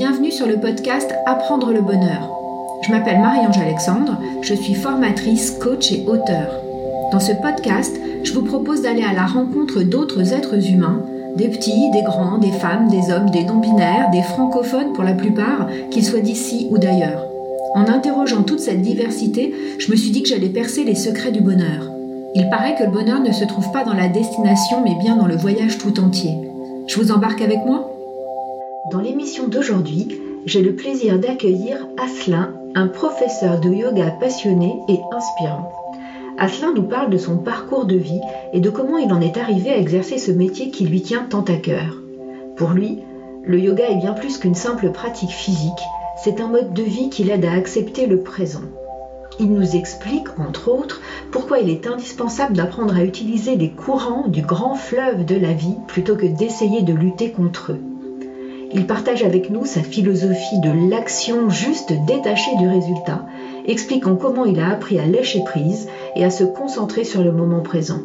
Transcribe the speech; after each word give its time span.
bienvenue 0.00 0.30
sur 0.32 0.46
le 0.46 0.56
podcast 0.56 1.12
Apprendre 1.26 1.74
le 1.74 1.82
bonheur. 1.82 2.26
Je 2.80 2.90
m'appelle 2.90 3.20
Marie-Ange 3.20 3.58
Alexandre, 3.58 4.18
je 4.40 4.54
suis 4.54 4.72
formatrice, 4.72 5.50
coach 5.60 5.92
et 5.92 6.06
auteur. 6.06 6.54
Dans 7.12 7.20
ce 7.20 7.32
podcast, 7.32 8.00
je 8.24 8.32
vous 8.32 8.40
propose 8.40 8.80
d'aller 8.80 9.02
à 9.02 9.12
la 9.12 9.26
rencontre 9.26 9.82
d'autres 9.82 10.32
êtres 10.32 10.70
humains, 10.70 11.02
des 11.36 11.48
petits, 11.48 11.90
des 11.90 12.00
grands, 12.00 12.38
des 12.38 12.50
femmes, 12.50 12.88
des 12.88 13.12
hommes, 13.12 13.28
des 13.28 13.44
non-binaires, 13.44 14.08
des 14.10 14.22
francophones 14.22 14.94
pour 14.94 15.04
la 15.04 15.12
plupart, 15.12 15.68
qu'ils 15.90 16.06
soient 16.06 16.20
d'ici 16.20 16.68
ou 16.70 16.78
d'ailleurs. 16.78 17.26
En 17.74 17.86
interrogeant 17.86 18.42
toute 18.42 18.60
cette 18.60 18.80
diversité, 18.80 19.52
je 19.78 19.90
me 19.90 19.96
suis 19.96 20.12
dit 20.12 20.22
que 20.22 20.30
j'allais 20.30 20.48
percer 20.48 20.82
les 20.82 20.94
secrets 20.94 21.30
du 21.30 21.42
bonheur. 21.42 21.90
Il 22.34 22.48
paraît 22.48 22.74
que 22.74 22.84
le 22.84 22.90
bonheur 22.90 23.20
ne 23.20 23.32
se 23.32 23.44
trouve 23.44 23.70
pas 23.70 23.84
dans 23.84 23.92
la 23.92 24.08
destination 24.08 24.78
mais 24.82 24.94
bien 24.94 25.16
dans 25.16 25.26
le 25.26 25.36
voyage 25.36 25.76
tout 25.76 26.00
entier. 26.00 26.38
Je 26.86 26.98
vous 26.98 27.12
embarque 27.12 27.42
avec 27.42 27.58
moi? 27.66 27.89
Dans 28.90 29.00
l'émission 29.00 29.46
d'aujourd'hui, 29.46 30.20
j'ai 30.46 30.62
le 30.62 30.74
plaisir 30.74 31.18
d'accueillir 31.18 31.86
Aslin, 31.96 32.54
un 32.74 32.88
professeur 32.88 33.60
de 33.60 33.70
yoga 33.70 34.10
passionné 34.10 34.76
et 34.88 34.98
inspirant. 35.12 35.70
Aslin 36.38 36.72
nous 36.74 36.82
parle 36.82 37.10
de 37.10 37.18
son 37.18 37.36
parcours 37.36 37.84
de 37.84 37.96
vie 37.96 38.20
et 38.52 38.58
de 38.58 38.68
comment 38.68 38.98
il 38.98 39.12
en 39.12 39.20
est 39.20 39.36
arrivé 39.36 39.70
à 39.70 39.78
exercer 39.78 40.18
ce 40.18 40.32
métier 40.32 40.70
qui 40.70 40.86
lui 40.86 41.02
tient 41.02 41.22
tant 41.22 41.42
à 41.42 41.56
cœur. 41.56 42.02
Pour 42.56 42.70
lui, 42.70 42.98
le 43.44 43.60
yoga 43.60 43.88
est 43.88 44.00
bien 44.00 44.12
plus 44.12 44.38
qu'une 44.38 44.56
simple 44.56 44.90
pratique 44.90 45.30
physique, 45.30 45.70
c'est 46.24 46.40
un 46.40 46.48
mode 46.48 46.74
de 46.74 46.82
vie 46.82 47.10
qui 47.10 47.22
l'aide 47.22 47.44
à 47.44 47.52
accepter 47.52 48.06
le 48.06 48.20
présent. 48.20 48.64
Il 49.38 49.52
nous 49.52 49.76
explique, 49.76 50.26
entre 50.38 50.68
autres, 50.68 51.00
pourquoi 51.30 51.60
il 51.60 51.70
est 51.70 51.86
indispensable 51.86 52.56
d'apprendre 52.56 52.96
à 52.96 53.04
utiliser 53.04 53.54
les 53.54 53.70
courants 53.70 54.26
du 54.26 54.42
grand 54.42 54.74
fleuve 54.74 55.24
de 55.24 55.36
la 55.36 55.52
vie 55.52 55.76
plutôt 55.86 56.16
que 56.16 56.26
d'essayer 56.26 56.82
de 56.82 56.92
lutter 56.92 57.30
contre 57.30 57.72
eux. 57.72 57.80
Il 58.72 58.86
partage 58.86 59.24
avec 59.24 59.50
nous 59.50 59.64
sa 59.64 59.80
philosophie 59.80 60.60
de 60.60 60.90
l'action 60.90 61.50
juste 61.50 61.92
détachée 62.06 62.56
du 62.56 62.68
résultat, 62.68 63.26
expliquant 63.66 64.14
comment 64.14 64.44
il 64.44 64.60
a 64.60 64.70
appris 64.70 64.98
à 64.98 65.06
lâcher 65.06 65.42
prise 65.44 65.88
et 66.14 66.24
à 66.24 66.30
se 66.30 66.44
concentrer 66.44 67.02
sur 67.04 67.22
le 67.22 67.32
moment 67.32 67.62
présent. 67.62 68.00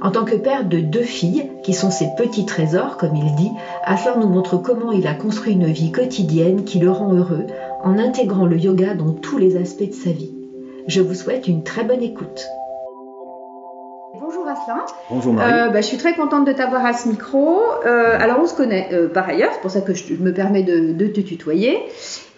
En 0.00 0.10
tant 0.10 0.24
que 0.24 0.34
père 0.34 0.64
de 0.64 0.80
deux 0.80 1.02
filles, 1.02 1.50
qui 1.62 1.74
sont 1.74 1.90
ses 1.90 2.08
petits 2.16 2.46
trésors, 2.46 2.96
comme 2.96 3.14
il 3.14 3.34
dit, 3.36 3.50
Aslan 3.84 4.18
nous 4.18 4.28
montre 4.28 4.56
comment 4.56 4.90
il 4.90 5.06
a 5.06 5.14
construit 5.14 5.52
une 5.52 5.70
vie 5.70 5.92
quotidienne 5.92 6.64
qui 6.64 6.78
le 6.78 6.90
rend 6.90 7.12
heureux 7.12 7.46
en 7.84 7.98
intégrant 7.98 8.46
le 8.46 8.58
yoga 8.58 8.94
dans 8.94 9.12
tous 9.12 9.38
les 9.38 9.56
aspects 9.56 9.88
de 9.88 9.92
sa 9.92 10.10
vie. 10.10 10.32
Je 10.88 11.00
vous 11.00 11.14
souhaite 11.14 11.46
une 11.46 11.62
très 11.62 11.84
bonne 11.84 12.02
écoute. 12.02 12.48
Bonjour 15.10 15.34
Marie. 15.34 15.52
Euh, 15.52 15.68
bah, 15.70 15.80
je 15.80 15.86
suis 15.86 15.96
très 15.96 16.14
contente 16.14 16.46
de 16.46 16.52
t'avoir 16.52 16.84
à 16.84 16.92
ce 16.92 17.08
micro. 17.08 17.60
Euh, 17.84 18.16
alors 18.18 18.38
on 18.40 18.46
se 18.46 18.54
connaît 18.54 18.88
euh, 18.92 19.08
par 19.08 19.28
ailleurs, 19.28 19.50
c'est 19.52 19.60
pour 19.60 19.70
ça 19.70 19.80
que 19.80 19.94
je 19.94 20.14
me 20.14 20.32
permets 20.32 20.62
de, 20.62 21.06
te 21.06 21.20
tutoyer. 21.20 21.78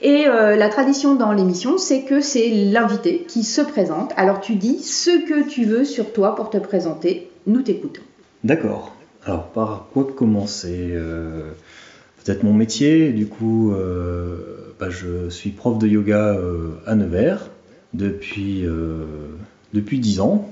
Et 0.03 0.25
la 0.27 0.69
tradition 0.69 1.15
dans 1.15 1.33
l'émission, 1.33 1.79
c'est 1.79 2.03
que 2.03 2.21
c'est 2.21 2.51
l'invité 2.51 3.25
qui 3.27 3.43
se 3.43 3.63
présente. 3.63 4.13
Alors 4.17 4.41
tu 4.41 4.55
dis 4.57 4.81
ce 4.81 5.27
que 5.27 5.49
tu 5.49 5.65
veux 5.65 5.85
sur 5.85 6.13
toi 6.13 6.35
pour 6.35 6.51
te 6.51 6.59
présenter. 6.59 7.31
Nous 7.47 7.63
t'écoutons. 7.63 8.03
D'accord. 8.43 8.95
Alors 9.25 9.47
par 9.47 9.87
quoi 9.95 10.07
commencer 10.15 10.95
Peut-être 12.23 12.43
mon 12.43 12.53
métier. 12.53 13.13
Du 13.13 13.27
coup, 13.29 13.73
bah, 14.79 14.91
je 14.91 15.31
suis 15.31 15.51
prof 15.51 15.79
de 15.79 15.87
yoga 15.87 16.37
à 16.87 16.95
Nevers 16.97 17.49
depuis, 17.95 18.67
depuis 19.73 20.01
10 20.01 20.21
ans. 20.21 20.51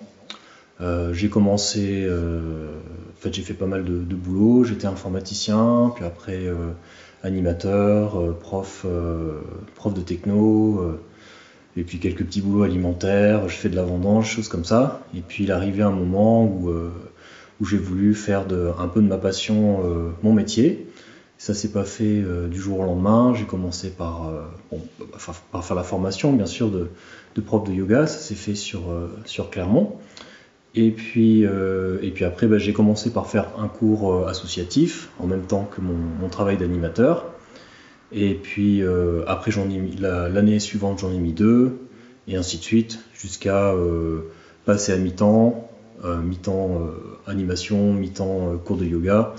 Euh, 0.82 1.12
j'ai 1.12 1.28
commencé, 1.28 2.04
euh, 2.04 2.66
en 3.10 3.20
fait 3.20 3.32
j'ai 3.32 3.42
fait 3.42 3.54
pas 3.54 3.66
mal 3.66 3.84
de, 3.84 4.14
boulot, 4.14 4.64
j'étais 4.64 4.86
informaticien, 4.86 5.92
puis 5.94 6.04
après 6.04 6.46
euh, 6.46 6.72
animateur, 7.22 8.36
prof, 8.40 8.84
prof 9.76 9.94
de 9.94 10.00
techno, 10.00 10.98
et 11.76 11.84
puis 11.84 11.98
quelques 12.00 12.24
petits 12.24 12.40
boulots 12.40 12.64
alimentaires, 12.64 13.48
je 13.48 13.54
fais 13.54 13.68
de 13.68 13.76
la 13.76 13.84
vendange, 13.84 14.28
choses 14.28 14.48
comme 14.48 14.64
ça. 14.64 15.06
Et 15.16 15.20
puis 15.20 15.44
il 15.44 15.52
arrivé 15.52 15.82
un 15.82 15.92
moment 15.92 16.44
où, 16.44 16.70
j'ai 17.64 17.78
voulu 17.78 18.14
faire 18.14 18.44
un 18.78 18.88
peu 18.88 19.00
de 19.00 19.06
ma 19.06 19.18
passion 19.18 19.84
mon 20.24 20.32
métier. 20.32 20.88
Ça 21.38 21.54
s'est 21.54 21.70
pas 21.70 21.84
fait 21.84 22.24
du 22.50 22.60
jour 22.60 22.80
au 22.80 22.84
lendemain. 22.84 23.34
J'ai 23.34 23.44
commencé 23.44 23.90
par, 23.90 24.32
faire 25.16 25.76
la 25.76 25.84
formation, 25.84 26.32
bien 26.32 26.46
sûr, 26.46 26.72
de, 26.72 26.88
prof 27.40 27.62
de 27.62 27.72
yoga. 27.72 28.08
Ça 28.08 28.18
s'est 28.18 28.34
fait 28.34 28.56
sur 28.56 28.82
Clermont. 29.52 29.96
Et 30.74 30.90
puis, 30.90 31.44
euh, 31.44 31.98
et 32.02 32.10
puis 32.10 32.24
après, 32.24 32.46
bah, 32.46 32.58
j'ai 32.58 32.72
commencé 32.72 33.10
par 33.10 33.26
faire 33.26 33.48
un 33.58 33.68
cours 33.68 34.12
euh, 34.12 34.26
associatif 34.26 35.10
en 35.18 35.26
même 35.26 35.42
temps 35.42 35.64
que 35.64 35.80
mon, 35.80 36.28
travail 36.28 36.56
d'animateur. 36.56 37.26
Et 38.10 38.34
puis 38.34 38.82
euh, 38.82 39.22
après, 39.26 39.50
j'en 39.50 39.68
ai 39.68 39.80
l'année 39.98 40.58
suivante, 40.60 40.98
j'en 41.00 41.12
ai 41.12 41.18
mis 41.18 41.32
deux, 41.32 41.78
et 42.26 42.36
ainsi 42.36 42.58
de 42.58 42.62
suite, 42.62 43.00
jusqu'à 43.14 43.74
passer 44.64 44.92
à 44.92 44.96
mi-temps, 44.96 45.68
mi-temps 46.04 46.80
animation, 47.26 47.92
mi-temps 47.92 48.56
cours 48.64 48.76
de 48.76 48.84
yoga, 48.84 49.34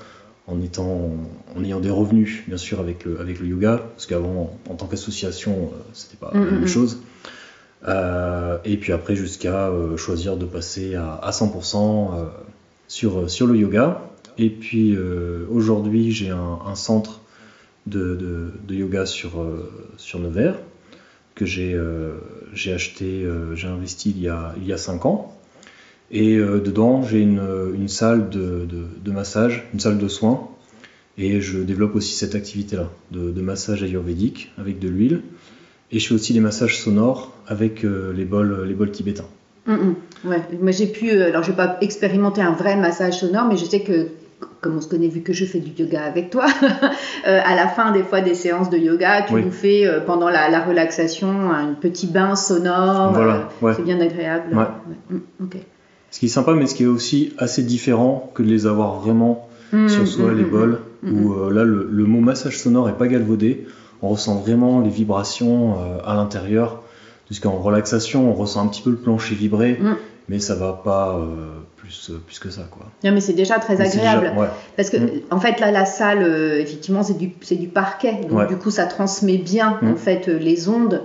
en, 0.48 0.62
étant, 0.62 1.12
en 1.56 1.64
ayant 1.64 1.80
des 1.80 1.90
revenus, 1.90 2.44
bien 2.48 2.58
sûr, 2.58 2.80
avec 2.80 3.06
le, 3.06 3.20
avec 3.22 3.40
le 3.40 3.48
yoga, 3.48 3.78
parce 3.78 4.06
qu'avant, 4.06 4.60
en 4.70 4.76
tant 4.76 4.88
qu'association, 4.88 5.72
c'était 5.94 6.18
pas 6.18 6.32
la 6.34 6.40
mm, 6.40 6.44
même 6.44 6.60
mm, 6.60 6.64
mm. 6.64 6.68
chose. 6.68 6.98
Euh, 6.98 7.30
et 7.86 8.78
puis 8.78 8.94
après 8.94 9.16
jusqu'à 9.16 9.68
euh, 9.68 9.98
choisir 9.98 10.38
de 10.38 10.46
passer 10.46 10.96
à, 10.96 11.30
100% 11.32 12.12
euh, 12.14 13.28
sur, 13.28 13.48
le 13.48 13.58
yoga. 13.58 14.02
Et 14.38 14.50
puis 14.50 14.98
aujourd'hui 15.52 16.12
j'ai 16.12 16.30
un, 16.30 16.76
centre 16.76 17.22
de, 17.86 18.52
yoga 18.70 19.06
sur, 19.06 19.32
sur 19.98 20.20
Nevers 20.20 20.56
que 21.36 21.46
j'ai 21.46 21.78
acheté, 22.74 23.28
j'ai 23.54 23.68
investi 23.68 24.12
il 24.12 24.22
y, 24.22 24.28
a, 24.28 24.56
il 24.58 24.66
y 24.66 24.74
a 24.74 24.78
5 24.78 25.06
ans. 25.06 25.38
Et 26.12 26.38
dedans, 26.38 27.04
j'ai 27.04 27.20
une, 27.20 27.88
salle 27.88 28.30
de, 28.30 29.12
massage, 29.12 29.68
une 29.74 29.80
salle 29.80 30.00
de 30.00 30.08
soins. 30.08 30.50
Et 31.20 31.42
je 31.42 31.60
développe 31.60 31.96
aussi 31.96 32.14
cette 32.14 32.34
activité-là, 32.34 32.90
de, 33.12 33.42
massage 33.42 33.84
ayurvédique 33.84 34.52
avec 34.58 34.80
de 34.80 34.90
l'huile. 34.90 35.22
Et 35.92 36.00
je 36.00 36.08
fais 36.08 36.16
aussi 36.16 36.34
des 36.34 36.40
massages 36.40 36.80
sonores 36.80 37.32
avec 37.48 37.84
euh, 37.84 38.14
les, 38.16 38.26
bols, 38.26 38.66
les 38.66 38.74
bols 38.74 38.92
tibétains. 38.92 39.26
Mm, 39.66 39.74
mm. 39.74 39.96
ouais, 40.26 40.42
moi 40.62 40.72
j'ai 40.72 40.88
pu, 40.88 41.12
euh, 41.12 41.28
alors 41.28 41.44
je 41.44 41.52
n'ai 41.52 41.56
pas 41.56 41.78
expérimenté 41.82 42.42
un 42.42 42.52
vrai 42.52 42.76
massage 42.76 43.20
sonore, 43.20 43.46
mais 43.48 43.58
je 43.58 43.66
sais 43.66 43.82
que 43.82 44.08
comme 44.60 44.78
on 44.78 44.82
se 44.82 44.88
connaît 44.88 45.08
vu 45.08 45.22
que 45.22 45.34
je 45.34 45.46
fais 45.46 45.60
du 45.60 45.72
yoga 45.82 46.04
avec 46.04 46.30
toi, 46.30 46.46
euh, 47.28 47.40
à 47.44 47.56
la 47.56 47.68
fin 47.68 47.92
des 47.92 48.04
fois 48.04 48.22
des 48.22 48.34
séances 48.34 48.70
de 48.70 48.78
yoga, 48.78 49.24
tu 49.24 49.36
nous 49.36 49.52
fais 49.52 49.86
pendant 50.06 50.30
la, 50.30 50.66
relaxation 50.66 51.52
un 51.52 51.74
petit 51.74 52.08
bain 52.08 52.36
sonore. 52.36 53.14
Voilà, 53.14 53.50
c'est 53.76 53.84
bien 53.84 54.00
agréable. 54.00 54.56
Mm, 55.10 55.18
ce 56.12 56.20
qui 56.20 56.26
est 56.26 56.30
sympa, 56.30 56.54
mais 56.54 56.68
ce 56.68 56.76
qui 56.76 56.84
est 56.84 56.88
aussi 56.88 57.34
assez 57.38 57.64
différent 57.64 58.32
que 58.34 58.44
de 58.44 58.48
les 58.48 58.68
avoir 58.68 59.00
vraiment 59.00 59.48
sur 59.88 60.08
soi, 60.08 60.34
les 60.34 60.44
bols, 60.44 60.80
où 61.06 61.50
là 61.50 61.64
le, 61.64 61.88
le, 61.90 62.04
mot 62.06 62.20
massage 62.20 62.58
sonore 62.58 62.90
est 62.90 62.98
pas 62.98 63.08
galvaudé 63.08 63.66
on 64.04 64.10
ressent 64.10 64.36
vraiment 64.36 64.82
les 64.82 64.90
vibrations 64.90 65.72
euh, 65.72 65.98
à 66.06 66.14
l'intérieur. 66.14 66.82
Puisqu'en 67.26 67.54
relaxation, 67.54 68.30
on 68.30 68.34
ressent 68.34 68.64
un 68.64 68.68
petit 68.68 68.82
peu 68.82 68.92
le 68.92 68.98
plancher 68.98 69.34
vibrer, 69.34 69.80
mm. 69.80 69.96
mais 70.28 70.40
ça 70.40 70.56
va 70.56 70.74
pas 70.74 71.18
euh, 71.18 71.62
plus, 71.78 72.12
euh, 72.12 72.22
plus 72.24 72.38
que 72.38 72.50
ça. 72.50 72.64
Quoi. 72.70 72.86
Non, 73.04 73.14
mais 73.14 73.22
c'est 73.22 73.34
déjà 73.34 73.60
très 73.60 73.80
agréable. 73.80 74.34
Parce 74.76 74.90
que, 74.90 74.98
mm. 74.98 75.22
en 75.32 75.40
fait, 75.40 75.60
là, 75.62 75.72
la 75.72 75.86
salle, 75.86 76.22
effectivement, 76.60 77.02
c'est 77.02 77.18
du, 77.18 77.32
du 77.52 77.68
parquet. 77.70 78.20
Donc, 78.30 78.50
du 78.50 78.58
coup, 78.58 78.72
ça 78.72 78.86
transmet 78.86 79.38
bien, 79.38 79.80
mm. 79.82 79.94
en 79.94 79.96
fait, 79.96 80.28
les 80.28 80.68
ondes. 80.68 81.02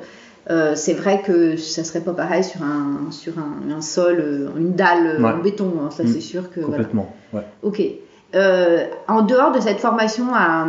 c'est 0.75 0.95
vrai 0.95 1.23
que 1.23 1.57
ça 1.57 1.85
serait 1.85 2.01
pas 2.01 2.15
pareil 2.15 2.43
sur 2.43 2.63
un, 2.63 3.13
sur 3.13 3.35
un, 3.39 3.81
sol, 3.81 4.51
une 4.59 4.75
dalle 4.75 5.25
en 5.25 5.39
béton. 5.39 5.73
Hein. 5.81 5.91
ça, 5.91 6.03
c'est 6.05 6.21
sûr 6.21 6.51
que. 6.51 6.61
Complètement. 6.61 7.15
Ok. 7.63 7.81
Euh, 8.35 8.87
en 9.07 9.23
dehors 9.23 9.53
de 9.53 9.61
cette 9.61 9.81
formation 9.81 10.35
à, 10.35 10.67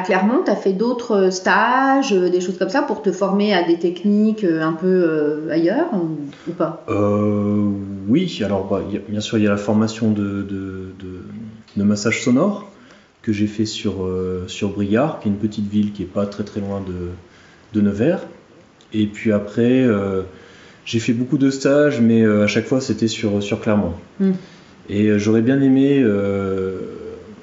Clermont, 0.00 0.42
tu 0.44 0.50
as 0.50 0.56
fait 0.56 0.72
d'autres 0.72 1.30
stages, 1.30 2.12
euh, 2.12 2.28
des 2.28 2.40
choses 2.40 2.58
comme 2.58 2.68
ça, 2.68 2.82
pour 2.82 3.02
te 3.02 3.10
former 3.10 3.54
à 3.54 3.62
des 3.62 3.78
techniques 3.78 4.44
euh, 4.44 4.62
un 4.62 4.72
peu 4.72 5.48
ailleurs 5.50 5.88
ou, 5.94 6.52
pas? 6.52 6.84
Oui, 8.08 8.40
alors 8.44 8.66
bah, 8.68 8.82
bien 9.08 9.20
sûr, 9.20 9.38
il 9.38 9.44
y 9.44 9.46
a 9.46 9.50
la 9.50 9.56
formation 9.56 10.10
de, 10.10 10.46
de, 10.48 11.82
massage 11.82 12.22
sonore 12.22 12.70
que 13.22 13.32
j'ai 13.32 13.46
fait 13.46 13.66
sur, 13.66 14.08
sur 14.46 14.70
Briard, 14.70 15.20
qui 15.20 15.28
est 15.28 15.30
une 15.30 15.38
petite 15.38 15.68
ville 15.68 15.92
qui 15.92 16.02
n'est 16.02 16.08
pas 16.08 16.26
très 16.26 16.44
très 16.44 16.60
loin 16.60 16.82
de, 17.74 17.80
Nevers. 17.80 18.20
Et 18.92 19.06
puis 19.06 19.32
après, 19.32 19.86
j'ai 20.84 20.98
fait 20.98 21.12
beaucoup 21.12 21.38
de 21.38 21.50
stages, 21.50 22.00
mais 22.00 22.24
à 22.24 22.46
chaque 22.46 22.66
fois, 22.66 22.80
c'était 22.80 23.08
sur, 23.08 23.42
sur 23.42 23.60
Clermont. 23.60 23.92
Hmm. 24.20 24.32
Et 24.88 25.06
euh, 25.06 25.18
j'aurais 25.18 25.42
bien 25.42 25.60
aimé, 25.60 26.00
euh, 26.02 26.78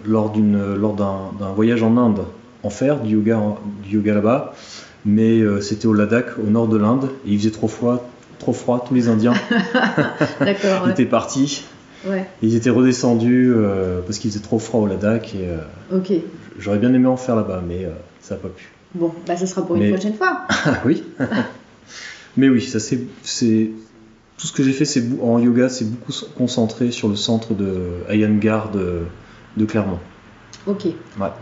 lors 0.05 0.31
d'un 0.31 1.51
voyage 1.55 1.83
en 1.83 1.97
Inde, 1.97 2.21
en 2.65 2.69
faire 2.69 2.99
du 2.99 3.13
yoga, 3.15 3.39
du 3.83 3.95
yoga 3.95 4.15
là-bas, 4.15 4.53
mais 5.05 5.39
euh, 5.39 5.61
c'était 5.61 5.85
au 5.85 5.93
Ladakh, 5.93 6.37
au 6.39 6.49
nord 6.49 6.67
de 6.67 6.77
l'Inde, 6.77 7.09
et 7.25 7.31
il 7.31 7.37
faisait 7.37 7.51
trop 7.51 7.67
froid, 7.67 8.09
trop 8.39 8.53
froid, 8.53 8.83
tous 8.87 8.93
les 8.93 9.07
Indiens 9.07 9.33
étaient 10.89 11.05
partis. 11.05 11.65
Ils 12.43 12.55
étaient 12.55 12.69
redescendus 12.69 13.51
parce 14.05 14.19
qu'il 14.19 14.29
faisait 14.29 14.43
trop 14.43 14.59
froid 14.59 14.81
au 14.81 14.87
Ladakh. 14.87 15.33
Et, 15.33 15.47
j'aurais 16.59 16.77
bien 16.77 16.93
aimé 16.93 17.07
en 17.07 17.17
faire 17.17 17.35
là-bas, 17.35 17.63
mais 17.67 17.89
ça 18.21 18.35
n'a 18.35 18.41
pas 18.41 18.49
pu. 18.49 18.69
Bon, 18.93 19.11
bah 19.27 19.35
ce 19.35 19.45
sera 19.45 19.65
pour 19.65 19.75
une 19.75 19.91
prochaine 19.91 20.13
fois. 20.13 20.43
Ah 20.65 20.81
oui. 20.85 21.03
mais 22.37 22.47
oui, 22.49 22.61
ça 22.61 22.79
c'est 22.79 22.99
tout 24.37 24.47
ce 24.47 24.53
que 24.53 24.63
j'ai 24.63 24.73
fait 24.73 24.85
c'est 24.85 25.03
en 25.21 25.39
yoga, 25.39 25.69
c'est 25.69 25.85
beaucoup 25.85 26.11
concentré 26.37 26.91
sur 26.91 27.07
le 27.07 27.15
centre 27.15 27.53
de 27.53 28.03
Ayangar 28.09 28.71
de, 28.71 29.03
de 29.57 29.65
Clermont. 29.65 29.99
Ok. 30.67 30.87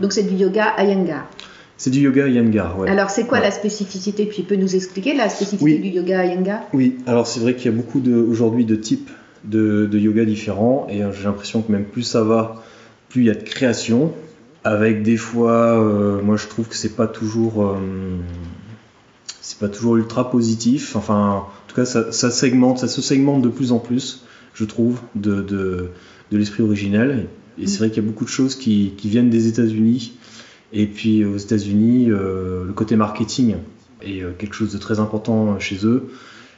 Donc 0.00 0.12
c'est 0.12 0.24
du 0.24 0.34
yoga 0.34 0.66
Ayangar. 0.76 1.26
C'est 1.76 1.90
du 1.90 2.00
yoga 2.00 2.28
Iyengar, 2.28 2.78
ouais. 2.78 2.88
Alors, 2.88 3.10
c'est 3.10 3.26
quoi 3.26 3.40
la 3.40 3.50
spécificité? 3.50 4.26
Puis, 4.26 4.36
tu 4.36 4.42
peux 4.42 4.56
nous 4.56 4.76
expliquer 4.76 5.14
la 5.14 5.28
spécificité 5.28 5.78
du 5.78 5.88
yoga 5.88 6.24
Iyengar? 6.24 6.60
Oui, 6.72 6.98
alors 7.06 7.26
c'est 7.26 7.40
vrai 7.40 7.56
qu'il 7.56 7.70
y 7.70 7.74
a 7.74 7.76
beaucoup 7.76 8.00
aujourd'hui 8.30 8.64
de 8.64 8.76
types 8.76 9.10
de, 9.44 9.88
yoga 9.92 10.24
différents, 10.24 10.86
et 10.88 11.02
euh, 11.02 11.12
j'ai 11.12 11.24
l'impression 11.24 11.62
que 11.62 11.72
même 11.72 11.84
plus 11.84 12.02
ça 12.02 12.22
va, 12.22 12.62
plus 13.08 13.22
il 13.22 13.26
y 13.26 13.30
a 13.30 13.34
de 13.34 13.42
création, 13.42 14.12
avec 14.62 15.02
des 15.02 15.16
fois, 15.16 15.78
euh, 15.78 16.22
moi 16.22 16.36
je 16.36 16.46
trouve 16.46 16.68
que 16.68 16.76
c'est 16.76 16.96
pas 16.96 17.06
toujours, 17.06 17.64
euh, 17.64 17.76
c'est 19.40 19.58
pas 19.58 19.68
toujours 19.68 19.96
ultra 19.96 20.30
positif. 20.30 20.96
Enfin, 20.96 21.44
en 21.44 21.48
tout 21.68 21.76
cas, 21.76 21.84
ça, 21.84 22.30
segmente, 22.30 22.78
ça 22.78 22.88
se 22.88 23.02
segmente 23.02 23.42
de 23.42 23.48
plus 23.48 23.72
en 23.72 23.78
plus, 23.78 24.24
je 24.54 24.64
trouve, 24.64 25.00
de, 25.14 25.42
de, 25.42 25.90
l'esprit 26.32 26.62
originel. 26.62 27.26
Et 27.58 27.66
c'est 27.66 27.78
vrai 27.78 27.90
qu'il 27.90 28.02
y 28.02 28.06
a 28.06 28.08
beaucoup 28.08 28.24
de 28.24 28.30
choses 28.30 28.56
qui, 28.56 28.92
viennent 29.04 29.30
des 29.30 29.46
États-Unis 29.46 30.12
et 30.72 30.86
puis 30.86 31.24
aux 31.24 31.36
États-Unis, 31.36 32.10
euh, 32.10 32.64
le 32.64 32.72
côté 32.72 32.96
marketing 32.96 33.56
est 34.02 34.22
euh, 34.22 34.32
quelque 34.36 34.54
chose 34.54 34.72
de 34.72 34.78
très 34.78 34.98
important 34.98 35.58
chez 35.60 35.86
eux. 35.86 36.10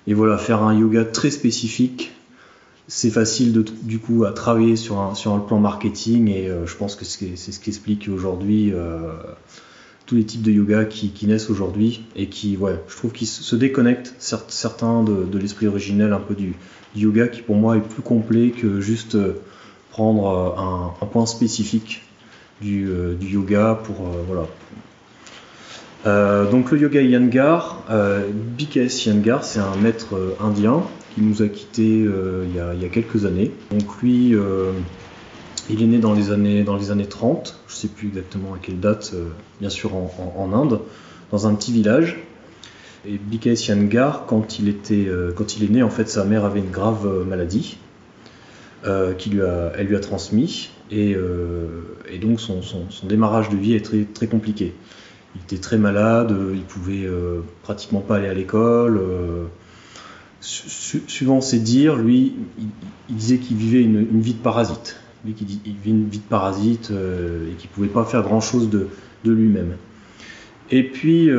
Et 0.06 0.14
voilà, 0.14 0.38
faire 0.38 0.62
un 0.62 0.74
yoga 0.74 1.04
très 1.04 1.30
spécifique, 1.30 2.12
c'est 2.88 3.10
facile 3.10 3.52
de, 3.52 3.64
du 3.82 3.98
coup 3.98 4.24
à 4.24 4.32
travailler 4.32 4.76
sur 4.76 5.00
un, 5.00 5.14
sur 5.14 5.32
un 5.32 5.40
plan 5.40 5.58
marketing 5.58 6.28
et 6.28 6.48
euh, 6.48 6.66
je 6.66 6.76
pense 6.76 6.94
que 6.94 7.04
c'est 7.04 7.36
ce 7.36 7.58
qui 7.58 7.70
explique 7.70 8.08
aujourd'hui 8.08 8.72
tous 10.06 10.14
les 10.14 10.24
types 10.24 10.42
de 10.42 10.52
yoga 10.52 10.84
qui, 10.84 11.26
naissent 11.26 11.50
aujourd'hui 11.50 12.04
et 12.14 12.28
qui, 12.28 12.56
ouais, 12.56 12.80
je 12.88 12.96
trouve 12.96 13.12
qu'ils 13.12 13.26
se 13.26 13.56
déconnectent 13.56 14.14
certains 14.18 15.02
de, 15.02 15.38
l'esprit 15.38 15.66
originel 15.66 16.12
un 16.12 16.20
peu 16.20 16.34
du, 16.34 16.54
yoga 16.94 17.28
qui 17.28 17.42
pour 17.42 17.56
moi 17.56 17.76
est 17.76 17.80
plus 17.80 18.02
complet 18.02 18.50
que 18.50 18.80
juste 18.80 19.18
prendre 19.90 20.94
un 21.02 21.06
point 21.06 21.26
spécifique 21.26 22.02
euh, 22.64 23.14
du, 23.14 23.34
yoga 23.34 23.78
pour 23.84 24.00
euh, 24.00 24.22
voilà. 24.26 24.46
Euh, 26.06 26.50
donc 26.50 26.70
le 26.70 26.78
yoga 26.78 27.02
Yangar, 27.02 27.82
BKS 28.58 29.06
Yangar, 29.06 29.44
c'est 29.44 29.58
un 29.58 29.76
maître 29.76 30.36
indien 30.40 30.82
qui 31.14 31.20
nous 31.20 31.42
a 31.42 31.48
quittés 31.48 32.06
il 32.06 32.54
y, 32.54 32.84
a, 32.84 32.88
quelques 32.88 33.26
années. 33.26 33.50
Donc 33.70 34.00
lui, 34.02 34.34
il 35.70 35.82
est 35.82 35.86
né 35.86 35.98
dans 35.98 36.12
les 36.12 36.30
années, 36.30 36.62
dans 36.62 36.76
les 36.76 36.90
années 36.90 37.06
30, 37.06 37.58
je 37.66 37.72
ne 37.72 37.76
sais 37.76 37.88
plus 37.88 38.08
exactement 38.08 38.54
à 38.54 38.58
quelle 38.58 38.80
date, 38.80 39.14
bien 39.60 39.70
sûr 39.70 39.94
en, 39.94 40.52
Inde, 40.52 40.80
dans 41.30 41.46
un 41.46 41.54
petit 41.54 41.72
village. 41.72 42.18
Et 43.08 43.20
quand 44.26 44.58
il, 44.58 44.68
était, 44.68 45.08
quand 45.36 45.56
il 45.56 45.64
est 45.64 45.70
né, 45.70 45.82
en 45.82 45.90
fait, 45.90 46.08
sa 46.08 46.24
mère 46.24 46.44
avait 46.44 46.60
une 46.60 46.70
grave 46.70 47.24
maladie 47.26 47.78
qui 49.18 49.30
lui 49.30 49.42
a, 49.42 49.72
elle 49.76 49.86
lui 49.86 49.96
a 49.96 50.00
transmis. 50.00 50.70
Euh, 50.92 51.82
et, 52.08 52.18
donc 52.18 52.40
son, 52.40 52.60
démarrage 53.04 53.48
de 53.48 53.56
vie 53.56 53.74
est 53.74 54.14
très, 54.14 54.26
compliqué. 54.26 54.74
Il 55.34 55.42
était 55.42 55.58
très 55.58 55.78
malade, 55.78 56.34
il 56.54 56.62
pouvait 56.62 57.04
euh, 57.04 57.40
pratiquement 57.62 58.00
pas 58.00 58.16
aller 58.16 58.28
à 58.28 58.34
l'école. 58.34 58.98
Euh, 58.98 59.44
suivant 60.40 61.40
ses 61.40 61.58
dires, 61.58 61.96
lui, 61.96 62.34
il, 62.58 63.16
disait 63.16 63.38
qu'il 63.38 63.56
vivait 63.56 63.82
une, 63.82 64.20
vie 64.20 64.34
de 64.34 64.42
parasite. 64.42 65.00
Lui, 65.26 65.34
qui 65.34 65.44
vivait 65.44 65.90
une 65.90 66.08
vie 66.08 66.18
de 66.18 66.24
parasite 66.24 66.90
et 66.90 67.54
qu'il 67.56 67.68
pouvait 67.70 67.88
pas 67.88 68.04
faire 68.04 68.22
grand-chose 68.22 68.70
de, 68.70 68.88
lui-même. 69.24 69.76
Et 70.70 70.84
puis, 70.84 71.30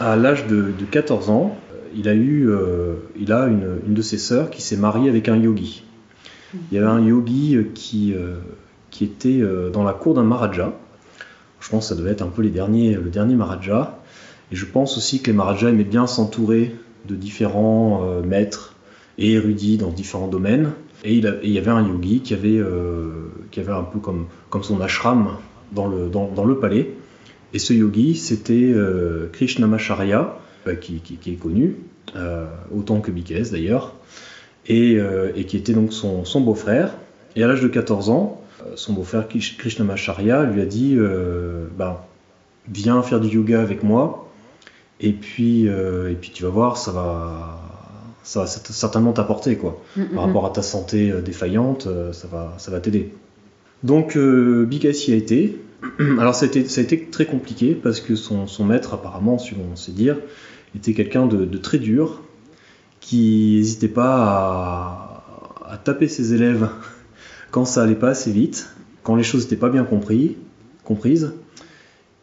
à 0.00 0.16
l'âge 0.16 0.46
de, 0.46 0.72
14 0.90 1.30
ans, 1.30 1.56
il 1.96 2.08
a 2.08 2.14
eu, 2.14 2.50
il 3.18 3.32
a 3.32 3.46
une, 3.46 3.78
une 3.86 3.94
de 3.94 4.02
ses 4.02 4.18
sœurs 4.18 4.50
qui 4.50 4.60
s'est 4.60 4.76
mariée 4.76 5.08
avec 5.08 5.28
un 5.28 5.36
yogi. 5.36 5.82
Il 6.54 6.74
y 6.74 6.78
avait 6.78 6.86
un 6.88 7.00
yogi 7.00 7.56
euh, 7.56 7.70
qui, 7.74 8.12
euh, 8.14 8.36
qui 8.90 9.04
était 9.04 9.40
euh, 9.40 9.70
dans 9.70 9.84
la 9.84 9.92
cour 9.92 10.14
d'un 10.14 10.24
Maharaja. 10.24 10.72
Je 11.60 11.68
pense 11.68 11.88
que 11.88 11.94
ça 11.94 12.00
devait 12.00 12.10
être 12.10 12.22
un 12.22 12.28
peu 12.28 12.42
les 12.42 12.50
derniers, 12.50 12.94
le 12.94 13.10
dernier 13.10 13.34
Maharaja. 13.34 13.98
Et 14.50 14.56
je 14.56 14.66
pense 14.66 14.96
aussi 14.96 15.20
que 15.20 15.28
les 15.28 15.36
Maharajas 15.36 15.68
aimaient 15.68 15.84
bien 15.84 16.06
s'entourer 16.06 16.74
de 17.06 17.14
différents 17.14 18.20
maîtres 18.22 18.74
et 19.18 19.32
érudits 19.32 19.76
dans 19.76 19.90
différents 19.90 20.26
domaines. 20.26 20.72
Et 21.04 21.14
il, 21.14 21.50
y 21.50 21.58
avait 21.58 21.70
un 21.70 21.86
yogi 21.86 22.20
qui 22.20 22.34
avait, 22.34 22.60
qui 23.50 23.60
avait 23.60 23.72
un 23.72 23.84
peu 23.84 23.98
comme, 23.98 24.26
comme 24.50 24.62
son 24.62 24.80
ashram 24.80 25.38
dans 25.72 25.86
le, 25.86 26.08
dans, 26.08 26.44
le 26.44 26.58
palais. 26.58 26.90
Et 27.54 27.58
ce 27.58 27.72
yogi, 27.72 28.16
c'était 28.16 28.74
Krishnamacharya, 29.32 30.36
qui, 30.80 31.00
qui, 31.00 31.32
est 31.32 31.36
connu, 31.36 31.76
autant 32.70 33.00
que 33.00 33.10
Bikes 33.10 33.50
d'ailleurs. 33.50 33.94
Euh, 34.68 35.32
et, 35.34 35.44
qui 35.44 35.56
était 35.56 35.72
donc 35.72 35.92
son, 35.92 36.40
beau-frère. 36.40 36.92
Et 37.34 37.42
à 37.42 37.46
l'âge 37.46 37.60
de 37.60 37.68
14 37.68 38.10
ans, 38.10 38.40
euh, 38.62 38.72
son 38.76 38.92
beau-frère 38.92 39.26
Krishnamacharya 39.28 40.44
lui 40.44 40.60
a 40.60 40.66
dit 40.66 40.94
euh, 40.96 41.66
ben, 41.76 41.96
Viens 42.68 43.02
faire 43.02 43.20
du 43.20 43.28
yoga 43.28 43.60
avec 43.60 43.82
moi, 43.82 44.28
et 45.00 45.12
puis, 45.12 45.64
et 45.64 46.14
puis 46.20 46.30
tu 46.30 46.44
vas 46.44 46.50
voir, 46.50 46.76
ça 46.76 46.92
va, 46.92 47.58
ça 48.22 48.40
va 48.40 48.46
certainement 48.46 49.12
t'apporter 49.12 49.56
quoi. 49.56 49.82
Mm, 49.96 50.02
mm, 50.02 50.08
Par 50.14 50.26
rapport 50.26 50.46
à 50.46 50.50
ta 50.50 50.62
santé 50.62 51.12
défaillante, 51.24 51.88
ça 52.12 52.28
va, 52.28 52.54
ça 52.58 52.70
va 52.70 52.80
t'aider. 52.80 53.12
Donc 53.82 54.16
Bikassi 54.16 55.12
a 55.12 55.16
été. 55.16 55.58
Alors 56.18 56.34
ça 56.34 56.44
a, 56.44 56.48
été, 56.48 56.66
ça 56.66 56.80
a 56.80 56.84
été 56.84 57.06
très 57.10 57.26
compliqué 57.26 57.74
parce 57.74 58.00
que 58.00 58.14
son, 58.14 58.46
maître, 58.64 58.94
apparemment, 58.94 59.38
suivant 59.38 59.76
ses 59.76 59.92
dires, 59.92 60.18
était 60.76 60.92
quelqu'un 60.94 61.26
de, 61.26 61.44
de, 61.44 61.58
très 61.58 61.78
dur, 61.78 62.22
qui 63.00 63.56
n'hésitait 63.56 63.88
pas 63.88 65.22
à, 65.64 65.76
taper 65.78 66.08
ses 66.08 66.34
élèves 66.34 66.68
quand 67.50 67.64
ça 67.64 67.82
allait 67.82 67.94
pas 67.94 68.10
assez 68.10 68.32
vite, 68.32 68.70
quand 69.02 69.16
les 69.16 69.22
choses 69.22 69.44
n'étaient 69.44 69.56
pas 69.56 69.70
bien 69.70 69.84
compris, 69.84 70.36
comprises. 70.84 71.32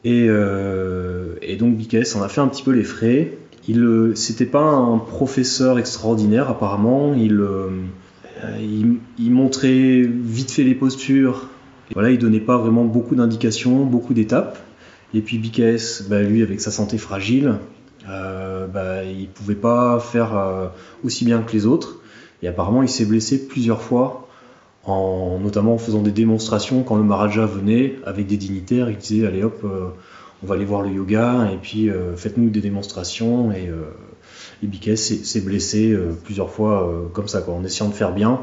Et, 0.04 0.28
euh, 0.30 1.36
donc 1.60 1.76
BKS 1.76 2.16
en 2.16 2.22
a 2.22 2.30
fait 2.30 2.42
un 2.42 2.48
petit 2.48 2.64
peu 2.64 2.72
les 2.72 2.84
frais. 2.84 3.37
Il 3.68 4.14
c'était 4.16 4.46
pas 4.46 4.64
un 4.64 4.98
professeur 4.98 5.78
extraordinaire 5.78 6.50
apparemment. 6.50 7.14
Il, 7.14 7.42
euh, 7.42 7.70
montrait 9.20 10.04
vite 10.04 10.52
fait 10.52 10.64
les 10.64 10.76
postures. 10.76 11.50
Voilà, 11.94 12.12
il 12.12 12.18
donnait 12.18 12.40
pas 12.40 12.58
vraiment 12.58 12.86
beaucoup 12.86 13.16
d'indications, 13.16 13.86
beaucoup 13.86 14.14
d'étapes. 14.14 14.58
Et 15.14 15.22
puis 15.22 15.38
BKS, 15.38 16.04
bah, 16.10 16.22
lui 16.22 16.44
avec 16.44 16.60
sa 16.60 16.72
santé 16.72 16.98
fragile, 16.98 17.56
euh, 18.10 18.68
bah, 18.68 19.04
il 19.04 19.30
pouvait 19.30 19.56
pas 19.56 20.00
faire 20.00 20.38
euh, 20.38 20.68
aussi 21.04 21.26
bien 21.26 21.42
que 21.42 21.54
les 21.54 21.66
autres. 21.66 22.00
Et 22.44 22.48
apparemment, 22.48 22.84
il 22.84 22.90
s'est 22.90 23.06
blessé 23.06 23.48
plusieurs 23.48 23.82
fois, 23.82 24.28
en, 24.84 25.40
notamment 25.42 25.74
en 25.74 25.78
faisant 25.78 26.02
des 26.02 26.12
démonstrations 26.12 26.84
quand 26.84 26.96
le 26.98 27.04
Maharaja 27.04 27.46
venait 27.46 27.96
avec 28.06 28.28
des 28.28 28.38
dignitaires. 28.38 28.90
Il 28.90 28.98
disait 28.98 29.26
Allez 29.26 29.44
hop, 29.44 29.62
euh, 29.64 29.90
on 30.44 30.48
va 30.48 30.56
aller 30.56 30.66
voir 30.66 30.82
le 30.82 30.90
yoga 30.90 31.50
et 31.52 31.58
puis 31.58 31.90
euh, 31.90 32.16
faites-nous 32.16 32.50
des 32.50 32.62
démonstrations. 32.62 33.52
Et 33.52 33.72
Ibikes 34.64 34.98
s'est 34.98 35.42
blessé 35.42 35.98
plusieurs 36.24 36.50
fois 36.50 37.10
comme 37.14 37.28
ça, 37.28 37.42
quoi, 37.42 37.54
en 37.54 37.64
essayant 37.64 37.90
de 37.90 37.96
faire 37.96 38.14
bien. 38.14 38.42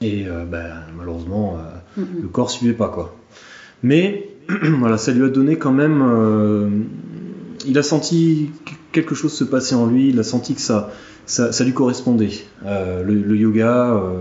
Et 0.00 0.26
bah, 0.50 0.84
malheureusement, 0.96 1.58
le 1.96 2.28
corps 2.28 2.50
suivait 2.50 2.74
pas. 2.74 2.88
Quoi. 2.88 3.16
Mais 3.82 4.28
voilà, 4.78 4.98
ça 4.98 5.12
lui 5.12 5.24
a 5.24 5.28
donné 5.28 5.56
quand 5.56 5.72
même. 5.72 6.86
il 7.66 7.78
a 7.78 7.82
senti 7.82 8.50
quelque 8.96 9.14
chose 9.14 9.32
se 9.32 9.44
passait 9.44 9.74
en 9.74 9.86
lui, 9.86 10.08
il 10.08 10.18
a 10.18 10.22
senti 10.22 10.54
que 10.54 10.60
ça, 10.60 10.90
ça, 11.26 11.64
lui 11.64 11.74
correspondait, 11.74 12.30
euh, 12.64 13.02
le, 13.02 13.36
yoga. 13.36 13.94
Euh. 13.94 14.20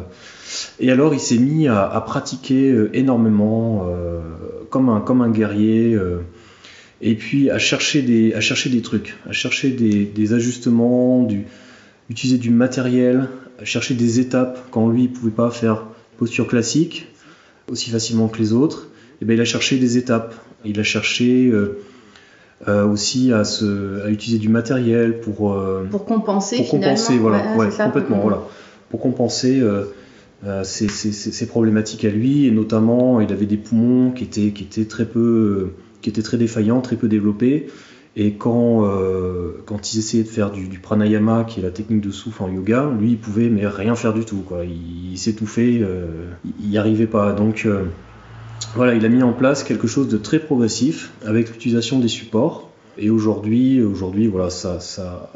et 0.79 0.91
alors 0.91 1.13
il 1.13 1.20
s'est 1.20 1.38
mis 1.38 1.67
à, 1.70 2.03
pratiquer 2.05 2.72
euh, 2.72 2.89
énormément, 2.94 3.88
comme, 4.70 4.89
un, 4.89 5.00
comme 5.00 5.22
un 5.22 5.29
guerrier, 5.29 5.98
et 7.05 7.13
puis 7.13 7.51
à 7.51 7.59
chercher, 7.59 8.01
des, 8.01 8.33
à 8.33 8.41
chercher 8.41 8.69
des 8.69 8.81
trucs, 8.81 9.15
à 9.29 9.31
chercher 9.31 9.69
des, 9.69 10.33
ajustements, 10.33 11.21
du, 11.21 11.45
utiliser 12.09 12.39
du 12.39 12.50
matériel, 12.50 13.29
à 13.62 13.63
chercher 13.63 13.93
des 13.93 14.19
étapes 14.19 14.59
quand 14.71 14.89
lui 14.89 15.03
il 15.03 15.12
pouvait 15.12 15.31
pas 15.31 15.51
faire 15.51 15.85
posture 16.17 16.47
classique 16.47 17.07
aussi 17.71 17.91
facilement 17.91 18.27
que 18.27 18.39
les 18.39 18.53
autres. 18.53 18.89
Et 19.13 19.17
eh 19.21 19.25
bien, 19.25 19.35
il 19.35 19.41
a 19.41 19.45
cherché 19.45 19.77
des 19.77 19.97
étapes, 19.97 20.33
il 20.65 20.79
a 20.79 20.83
cherché 20.83 21.51
euh, 22.67 22.88
aussi 22.88 23.31
à, 23.31 23.43
se, 23.43 24.03
à 24.03 24.09
utiliser 24.09 24.39
du 24.39 24.50
matériel 24.50 25.19
pour 25.19 25.53
euh, 25.53 25.88
pour 25.89 26.05
compenser 26.05 26.57
pour 26.57 26.69
compenser 26.69 27.17
voilà. 27.19 27.55
Ouais, 27.55 27.69
complètement 27.69 28.19
voilà. 28.19 28.41
Pour 28.89 29.00
compenser 29.00 29.62
euh, 29.62 30.63
ces, 30.63 31.45
problématiques 31.47 32.03
à 32.03 32.09
lui. 32.09 32.47
Et 32.47 32.51
notamment 32.51 33.21
il 33.21 33.31
avait 33.31 33.45
des 33.45 33.57
poumons 33.57 34.12
qui 34.12 34.24
étaient 34.24 34.51
qui 34.51 34.63
étaient 34.63 34.85
très 34.85 35.05
peu 35.05 35.71
qui 36.01 36.09
étaient 36.09 36.21
très 36.21 36.37
défaillants 36.37 36.81
très 36.81 36.95
peu 36.95 37.07
développés 37.07 37.67
et 38.15 38.33
quand 38.33 38.89
quand 39.65 39.93
ils 39.93 39.99
essayaient 39.99 40.23
de 40.23 40.29
faire 40.29 40.51
du, 40.51 40.79
pranayama 40.79 41.43
qui 41.43 41.59
est 41.59 41.63
la 41.63 41.71
technique 41.71 42.01
de 42.01 42.11
souffle 42.11 42.43
en 42.43 42.49
yoga 42.49 42.89
lui 42.97 43.11
il 43.11 43.17
pouvait 43.17 43.49
mais 43.49 43.67
rien 43.67 43.95
faire 43.95 44.13
du 44.13 44.23
tout 44.23 44.43
il, 44.63 45.17
s'étouffait 45.17 45.81
il 46.61 46.69
n'y 46.69 46.77
arrivait 46.77 47.07
pas 47.07 47.33
donc 47.33 47.67
Voilà, 48.73 48.93
il 48.93 49.05
a 49.05 49.09
mis 49.09 49.23
en 49.23 49.33
place 49.33 49.63
quelque 49.63 49.87
chose 49.87 50.07
de 50.07 50.17
très 50.17 50.39
progressif 50.39 51.11
avec 51.25 51.49
l'utilisation 51.49 51.99
des 51.99 52.07
supports. 52.07 52.69
Et 52.97 53.09
aujourd'hui, 53.09 53.81
aujourd'hui, 53.81 54.27
voilà, 54.27 54.49
ça, 54.49 54.79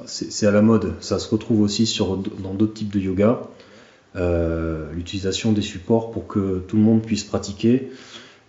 c'est 0.05 0.45
à 0.45 0.51
la 0.51 0.61
mode. 0.61 0.93
Ça 0.99 1.19
se 1.19 1.29
retrouve 1.29 1.61
aussi 1.61 1.85
sur, 1.85 2.17
dans 2.17 2.53
d'autres 2.53 2.73
types 2.73 2.93
de 2.93 2.99
yoga. 2.99 3.41
Euh, 4.15 4.91
l'utilisation 4.93 5.51
des 5.51 5.61
supports 5.61 6.11
pour 6.11 6.27
que 6.27 6.63
tout 6.67 6.77
le 6.77 6.81
monde 6.81 7.01
puisse 7.01 7.23
pratiquer 7.23 7.91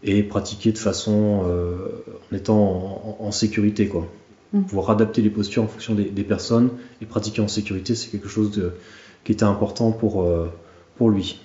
et 0.03 0.23
pratiquer 0.23 0.73
de 0.73 0.79
façon 0.79 1.45
euh, 1.47 1.77
en 2.31 2.37
étant 2.37 3.17
en, 3.19 3.31
sécurité, 3.33 3.87
quoi. 3.89 4.09
Mm. 4.53 4.63
Pouvoir 4.63 4.91
adapter 4.91 5.23
les 5.23 5.31
postures 5.31 5.63
en 5.63 5.69
fonction 5.69 5.95
des, 5.95 6.25
personnes 6.25 6.71
et 7.03 7.07
pratiquer 7.07 7.43
en 7.43 7.49
sécurité, 7.49 7.95
c'est 7.95 8.11
quelque 8.11 8.29
chose 8.29 8.51
de, 8.51 8.73
qui 9.25 9.33
était 9.33 9.45
important 9.45 9.93
pour, 9.93 10.23
euh, 10.23 10.49
pour 10.97 11.11
lui. 11.11 11.41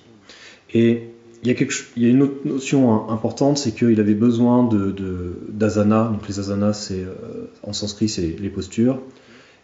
Et 0.72 1.10
il 1.42 1.48
y, 1.48 1.50
a 1.50 1.54
quelque, 1.54 1.74
il 1.96 2.02
y 2.02 2.06
a 2.06 2.08
une 2.08 2.22
autre 2.22 2.40
notion 2.44 3.08
importante, 3.10 3.58
c'est 3.58 3.72
qu'il 3.72 4.00
avait 4.00 4.14
besoin 4.14 4.64
de, 4.64 5.38
d'asana. 5.48 6.10
Donc 6.12 6.26
les 6.26 6.40
asanas, 6.40 6.72
c'est, 6.72 7.04
euh, 7.04 7.50
en 7.62 7.72
sanskrit, 7.72 8.08
c'est 8.08 8.36
les 8.40 8.48
postures. 8.48 8.98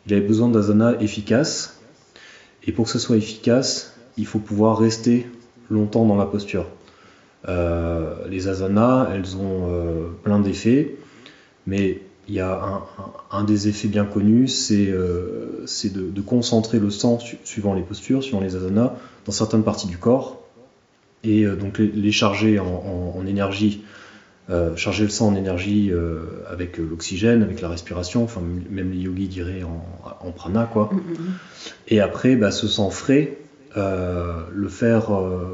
Il 0.07 0.13
avait 0.13 0.27
besoin 0.27 0.49
d'asanas 0.49 1.01
efficaces. 1.01 1.81
Et 2.65 2.73
pour 2.73 2.85
que 2.85 2.91
ce 2.93 2.99
soit 2.99 3.17
efficace, 3.17 3.97
il 4.17 4.27
faut 4.27 4.39
pouvoir 4.39 4.79
rester 4.79 5.27
longtemps 5.71 6.05
dans 6.05 6.17
la 6.17 6.27
posture. 6.27 6.67
Euh, 7.49 8.15
les 8.29 8.49
asanas, 8.49 9.09
elles 9.15 9.37
ont 9.37 9.69
euh, 9.69 10.09
plein 10.23 10.39
d'effets, 10.39 10.95
mais 11.67 12.01
il 12.29 12.35
y 12.35 12.41
a 12.41 12.83
un, 13.33 13.45
des 13.45 13.69
effets 13.69 13.89
bien 13.89 14.05
connus, 14.05 14.49
c'est 14.49 14.87
de, 14.87 16.21
concentrer 16.25 16.79
le 16.79 16.91
sang 16.91 17.19
suivant 17.45 17.75
les 17.75 17.83
postures, 17.83 18.23
suivant 18.23 18.41
les 18.41 18.55
asanas, 18.55 18.95
dans 19.27 19.33
certaines 19.33 19.65
parties 19.65 19.89
du 19.89 19.99
corps 19.99 20.43
et 21.25 21.45
euh, 21.45 21.57
donc 21.57 21.79
les, 21.79 22.13
charger 22.13 22.59
en, 22.59 23.25
énergie, 23.27 23.83
euh, 24.51 24.75
charger 24.77 25.05
le 25.05 25.11
sang 25.11 25.29
en 25.29 25.35
énergie 25.35 25.91
euh, 25.91 26.21
avec 26.51 26.79
l'oxygène, 26.79 27.43
avec 27.43 27.61
la 27.61 27.69
respiration, 27.69 28.25
enfin 28.25 28.41
même 28.71 28.91
les 28.91 28.99
yogis 28.99 29.29
diraient 29.29 29.63
en, 29.63 30.31
prana 30.33 30.69
quoi. 30.73 30.91
Mm, 30.93 30.97
mm, 30.97 31.13
mm. 31.13 31.33
Et 31.89 32.01
après, 32.01 32.37
bah, 32.37 32.51
ce 32.51 32.67
sang 32.67 32.91
frais, 32.91 33.39
le, 33.75 34.69
faire, 34.69 35.11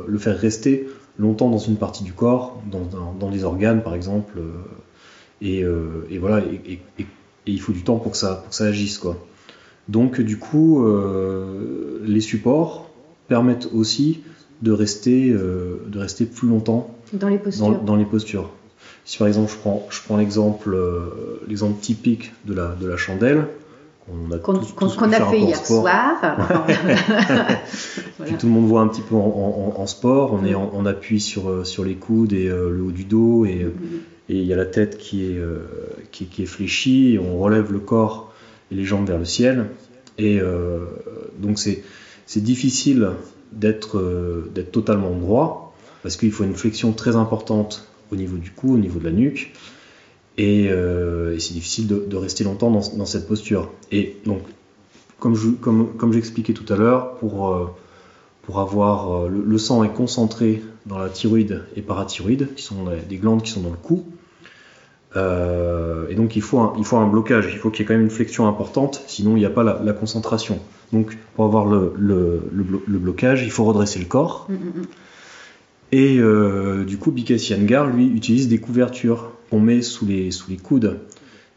le 0.07 0.19
faire 0.19 0.39
rester 0.39 0.89
longtemps 1.19 1.51
dans 1.51 1.59
une 1.59 1.77
partie 1.77 2.05
du 2.05 2.13
corps, 2.13 2.61
dans, 2.71 3.31
les 3.31 3.45
organes 3.45 3.83
par 3.83 3.95
exemple, 3.95 4.39
et, 5.43 5.65
voilà, 6.19 6.45
et, 6.45 6.81
il 7.47 7.61
faut 7.61 7.73
du 7.73 7.83
temps 7.83 7.97
pour 7.97 8.13
que 8.13 8.19
ça, 8.19 8.37
pour 8.37 8.51
que 8.51 8.55
ça 8.55 8.65
agisse 8.67 8.99
quoi. 8.99 9.17
Donc 9.89 10.21
du 10.21 10.39
coup, 10.39 10.87
les 12.05 12.21
supports 12.21 12.89
permettent 13.29 13.69
aussi 13.73 14.21
de 14.63 14.73
rester, 14.73 15.31
euh, 15.31 15.83
de 15.87 15.99
rester 15.99 16.25
plus 16.25 16.49
longtemps 16.49 16.95
dans 17.13 17.29
les 17.29 17.39
postures. 17.39 17.81
Dans, 17.83 17.97
les 17.97 18.05
postures. 18.05 18.51
Si 19.05 19.19
par 19.19 19.29
exemple 19.29 19.51
je 19.53 19.57
prends, 19.57 19.87
je 19.91 20.01
prends 20.03 20.17
l'exemple, 20.17 20.75
euh, 20.75 21.41
l'exemple 21.47 21.81
typique 21.81 22.33
de 22.47 22.55
la, 22.55 22.75
de 22.75 22.87
la 22.87 22.97
chandelle, 22.97 23.47
qu'on 24.43 25.13
a, 25.13 25.21
fait 25.31 25.41
hier 25.41 25.65
soir. 25.65 26.17
tout 28.39 28.47
le 28.47 28.53
monde 28.53 28.67
voit 28.67 28.81
un 28.81 28.89
petit 28.89 29.03
peu 29.03 29.15
en, 29.15 29.87
sport, 29.87 30.33
on, 30.33 30.45
est 30.45 30.89
appuie 30.89 31.21
sur, 31.21 31.49
euh, 31.49 31.65
sur 31.65 31.85
les 31.85 31.95
coudes 31.95 32.33
et 32.33 32.49
le 32.49 32.83
haut 32.83 32.91
du 32.91 33.05
dos 33.05 33.45
et 33.45 33.67
il 34.29 34.45
y 34.45 34.53
a 34.53 34.57
la 34.57 34.67
tête 34.67 34.99
qui 34.99 35.25
est, 35.25 35.41
qui, 36.11 36.27
qui, 36.27 36.43
est 36.43 36.47
fléchie, 36.47 37.15
et 37.15 37.19
on 37.19 37.39
relève 37.39 37.73
le 37.73 37.79
corps 37.79 38.33
et 38.71 38.75
les 38.75 38.85
jambes 38.85 39.07
vers 39.07 39.19
le 39.19 39.25
ciel. 39.25 39.67
Et 40.19 40.41
donc 41.39 41.59
c'est, 41.59 41.83
difficile 42.37 43.11
euh, 43.65 44.43
d'être 44.55 44.71
totalement 44.71 45.11
droit, 45.13 45.75
parce 46.03 46.17
qu'il 46.17 46.33
faut 46.33 46.45
une 46.45 46.55
flexion 46.55 46.93
très 46.93 47.17
importante 47.17 47.89
au 48.13 48.17
niveau 48.17 48.37
du 48.37 48.51
cou, 48.51 48.75
au 48.75 48.79
niveau 48.79 48.99
de 48.99 49.05
la 49.05 49.11
nuque, 49.11 49.53
et, 50.39 50.71
euh, 50.71 51.39
c'est 51.39 51.53
difficile 51.53 51.87
de, 51.87 52.17
rester 52.17 52.45
longtemps 52.45 52.71
dans, 52.71 53.07
cette 53.07 53.29
posture. 53.29 53.71
Et 53.93 54.17
donc, 54.25 54.41
comme 55.19 55.35
j'expliquais 56.13 56.55
comme, 56.55 56.67
tout 56.67 56.73
à 56.73 56.77
l'heure, 56.77 57.17
pour, 57.17 57.51
euh, 57.51 57.67
pour 58.43 58.61
avoir 58.61 59.29
le, 59.29 59.59
sang 59.59 59.85
est 59.85 59.93
concentré 59.93 60.63
dans 60.87 60.99
la 60.99 61.11
thyroïde 61.11 61.65
et 61.77 61.83
parathyroïde, 61.83 62.55
qui 62.55 62.63
sont 62.63 62.87
des 63.09 63.17
glandes 63.17 63.43
qui 63.43 63.51
sont 63.51 63.61
dans 63.61 63.71
le 63.71 63.77
cou, 63.77 64.05
et 65.17 66.15
donc 66.15 66.37
il 66.37 66.43
faut, 66.43 66.61
un, 66.61 66.73
il 66.79 66.85
faut 66.85 66.97
un 66.97 67.09
blocage, 67.09 67.51
il 67.53 67.59
faut 67.59 67.71
qu'il 67.71 67.81
y 67.81 67.83
ait 67.85 67.89
quand 67.89 67.95
même 67.95 68.05
une 68.05 68.11
flexion 68.11 68.47
importante, 68.47 69.03
sinon 69.09 69.33
il 69.33 69.41
n'y 69.41 69.45
a 69.45 69.51
pas 69.51 69.65
la 69.65 69.93
concentration. 69.93 70.61
Donc, 70.93 71.17
pour 71.35 71.45
avoir 71.45 71.67
le, 71.67 71.93
le, 71.99 72.99
blocage, 72.99 73.43
il 73.43 73.51
faut 73.51 73.65
redresser 73.65 73.99
le 73.99 74.07
corps. 74.07 74.47
Mm, 74.49 74.55
mm, 74.55 74.81
mm. 74.81 74.87
Et 75.91 76.19
euh, 76.19 76.85
du 76.85 76.99
coup, 76.99 77.11
Bikasi 77.11 77.55
lui, 77.55 78.07
utilise 78.07 78.49
des 78.49 78.59
couvertures 78.59 79.31
qu'on 79.51 79.61
met 79.61 79.83
sous 79.83 80.07
les, 80.07 80.31
coudes 80.63 80.99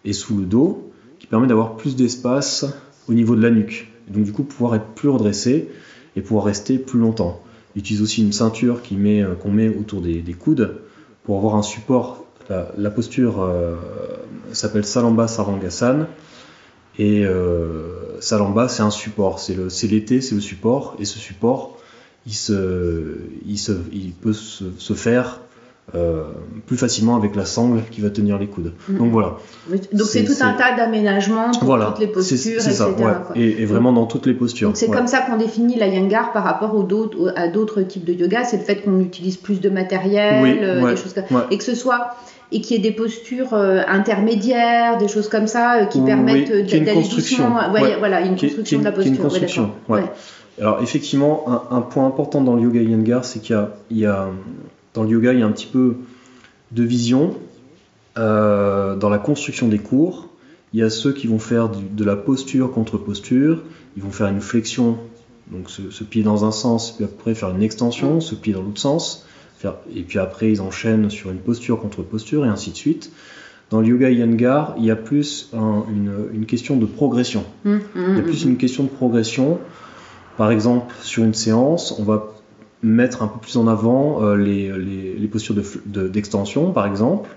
et 0.05 0.13
sous 0.13 0.37
le 0.37 0.45
dos, 0.45 0.91
qui 1.19 1.27
permet 1.27 1.47
d'avoir 1.47 1.75
plus 1.75 1.95
d'espace 1.95 2.65
au 3.07 3.13
niveau 3.13 3.35
de 3.35 3.41
la 3.41 3.51
nuque. 3.51 3.91
donc, 4.07 4.23
du 4.23 4.31
coup, 4.31 4.43
pouvoir 4.43 4.75
être 4.75 4.87
plus 4.95 5.09
redressé 5.09 5.69
et 6.15 6.21
pouvoir 6.21 6.45
rester 6.45 6.77
plus 6.77 6.99
longtemps. 6.99 7.41
Il 7.75 7.79
utilise 7.79 8.01
aussi 8.01 8.21
une 8.21 8.33
ceinture 8.33 8.81
qu'on 8.81 8.95
met, 8.95 9.23
euh, 9.23 9.35
qu'on 9.35 9.51
met 9.51 9.69
autour 9.69 10.01
des, 10.01 10.23
coudes 10.37 10.77
pour 11.23 11.37
avoir 11.37 11.55
un 11.55 11.63
support. 11.63 12.25
La, 12.77 12.89
posture 12.89 13.41
euh, 13.41 13.77
s'appelle 14.51 14.83
Salamba 14.83 15.29
Sarangasana 15.29 16.09
et 16.99 17.25
euh, 17.25 18.19
Salamba, 18.19 18.67
c'est 18.67 18.83
un 18.83 18.91
support. 18.91 19.39
C'est 19.39 19.87
l'été, 19.87 20.19
c'est 20.19 20.35
le 20.35 20.41
support. 20.41 20.95
Et 20.99 21.05
ce 21.05 21.17
support, 21.17 21.77
il 22.25 24.13
peut 24.21 24.33
se, 24.33 24.93
faire 24.93 25.39
euh, 25.93 26.23
plus 26.67 26.77
facilement 26.77 27.17
avec 27.17 27.35
la 27.35 27.45
sangle 27.45 27.81
qui 27.91 27.99
va 27.99 28.09
tenir 28.09 28.37
les 28.39 28.47
coudes. 28.47 28.71
Mm. 28.87 28.97
Donc 28.97 29.11
voilà. 29.11 29.37
Donc 29.69 30.07
c'est 30.07 30.23
tout 30.23 30.35
un 30.39 30.53
tas 30.53 30.75
d'aménagements 30.77 31.51
pour 31.51 31.77
toutes 31.77 31.99
les 31.99 32.07
postures, 32.07 32.61
etc. 32.61 32.73
Ça, 32.73 32.89
et, 33.35 33.65
vraiment 33.65 33.91
dans 33.91 34.05
toutes 34.05 34.25
les 34.25 34.33
postures. 34.33 34.71
C'est 34.73 34.89
comme 34.89 35.07
ça 35.07 35.19
qu'on 35.19 35.37
définit 35.37 35.77
la 35.77 35.87
Yangar 35.87 36.31
par 36.31 36.43
rapport 36.43 36.75
aux 36.75 36.87
à 37.35 37.47
d'autres 37.49 37.81
types 37.81 38.05
de 38.05 38.13
yoga, 38.13 38.43
c'est 38.43 38.57
le 38.57 38.63
fait 38.63 38.77
qu'on 38.77 38.99
utilise 39.01 39.37
plus 39.37 39.59
de 39.59 39.69
matériel, 39.69 40.59
euh, 40.61 40.91
des 40.91 40.95
choses 40.95 41.13
comme... 41.13 41.43
et 41.51 41.57
que 41.57 41.63
ce 41.63 41.75
soit 41.75 42.15
et 42.53 42.61
qu'il 42.61 42.77
y 42.77 42.79
ait 42.79 42.83
des 42.83 42.95
postures 42.95 43.53
euh, 43.53 43.81
intermédiaires, 43.87 44.97
des 44.97 45.07
choses 45.07 45.29
comme 45.29 45.47
ça 45.47 45.85
qui 45.85 46.01
permettent 46.01 46.51
d'aller 46.51 47.03
doucement. 47.03 47.71
Ouais, 47.71 47.97
Voilà, 47.99 48.21
une 48.21 48.37
construction 48.37 48.79
de 48.79 48.83
la 48.83 48.91
posture. 48.91 49.13
Une 49.13 49.19
construction, 49.19 49.71
Alors 50.59 50.81
effectivement, 50.81 51.45
un, 51.69 51.81
point 51.81 52.05
important 52.05 52.41
dans 52.41 52.55
le 52.55 52.63
yoga 52.63 52.81
Iyengar, 52.81 53.25
c'est 53.25 53.39
qu'il 53.39 53.57
y, 53.91 54.05
a, 54.05 54.29
dans 54.93 55.03
le 55.03 55.09
yoga, 55.09 55.33
il 55.33 55.39
y 55.39 55.43
a 55.43 55.45
un 55.45 55.51
petit 55.51 55.67
peu 55.67 55.95
de 56.71 56.83
vision 56.83 57.37
euh, 58.17 58.95
dans 58.95 59.09
la 59.09 59.17
construction 59.17 59.67
des 59.67 59.79
cours. 59.79 60.29
Il 60.73 60.79
y 60.79 60.83
a 60.83 60.89
ceux 60.89 61.11
qui 61.13 61.27
vont 61.27 61.39
faire 61.39 61.69
de 61.69 62.03
la 62.03 62.15
posture 62.15 62.71
contre 62.71 62.97
posture. 62.97 63.61
Ils 63.97 64.03
vont 64.03 64.11
faire 64.11 64.27
une 64.27 64.41
flexion, 64.41 64.97
donc 65.51 65.69
ce, 65.69 66.03
pied 66.03 66.23
dans 66.23 66.45
un 66.45 66.51
sens, 66.51 66.93
puis 66.93 67.03
après 67.03 67.35
faire 67.35 67.49
une 67.49 67.61
extension, 67.61 68.21
ce 68.21 68.35
pied 68.35 68.53
dans 68.53 68.61
l'autre 68.61 68.79
sens 68.79 69.25
et 69.95 70.03
puis 70.03 70.19
après 70.19 70.51
ils 70.51 70.61
enchaînent 70.61 71.09
sur 71.09 71.31
une 71.31 71.39
posture 71.39 71.79
contre 71.79 72.01
posture 72.01 72.45
et 72.45 72.49
ainsi 72.49 72.71
de 72.71 72.75
suite. 72.75 73.11
Dans 73.69 73.79
le 73.79 73.87
yoga 73.87 74.09
Iyengar, 74.09 74.75
il 74.77 74.85
y 74.85 74.91
a 74.91 74.97
plus 74.97 75.49
une, 75.53 76.45
question 76.45 76.75
de 76.75 76.85
progression. 76.85 77.45
Mmh, 77.63 77.75
mmh, 77.75 77.79
il 77.95 78.15
y 78.17 78.19
a 78.19 78.23
plus 78.23 78.45
mmh. 78.45 78.49
une 78.49 78.57
question 78.57 78.83
de 78.83 78.89
progression. 78.89 79.59
Par 80.37 80.51
exemple, 80.51 80.93
sur 81.01 81.23
une 81.23 81.33
séance, 81.33 81.95
on 81.97 82.03
va 82.03 82.33
mettre 82.83 83.21
un 83.21 83.27
peu 83.27 83.39
plus 83.39 83.57
en 83.57 83.67
avant 83.67 84.23
euh, 84.23 84.35
les, 84.35 85.27
postures 85.27 85.55
d'extension, 85.85 86.71
par 86.71 86.87
exemple. 86.87 87.29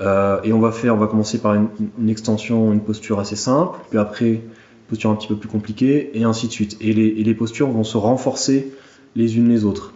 Euh, 0.00 0.40
et 0.42 0.52
on 0.52 0.60
va 0.60 0.72
faire, 0.72 0.94
on 0.94 0.98
va 0.98 1.06
commencer 1.06 1.38
par 1.38 1.54
une, 1.54 2.08
extension, 2.08 2.72
une 2.72 2.80
posture 2.80 3.20
assez 3.20 3.36
simple, 3.36 3.78
puis 3.90 3.98
après 3.98 4.30
une 4.30 4.40
posture 4.88 5.10
un 5.10 5.14
petit 5.14 5.28
peu 5.28 5.36
plus 5.36 5.48
compliquée, 5.48 6.10
et 6.14 6.24
ainsi 6.24 6.46
de 6.46 6.52
suite. 6.52 6.76
et 6.80 6.92
les 6.92 7.34
postures 7.34 7.68
vont 7.68 7.84
se 7.84 7.96
renforcer 7.96 8.72
les 9.14 9.36
unes 9.36 9.48
les 9.48 9.64
autres. 9.64 9.92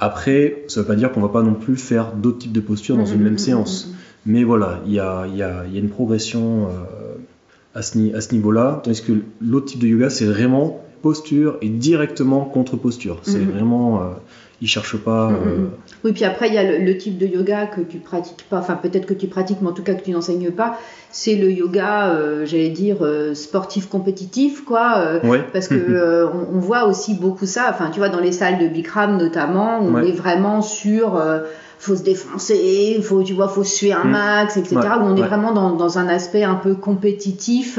Après, 0.00 0.64
ça 0.66 0.80
ne 0.80 0.84
veut 0.84 0.88
pas 0.88 0.96
dire 0.96 1.12
qu'on 1.12 1.20
ne 1.20 1.26
va 1.26 1.32
pas 1.32 1.42
non 1.42 1.52
plus 1.52 1.76
faire 1.76 2.12
d'autres 2.12 2.38
types 2.38 2.52
de 2.52 2.60
postures 2.60 2.96
dans 2.96 3.04
une 3.04 3.20
même 3.20 3.36
séance. 3.36 3.92
Mais 4.24 4.44
voilà, 4.44 4.80
il 4.86 4.92
y 4.92 4.98
a, 4.98 5.26
une 5.74 5.90
progression 5.90 6.68
euh, 6.68 7.16
à 7.74 7.82
ce, 7.82 7.98
niveau-là. 8.32 8.80
Tandis 8.82 9.02
que 9.02 9.12
l'autre 9.42 9.66
type 9.66 9.80
de 9.80 9.88
yoga, 9.88 10.08
c'est 10.08 10.24
vraiment 10.24 10.82
posture 11.02 11.56
et 11.60 11.68
directement 11.68 12.44
contre 12.44 12.76
posture. 12.76 13.18
C'est 13.22 13.38
vraiment. 13.38 14.02
Euh, 14.02 14.06
ils 14.62 14.68
cherchent 14.68 14.98
pas. 14.98 15.30
Euh, 15.30 15.68
oui, 16.04 16.12
puis 16.12 16.24
après, 16.24 16.48
il 16.48 16.54
y 16.54 16.58
a 16.58 16.78
le, 16.78 16.96
type 16.98 17.16
de 17.16 17.26
yoga 17.26 17.66
que 17.66 17.80
tu 17.80 17.98
pratiques 17.98 18.44
pas, 18.48 18.58
enfin 18.58 18.74
peut-être 18.74 19.06
que 19.06 19.14
tu 19.14 19.26
pratiques, 19.26 19.58
mais 19.62 19.68
en 19.68 19.72
tout 19.72 19.82
cas 19.82 19.94
que 19.94 20.04
tu 20.04 20.10
n'enseignes 20.10 20.50
pas. 20.50 20.78
C'est 21.10 21.34
le 21.34 21.50
yoga, 21.50 22.10
euh, 22.10 22.44
j'allais 22.44 22.68
dire, 22.68 22.98
euh, 23.00 23.34
sportif 23.34 23.88
compétitif, 23.88 24.64
quoi. 24.64 25.02
Parce 25.52 25.68
que 25.68 26.26
on, 26.52 26.58
voit 26.58 26.84
aussi 26.84 27.14
beaucoup 27.14 27.46
ça, 27.46 27.68
enfin, 27.70 27.90
tu 27.90 28.00
vois, 28.00 28.10
dans 28.10 28.20
les 28.20 28.32
salles 28.32 28.58
de 28.58 28.68
Bikram 28.68 29.16
notamment, 29.16 29.80
on 29.80 30.02
est 30.02 30.12
vraiment 30.12 30.60
sur 30.60 31.20
faut 31.78 31.96
se 31.96 32.02
défoncer, 32.02 33.00
faut, 33.02 33.22
tu 33.22 33.32
vois, 33.32 33.48
faut 33.48 33.64
suer 33.64 33.92
un 33.92 34.04
mm. 34.04 34.10
max, 34.10 34.56
etc. 34.58 34.76
Où 35.00 35.04
on 35.04 35.16
est 35.16 35.22
vraiment 35.22 35.52
dans, 35.52 35.70
dans, 35.70 35.96
un 35.96 36.08
aspect 36.08 36.44
un 36.44 36.56
peu 36.56 36.74
compétitif 36.74 37.78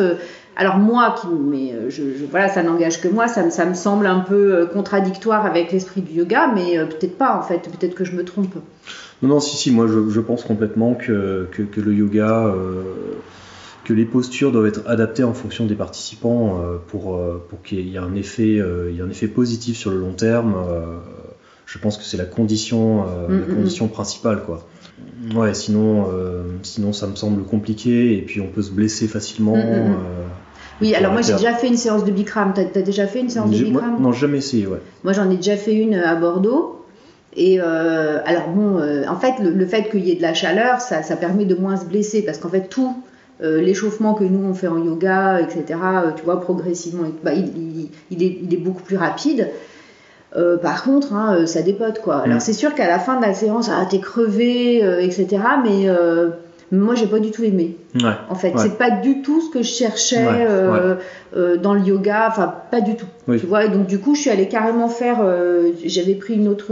alors 0.56 0.78
moi, 0.78 1.16
qui, 1.20 1.28
mais 1.28 1.74
je, 1.90 2.04
voilà, 2.30 2.50
ça 2.50 2.64
n'engage 2.64 3.02
que 3.02 3.08
moi, 3.08 3.28
ça, 3.28 3.50
ça, 3.50 3.66
me 3.66 3.74
semble 3.74 4.06
un 4.06 4.20
peu 4.20 4.68
contradictoire 4.74 5.46
avec 5.46 5.72
l'esprit 5.72 6.02
du 6.02 6.14
yoga, 6.14 6.52
mais 6.54 6.78
peut-être 6.86 7.18
pas 7.18 7.38
en 7.38 7.42
fait, 7.42 7.70
peut-être 7.70 7.96
que 7.96 8.04
je 8.04 8.16
me 8.16 8.24
trompe. 8.24 8.56
Non, 9.22 9.30
non, 9.30 9.40
si, 9.40 9.56
si, 9.56 9.72
moi 9.72 9.88
je, 9.88 10.20
pense 10.20 10.44
complètement 10.44 10.94
que, 10.94 11.48
que, 11.52 11.82
le 11.82 11.94
yoga, 11.94 12.54
que 13.86 13.94
les 13.94 14.06
postures 14.06 14.52
doivent 14.52 14.68
être 14.68 14.82
adaptées 14.88 15.24
en 15.24 15.34
fonction 15.34 15.66
des 15.66 15.76
participants 15.76 16.60
pour, 16.88 17.20
pour 17.50 17.62
qu'il 17.62 17.88
y 17.88 17.96
ait 17.96 18.00
un 18.00 18.16
effet, 18.16 18.60
il 18.90 18.96
y 18.96 19.00
ait 19.00 19.04
un 19.04 19.10
effet 19.10 19.28
positif 19.28 19.78
sur 19.78 19.92
le 19.92 20.00
long 20.00 20.14
terme 20.14 20.56
je 21.72 21.78
pense 21.78 21.98
que 21.98 22.04
c'est 22.04 22.18
la 22.18 22.26
condition, 22.26 23.06
euh, 23.08 23.28
la 23.30 23.36
mm, 23.36 23.40
mm, 23.40 23.56
condition 23.56 23.86
mm. 23.86 23.92
principale, 23.92 24.44
quoi. 24.46 24.68
Ouais, 25.36 25.54
sinon, 25.54 26.08
euh, 26.12 26.44
sinon 26.64 26.94
ça 26.94 27.08
me 27.08 27.16
semble 27.16 27.44
compliqué 27.44 28.18
et 28.18 28.22
puis 28.22 28.42
on 28.42 28.48
peut 28.48 28.62
se 28.62 28.72
blesser 28.72 29.08
facilement. 29.08 29.56
Euh, 29.56 29.88
oui, 30.82 30.96
alors 30.96 31.12
moi 31.12 31.22
j'ai 31.22 31.34
déjà 31.34 31.54
fait 31.54 31.68
une 31.68 31.78
séance 31.78 32.04
de 32.04 32.12
Bikram. 32.12 32.54
T'as 32.56 32.80
as 32.80 32.84
déjà 32.84 33.06
fait 33.06 33.20
une 33.20 33.30
séance 33.30 33.52
de 33.52 33.64
Bikram? 33.64 34.02
Non, 34.02 34.12
jamais 34.12 34.40
essayé, 34.40 34.68
ouais. 34.68 34.80
Moi 35.04 35.14
j'en 35.14 35.30
ai 35.30 35.36
déjà 35.36 35.56
fait 35.58 35.76
une 35.76 35.96
à 35.96 36.16
Bordeaux. 36.16 36.78
Et 37.36 37.60
alors 37.60 38.50
bon, 38.50 38.82
en 39.08 39.16
fait, 39.16 39.36
le, 39.42 39.66
fait 39.66 39.90
qu'il 39.90 40.06
y 40.06 40.12
ait 40.12 40.16
de 40.16 40.22
la 40.22 40.34
chaleur, 40.34 40.82
ça, 40.82 41.04
ça, 41.04 41.16
permet 41.16 41.46
de 41.46 41.56
moins 41.56 41.78
se 41.78 41.86
blesser 41.86 42.24
parce 42.24 42.40
qu'en 42.40 42.50
fait 42.50 42.68
tout 42.68 42.96
l'échauffement 43.42 44.14
que 44.14 44.24
nous 44.24 44.44
on 44.48 44.54
fait 44.54 44.68
en 44.68 44.84
yoga, 44.84 45.40
etc. 45.40 45.80
tu 46.16 46.24
vois 46.24 46.42
progressivement, 46.42 47.08
bah, 47.24 47.34
il, 47.34 47.90
il, 48.12 48.24
est, 48.24 48.38
il, 48.42 48.54
est, 48.54 48.58
beaucoup 48.58 48.84
plus 48.84 48.98
rapide. 48.98 49.50
Euh, 50.38 50.58
par 50.58 50.84
contre, 50.84 51.14
hein, 51.14 51.36
euh, 51.36 51.46
ça 51.46 51.62
dépote 51.62 52.00
quoi. 52.00 52.20
Alors 52.20 52.38
mm. 52.38 52.42
c'est 52.42 52.54
sûr 52.54 52.74
qu'à 52.74 52.88
la 52.88 53.00
fin 53.00 53.18
de 53.18 53.22
la 53.22 53.34
séance, 53.34 53.70
ah, 53.70 53.86
t'es 53.90 54.00
crevé, 54.00 54.84
euh, 54.84 55.02
etc. 55.02 55.28
Mais 55.64 55.88
moi, 56.74 56.96
j'ai 56.96 57.08
pas 57.08 57.20
du 57.20 57.32
tout 57.32 57.44
aimé. 57.44 57.76
en 58.30 58.36
fait, 58.36 58.54
c'est 58.58 58.78
pas 58.78 58.92
du 58.92 59.22
tout 59.22 59.42
ce 59.42 59.50
que 59.50 59.62
je 59.62 59.68
cherchais 59.68 60.48
dans 61.62 61.74
le 61.74 61.82
yoga. 61.82 62.28
Enfin, 62.30 62.56
pas 62.72 62.80
du 62.80 62.96
tout. 62.96 63.08
Tu 63.28 63.46
vois. 63.46 63.66
Et 63.66 63.70
donc 63.70 63.88
du 63.88 64.00
coup, 64.00 64.16
je 64.16 64.22
suis 64.22 64.30
allée 64.30 64.48
carrément 64.48 64.88
faire. 64.88 65.18
J'avais 65.84 66.16
pris 66.16 66.36
une 66.36 66.48
autre, 66.48 66.72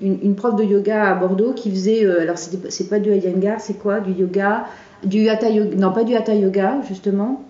une, 0.00 0.34
prof 0.36 0.54
de 0.54 0.62
yoga 0.62 1.10
à 1.10 1.14
Bordeaux 1.14 1.54
qui 1.54 1.70
faisait. 1.70 2.06
alors 2.20 2.38
c'est 2.38 2.88
pas 2.88 3.00
du 3.00 3.10
Iyengar, 3.10 3.60
c'est 3.60 3.78
quoi 3.78 3.98
Du 3.98 4.12
yoga, 4.12 4.66
du 5.04 5.28
hatha 5.28 5.50
yoga. 5.50 5.76
Non, 5.76 5.90
pas 5.90 6.04
du 6.04 6.14
hatha 6.14 6.34
yoga 6.34 6.76
justement. 6.88 7.42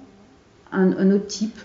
un 0.73 1.11
autre 1.11 1.27
type. 1.27 1.59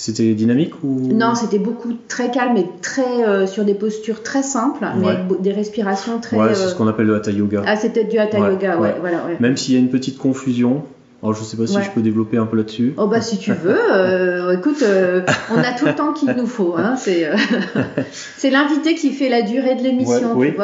C'était 0.00 0.32
dynamique 0.32 0.82
ou? 0.82 1.12
Non, 1.12 1.34
c'était 1.34 1.58
beaucoup 1.58 1.92
très 2.08 2.30
calme 2.30 2.56
et 2.56 2.64
très 2.80 3.22
euh, 3.22 3.46
sur 3.46 3.66
des 3.66 3.74
postures 3.74 4.22
très 4.22 4.42
simples, 4.42 4.86
mais 4.98 5.08
avec 5.08 5.42
des 5.42 5.52
respirations 5.52 6.20
très. 6.20 6.38
Ouais, 6.38 6.54
c'est 6.54 6.68
ce 6.68 6.72
euh, 6.72 6.74
qu'on 6.74 6.88
appelle 6.88 7.04
le 7.04 7.16
hatha 7.16 7.30
yoga. 7.30 7.62
Ah, 7.66 7.76
c'était 7.76 8.04
du 8.04 8.16
hatha 8.16 8.38
yoga, 8.38 8.78
ouais, 8.78 8.94
voilà. 8.98 9.24
Même 9.40 9.58
s'il 9.58 9.74
y 9.74 9.76
a 9.76 9.80
une 9.80 9.90
petite 9.90 10.16
confusion. 10.16 10.84
Alors, 11.22 11.34
je 11.34 11.44
sais 11.44 11.58
pas 11.58 11.66
si 11.66 11.76
je 11.82 11.90
peux 11.90 12.00
développer 12.00 12.38
un 12.38 12.46
peu 12.46 12.56
là-dessus. 12.56 12.94
Oh 12.96 13.08
bah 13.08 13.20
si 13.20 13.36
tu 13.36 13.52
veux, 13.52 13.76
euh, 13.92 14.56
écoute, 14.56 14.82
on 15.52 15.58
a 15.58 15.72
tout 15.78 15.84
le 15.84 15.94
temps 15.94 16.14
qu'il 16.14 16.30
nous 16.30 16.46
faut. 16.46 16.76
Hein, 16.78 16.96
c'est 16.96 18.50
l'invité 18.50 18.94
qui 18.94 19.10
fait 19.10 19.28
la 19.28 19.42
durée 19.42 19.74
de 19.74 19.82
l'émission. 19.82 20.32
oui. 20.34 20.54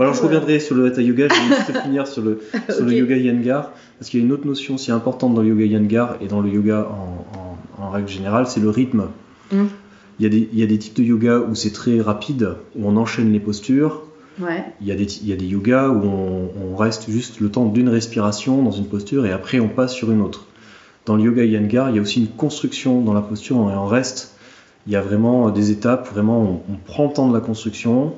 alors 0.00 0.14
je 0.14 0.22
reviendrai 0.22 0.58
sur 0.58 0.74
le 0.74 0.86
hatha 0.86 1.02
yoga. 1.02 1.28
Je 1.28 1.34
vais 1.34 1.56
juste 1.56 1.82
finir 1.84 2.08
sur 2.08 2.22
le 2.22 2.40
sur 2.68 2.84
le 2.84 2.92
yoga 2.94 3.14
yangar 3.14 3.70
parce 4.00 4.10
qu'il 4.10 4.18
y 4.18 4.22
a 4.24 4.26
une 4.26 4.32
autre 4.32 4.44
notion 4.44 4.74
aussi 4.74 4.90
importante 4.90 5.34
dans 5.34 5.42
le 5.42 5.50
yoga 5.50 5.66
yangar 5.66 6.16
et 6.20 6.26
dans 6.26 6.40
le 6.40 6.48
yoga 6.48 6.88
en 6.90 7.38
en 7.38 7.51
règle 7.90 8.08
générale, 8.08 8.46
c'est 8.46 8.60
le 8.60 8.70
rythme. 8.70 9.08
Mm. 9.50 9.64
Il, 10.18 10.22
y 10.22 10.26
a 10.26 10.28
des, 10.28 10.48
il, 10.52 10.58
y 10.58 10.62
a 10.62 10.66
des, 10.66 10.78
types 10.78 10.96
de 10.96 11.02
yoga 11.02 11.38
où 11.38 11.54
c'est 11.54 11.72
très 11.72 12.00
rapide, 12.00 12.56
où 12.76 12.86
on 12.86 12.96
enchaîne 12.96 13.32
les 13.32 13.40
postures. 13.40 14.02
Il, 14.80 14.86
y 14.86 14.92
a 14.92 14.94
des, 14.94 15.18
il 15.18 15.28
y 15.28 15.32
a 15.32 15.36
des 15.36 15.46
yogas 15.46 15.88
où 15.88 16.02
on, 16.04 16.76
reste 16.76 17.10
juste 17.10 17.40
le 17.40 17.50
temps 17.50 17.66
d'une 17.66 17.88
respiration 17.88 18.62
dans 18.62 18.70
une 18.70 18.86
posture 18.86 19.26
et 19.26 19.30
après 19.30 19.60
on 19.60 19.68
passe 19.68 19.92
sur 19.92 20.10
une 20.10 20.20
autre. 20.20 20.46
Dans 21.04 21.16
le 21.16 21.22
yoga 21.22 21.44
Iyengar, 21.44 21.90
il 21.90 21.96
y 21.96 21.98
a 21.98 22.02
aussi 22.02 22.20
une 22.20 22.28
construction 22.28 23.02
dans 23.02 23.12
la 23.12 23.20
posture 23.20 23.56
et 23.56 23.74
on 23.74 23.86
reste. 23.86 24.34
Il 24.86 24.92
y 24.92 24.96
a 24.96 25.02
vraiment 25.02 25.50
des 25.50 25.70
étapes, 25.70 26.08
vraiment 26.12 26.62
on, 26.68 26.76
prend 26.76 27.06
le 27.06 27.12
temps 27.12 27.28
de 27.28 27.34
la 27.34 27.40
construction. 27.40 28.14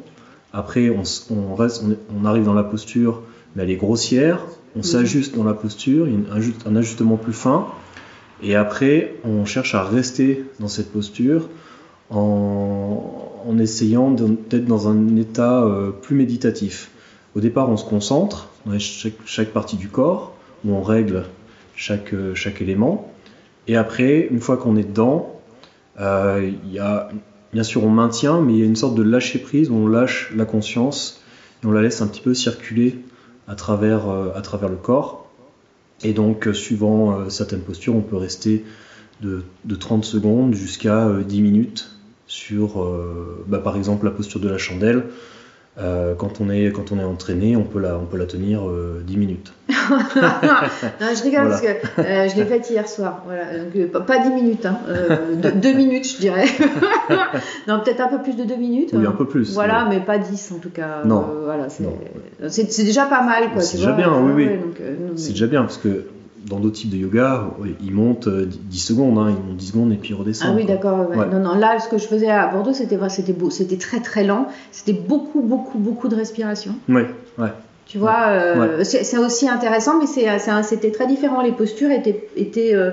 Après 0.52 0.88
on, 0.88 1.02
on 1.30 1.54
reste, 1.56 1.84
on, 2.16 2.24
arrive 2.24 2.44
dans 2.44 2.54
la 2.54 2.64
posture, 2.64 3.22
mais 3.54 3.64
elle 3.64 3.70
est 3.70 3.76
grossière. 3.76 4.40
On 4.76 4.80
mm. 4.80 4.84
s'ajuste 4.84 5.36
dans 5.36 5.44
la 5.44 5.54
posture, 5.54 6.06
il 6.08 6.14
y 6.14 6.16
a 6.16 6.70
un 6.70 6.76
ajustement 6.76 7.16
plus 7.16 7.32
fin. 7.32 7.66
Et 8.44 8.56
après, 8.56 9.14
on 9.24 9.46
cherche 9.46 9.74
à 9.74 9.82
rester 9.82 10.44
dans 10.60 10.68
cette 10.68 10.92
posture 10.92 11.48
en, 12.10 13.56
essayant 13.58 14.10
d'être 14.10 14.66
dans 14.66 14.88
un 14.88 15.16
état 15.16 15.62
euh, 15.62 15.90
plus 15.90 16.14
méditatif. 16.14 16.90
Au 17.34 17.40
départ, 17.40 17.70
on 17.70 17.78
se 17.78 17.84
concentre 17.84 18.50
dans 18.66 18.78
chaque, 18.78 19.48
partie 19.48 19.76
du 19.76 19.88
corps, 19.88 20.34
où 20.64 20.72
on 20.72 20.82
règle 20.82 21.24
chaque, 21.74 22.12
euh, 22.12 22.34
chaque 22.34 22.60
élément. 22.60 23.10
Et 23.66 23.76
après, 23.76 24.28
une 24.30 24.40
fois 24.40 24.58
qu'on 24.58 24.76
est 24.76 24.84
dedans, 24.84 25.40
euh, 26.00 26.50
bien 27.52 27.62
sûr, 27.62 27.82
on 27.82 27.90
maintient, 27.90 28.42
mais 28.42 28.52
il 28.52 28.58
y 28.58 28.62
a 28.62 28.66
une 28.66 28.76
sorte 28.76 28.94
de 28.94 29.02
lâcher 29.02 29.38
prise 29.38 29.70
où 29.70 29.74
on 29.74 29.86
lâche 29.86 30.30
la 30.36 30.44
conscience 30.44 31.22
et 31.62 31.66
on 31.66 31.72
la 31.72 31.80
laisse 31.80 32.02
un 32.02 32.08
petit 32.08 32.20
peu 32.20 32.34
circuler 32.34 32.98
à 33.48 33.54
travers 33.54 34.06
le 34.08 34.76
corps. 34.76 35.23
Et 36.02 36.12
donc, 36.12 36.48
euh, 36.48 36.52
suivant 36.52 37.18
euh, 37.18 37.28
certaines 37.28 37.60
postures, 37.60 37.94
on 37.94 38.02
peut 38.02 38.16
rester 38.16 38.64
de, 39.22 39.44
30 39.78 40.04
secondes 40.04 40.54
jusqu'à 40.54 41.08
10 41.26 41.38
euh, 41.38 41.42
minutes 41.42 41.90
sur, 42.26 42.84
bah, 43.46 43.58
par 43.58 43.76
exemple, 43.76 44.06
la 44.06 44.10
posture 44.10 44.40
de 44.40 44.48
la 44.48 44.58
chandelle. 44.58 45.04
Quand, 45.76 46.40
on 46.40 46.50
est, 46.50 46.70
quand 46.72 46.92
on 46.92 46.98
est 46.98 47.04
entraîné, 47.04 47.56
on 47.56 47.64
peut 47.64 47.80
la, 47.80 47.98
on 47.98 48.06
peut 48.06 48.16
la 48.16 48.26
tenir 48.26 48.62
10 49.04 49.16
minutes. 49.16 49.52
non, 49.68 49.74
je 49.90 51.22
rigole 51.22 51.48
parce 51.48 51.60
que 51.60 51.68
je 51.68 52.36
l'ai 52.36 52.44
faite 52.44 52.70
hier 52.70 52.88
soir. 52.88 53.24
Voilà. 53.26 54.00
pas 54.00 54.18
10 54.18 54.30
minutes, 54.30 54.66
hein, 54.66 54.78
2 55.54 55.72
minutes, 55.72 56.08
je 56.08 56.18
dirais. 56.18 56.46
non, 57.68 57.80
peut-être 57.80 58.00
un 58.00 58.08
peu 58.08 58.22
plus 58.22 58.36
de 58.36 58.44
2 58.44 58.56
minutes. 58.56 58.90
Oui, 58.92 59.06
un 59.06 59.12
peu 59.12 59.26
plus. 59.26 59.52
Voilà, 59.54 59.86
mais 59.88 60.00
pas 60.00 60.18
10 60.18 60.52
en 60.52 60.58
tout 60.58 60.70
cas. 60.70 61.02
Non. 61.04 61.26
voilà, 61.44 61.68
c'est 61.68 62.84
déjà 62.84 63.06
pas 63.06 63.22
mal. 63.22 63.44
C'est 63.60 63.78
déjà 63.78 63.92
bien, 63.92 64.12
oui, 64.20 64.32
oui. 64.34 64.48
c'est 65.16 65.32
déjà 65.32 65.46
bien 65.46 65.62
parce 65.62 65.78
que 65.78 66.06
dans 66.48 66.60
d'autres 66.60 66.76
types 66.76 66.90
de 66.90 66.96
yoga, 66.96 67.50
ils 67.82 67.92
montent 67.92 68.28
10 68.28 68.78
secondes, 68.78 69.18
hein, 69.18 69.30
ils 69.30 69.48
montent 69.48 69.56
10 69.56 69.66
secondes 69.66 69.92
et 69.92 69.96
puis 69.96 70.14
redescendent. 70.14 70.50
Ah 70.52 70.56
oui, 70.56 70.64
d'accord. 70.64 71.10
Non, 71.32 71.40
non, 71.40 71.54
là, 71.54 71.78
ce 71.80 71.88
que 71.88 71.98
je 71.98 72.06
faisais 72.06 72.30
à 72.30 72.48
Bordeaux, 72.48 72.72
c'était 72.72 72.98
c'était 73.08 73.32
beau, 73.32 73.50
c'était 73.50 73.76
très 73.78 74.00
très 74.00 74.24
lent, 74.24 74.48
c'était 74.72 74.92
beaucoup, 74.92 75.40
beaucoup, 75.40 75.78
beaucoup 75.78 76.08
de 76.08 76.16
respiration. 76.16 76.74
Oui, 76.88 77.02
ouais. 77.38 77.52
Tu 77.86 77.98
vois, 77.98 78.28
euh, 78.28 78.82
c'est 78.82 79.18
aussi 79.18 79.48
intéressant, 79.48 79.98
mais 79.98 80.06
c'était 80.06 80.90
très 80.90 81.06
différent. 81.06 81.42
Les 81.42 81.52
postures 81.52 81.90
étaient, 81.90 82.28
étaient 82.36 82.74
euh, 82.74 82.92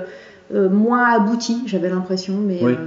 euh, 0.54 0.68
moins 0.68 1.14
abouties, 1.14 1.62
j'avais 1.66 1.88
l'impression, 1.88 2.34
mais 2.34 2.58
voilà, 2.58 2.78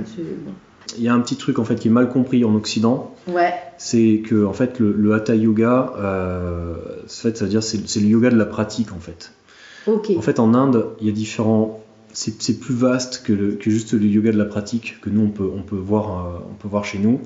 mm. 0.00 0.04
bon. 0.46 0.52
Il 0.98 1.04
y 1.04 1.08
a 1.08 1.14
un 1.14 1.20
petit 1.20 1.36
truc 1.36 1.58
en 1.58 1.64
fait 1.64 1.76
qui 1.76 1.88
est 1.88 1.90
mal 1.90 2.08
compris 2.08 2.44
en 2.44 2.54
Occident. 2.54 3.14
Ouais. 3.28 3.54
C'est 3.78 4.22
que 4.26 4.44
en 4.44 4.52
fait 4.52 4.78
le, 4.78 5.14
hatha 5.14 5.34
yoga, 5.34 5.92
euh, 5.98 6.74
fait, 7.06 7.36
ça 7.36 7.44
veut 7.44 7.50
dire 7.50 7.62
c'est 7.62 8.00
le 8.00 8.06
yoga 8.06 8.30
de 8.30 8.36
la 8.36 8.44
pratique 8.44 8.92
en 8.92 8.98
fait. 8.98 9.32
En 9.86 10.22
fait, 10.22 10.40
en 10.40 10.54
Inde, 10.54 10.86
il 11.00 11.06
y 11.06 11.10
a 11.10 11.12
différents. 11.12 11.80
C'est 12.12 12.60
plus 12.60 12.74
vaste 12.74 13.22
que, 13.24 13.56
juste 13.60 13.94
le 13.94 14.06
yoga 14.06 14.32
de 14.32 14.36
la 14.36 14.44
pratique 14.44 15.00
que 15.00 15.08
nous 15.08 15.22
on 15.22 15.30
peut, 15.30 15.76
voir, 15.76 16.42
on 16.50 16.54
peut 16.54 16.68
voir 16.68 16.84
chez 16.84 16.98
nous 16.98 17.20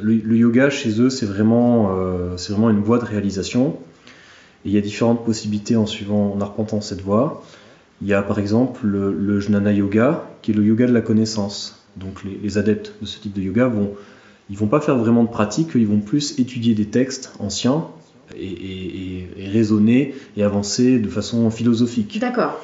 le, 0.00 0.36
yoga 0.36 0.70
chez 0.70 1.00
eux, 1.00 1.10
c'est 1.10 1.26
vraiment, 1.26 1.96
euh, 1.96 2.36
vraiment 2.48 2.70
une 2.70 2.80
voie 2.80 2.98
de 2.98 3.04
réalisation. 3.04 3.78
Et 4.64 4.70
il 4.70 4.72
y 4.72 4.78
a 4.78 4.80
différentes 4.80 5.24
possibilités 5.24 5.76
en 5.76 5.86
suivant, 5.86 6.32
en 6.32 6.40
arpentant 6.40 6.80
cette 6.80 7.02
voie. 7.02 7.44
Il 8.02 8.08
y 8.08 8.14
a 8.14 8.22
par 8.22 8.38
exemple 8.38 8.86
le, 8.86 9.40
Jnana 9.40 9.72
Yoga, 9.72 10.28
qui 10.42 10.50
est 10.50 10.54
le 10.54 10.64
yoga 10.64 10.86
de 10.86 10.92
la 10.92 11.00
connaissance. 11.00 11.84
Donc 11.96 12.22
les, 12.24 12.58
adeptes 12.58 12.92
de 13.00 13.06
ce 13.06 13.18
type 13.20 13.32
de 13.32 13.40
yoga 13.40 13.68
vont, 13.68 13.92
ils 14.50 14.58
vont 14.58 14.66
pas 14.66 14.80
faire 14.80 14.96
vraiment 14.96 15.24
de 15.24 15.30
pratique, 15.30 15.70
ils 15.74 15.86
vont 15.86 16.00
plus 16.00 16.38
étudier 16.38 16.74
des 16.74 16.86
textes 16.86 17.32
anciens 17.38 17.86
et, 18.38 19.28
raisonner 19.38 20.14
et 20.36 20.42
avancer 20.42 20.98
de 20.98 21.08
façon 21.08 21.50
philosophique. 21.50 22.18
D'accord. 22.18 22.60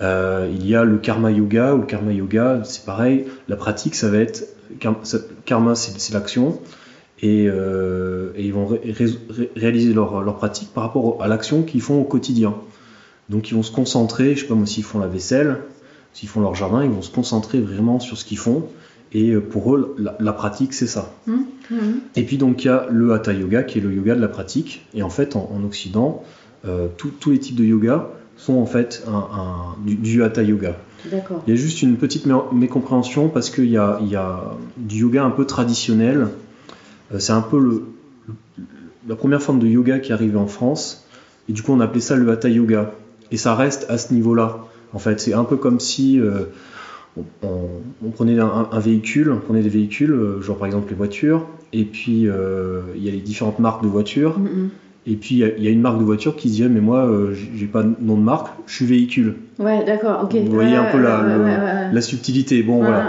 Euh, 0.00 0.50
il 0.54 0.66
y 0.66 0.74
a 0.74 0.84
le 0.84 0.98
karma 0.98 1.30
yoga 1.30 1.74
ou 1.74 1.80
le 1.80 1.86
karma 1.86 2.12
yoga, 2.12 2.62
c'est 2.64 2.84
pareil. 2.84 3.24
La 3.48 3.56
pratique, 3.56 3.94
ça 3.94 4.08
va 4.08 4.18
être 4.18 4.44
karma, 5.44 5.74
c'est 5.74 6.12
l'action. 6.12 6.60
Euh, 7.24 8.32
et, 8.36 8.44
ils 8.44 8.52
vont 8.52 8.68
réaliser 9.56 9.92
leur, 9.94 10.36
pratique 10.36 10.72
par 10.72 10.84
rapport 10.84 11.22
à 11.22 11.28
l'action 11.28 11.62
qu'ils 11.62 11.80
font 11.80 12.00
au 12.00 12.04
quotidien. 12.04 12.54
Donc 13.28 13.50
ils 13.50 13.54
vont 13.54 13.62
se 13.62 13.72
concentrer, 13.72 14.36
je 14.36 14.42
sais 14.42 14.46
pas 14.46 14.54
moi, 14.54 14.66
s'ils 14.66 14.84
font 14.84 14.98
la 14.98 15.08
vaisselle, 15.08 15.58
s'ils 16.12 16.28
font 16.28 16.40
leur 16.40 16.54
jardin, 16.54 16.84
ils 16.84 16.90
vont 16.90 17.02
se 17.02 17.10
concentrer 17.10 17.60
vraiment 17.60 17.98
sur 17.98 18.16
ce 18.16 18.24
qu'ils 18.24 18.38
font. 18.38 18.66
Et 19.12 19.30
euh, 19.30 19.40
pour 19.40 19.74
eux, 19.74 19.96
la, 19.98 20.32
pratique, 20.32 20.74
c'est 20.74 20.86
ça. 20.86 21.12
Mmh, 21.26 21.32
mmh. 21.70 21.76
Et 22.16 22.24
puis 22.24 22.38
donc 22.38 22.64
il 22.64 22.68
y 22.68 22.70
a 22.70 22.86
le 22.90 23.12
Hatha 23.12 23.32
Yoga, 23.32 23.62
qui 23.62 23.78
est 23.78 23.80
le 23.80 23.92
yoga 23.92 24.14
de 24.14 24.20
la 24.20 24.28
pratique. 24.28 24.84
Et 24.94 25.02
en 25.02 25.10
fait, 25.10 25.36
en, 25.36 25.62
Occident, 25.64 26.22
euh, 26.66 26.88
tous 26.96 27.30
les 27.30 27.38
types 27.38 27.56
de 27.56 27.64
yoga 27.64 28.08
sont 28.36 28.54
en 28.54 28.66
fait 28.66 29.04
un, 29.08 29.76
du 29.78 30.22
Hatha 30.22 30.42
Yoga. 30.42 30.76
Il 31.46 31.50
y 31.50 31.52
a 31.52 31.56
juste 31.56 31.82
une 31.82 31.96
petite 31.96 32.26
mécompréhension 32.52 33.28
parce 33.28 33.50
qu'il 33.50 33.70
y 33.70 33.76
a, 33.76 34.42
du 34.76 35.00
yoga 35.00 35.24
un 35.24 35.30
peu 35.30 35.46
traditionnel. 35.46 36.28
Euh, 37.14 37.18
c'est 37.18 37.32
un 37.32 37.42
peu 37.42 37.58
le, 37.58 37.84
la 39.08 39.14
première 39.14 39.42
forme 39.42 39.58
de 39.58 39.66
yoga 39.66 39.98
qui 39.98 40.10
est 40.10 40.14
arrivée 40.14 40.38
en 40.38 40.46
France. 40.46 41.06
Et 41.48 41.52
du 41.52 41.62
coup, 41.62 41.72
on 41.72 41.80
appelait 41.80 42.00
ça 42.00 42.16
le 42.16 42.28
hatha 42.30 42.48
yoga. 42.48 42.92
Et 43.30 43.36
ça 43.36 43.54
reste 43.54 43.86
à 43.88 43.98
ce 43.98 44.12
niveau-là. 44.12 44.64
En 44.92 44.98
fait, 44.98 45.20
c'est 45.20 45.34
un 45.34 45.44
peu 45.44 45.56
comme 45.56 45.80
si 45.80 46.18
euh, 46.18 46.44
on, 47.42 48.10
prenait 48.10 48.38
un, 48.38 48.68
un 48.70 48.80
véhicule, 48.80 49.30
on 49.30 49.38
prenait 49.38 49.62
des 49.62 49.68
véhicules, 49.68 50.10
euh, 50.12 50.40
genre 50.42 50.56
par 50.56 50.66
exemple 50.66 50.90
les 50.90 50.96
voitures, 50.96 51.44
et 51.72 51.84
puis 51.84 52.28
euh, 52.28 52.80
il 52.96 53.02
y 53.04 53.08
a 53.08 53.12
les 53.12 53.20
différentes 53.20 53.58
marques 53.58 53.82
de 53.82 53.88
voitures, 53.88 54.38
Mm, 54.38 54.68
et 55.08 55.14
puis 55.16 55.36
il 55.36 55.38
y 55.38 55.44
a- 55.44 55.56
il 55.56 55.62
y, 55.64 55.68
a 55.68 55.70
une 55.70 55.80
marque 55.80 55.98
de 55.98 56.04
voiture 56.04 56.34
qui 56.34 56.48
se 56.50 56.54
dit, 56.54 56.68
mais 56.68 56.80
moi, 56.80 57.06
euh, 57.06 57.32
j'ai 57.54 57.66
pas 57.66 57.82
de 57.84 57.94
nom 58.00 58.16
de 58.16 58.22
marque, 58.22 58.48
je 58.66 58.74
suis 58.74 58.86
véhicule. 58.86 59.34
Ouais, 59.58 59.84
d'accord, 59.84 60.24
ok. 60.24 60.34
Vous 60.34 60.50
voyez 60.52 60.72
Ouais, 60.72 60.76
un 60.78 60.84
peu 60.90 60.96
ouais, 60.98 61.02
la, 61.04 61.22
ouais, 61.22 61.88
le- 61.90 61.94
la 61.94 62.00
subtilité. 62.00 62.62
Bon, 62.62 62.82
voilà. 62.82 63.04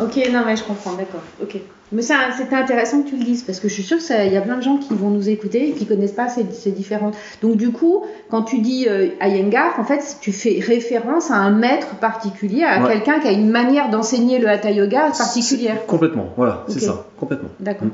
Ok, 0.00 0.16
non, 0.32 0.42
mais 0.46 0.56
je 0.56 0.64
comprends, 0.64 0.94
d'accord. 0.94 1.22
Ok. 1.42 1.60
Mais 1.92 2.02
ça, 2.02 2.16
c'était 2.36 2.56
intéressant 2.56 3.02
que 3.02 3.10
tu 3.10 3.16
le 3.16 3.22
dises 3.24 3.42
parce 3.42 3.60
que 3.60 3.68
je 3.68 3.74
suis 3.74 3.82
sûre 3.82 3.98
qu'il 3.98 4.32
y 4.32 4.36
a 4.36 4.40
plein 4.40 4.56
de 4.56 4.62
gens 4.62 4.78
qui 4.78 4.94
vont 4.94 5.10
nous 5.10 5.28
écouter 5.28 5.68
et 5.68 5.72
qui 5.72 5.86
connaissent 5.86 6.12
pas 6.12 6.28
ces, 6.28 6.44
ces 6.50 6.72
différentes. 6.72 7.14
Donc, 7.42 7.56
du 7.56 7.70
coup, 7.70 8.04
quand 8.30 8.42
tu 8.42 8.58
dis 8.58 8.88
euh, 8.88 9.08
Iyengar, 9.22 9.78
en 9.78 9.84
fait, 9.84 10.16
tu 10.20 10.32
fais 10.32 10.58
référence 10.66 11.30
à 11.30 11.34
un 11.36 11.50
maître 11.52 11.94
particulier, 12.00 12.64
à 12.64 12.82
Ouais. 12.82 12.94
quelqu'un 12.94 13.20
qui 13.20 13.28
a 13.28 13.32
une 13.32 13.50
manière 13.50 13.90
d'enseigner 13.90 14.38
le 14.40 14.48
Hatha 14.48 14.70
Yoga 14.72 15.10
particulière. 15.16 15.86
Complètement, 15.86 16.30
voilà, 16.36 16.64
c'est 16.68 16.80
ça, 16.80 17.04
complètement. 17.18 17.50
D'accord. 17.60 17.88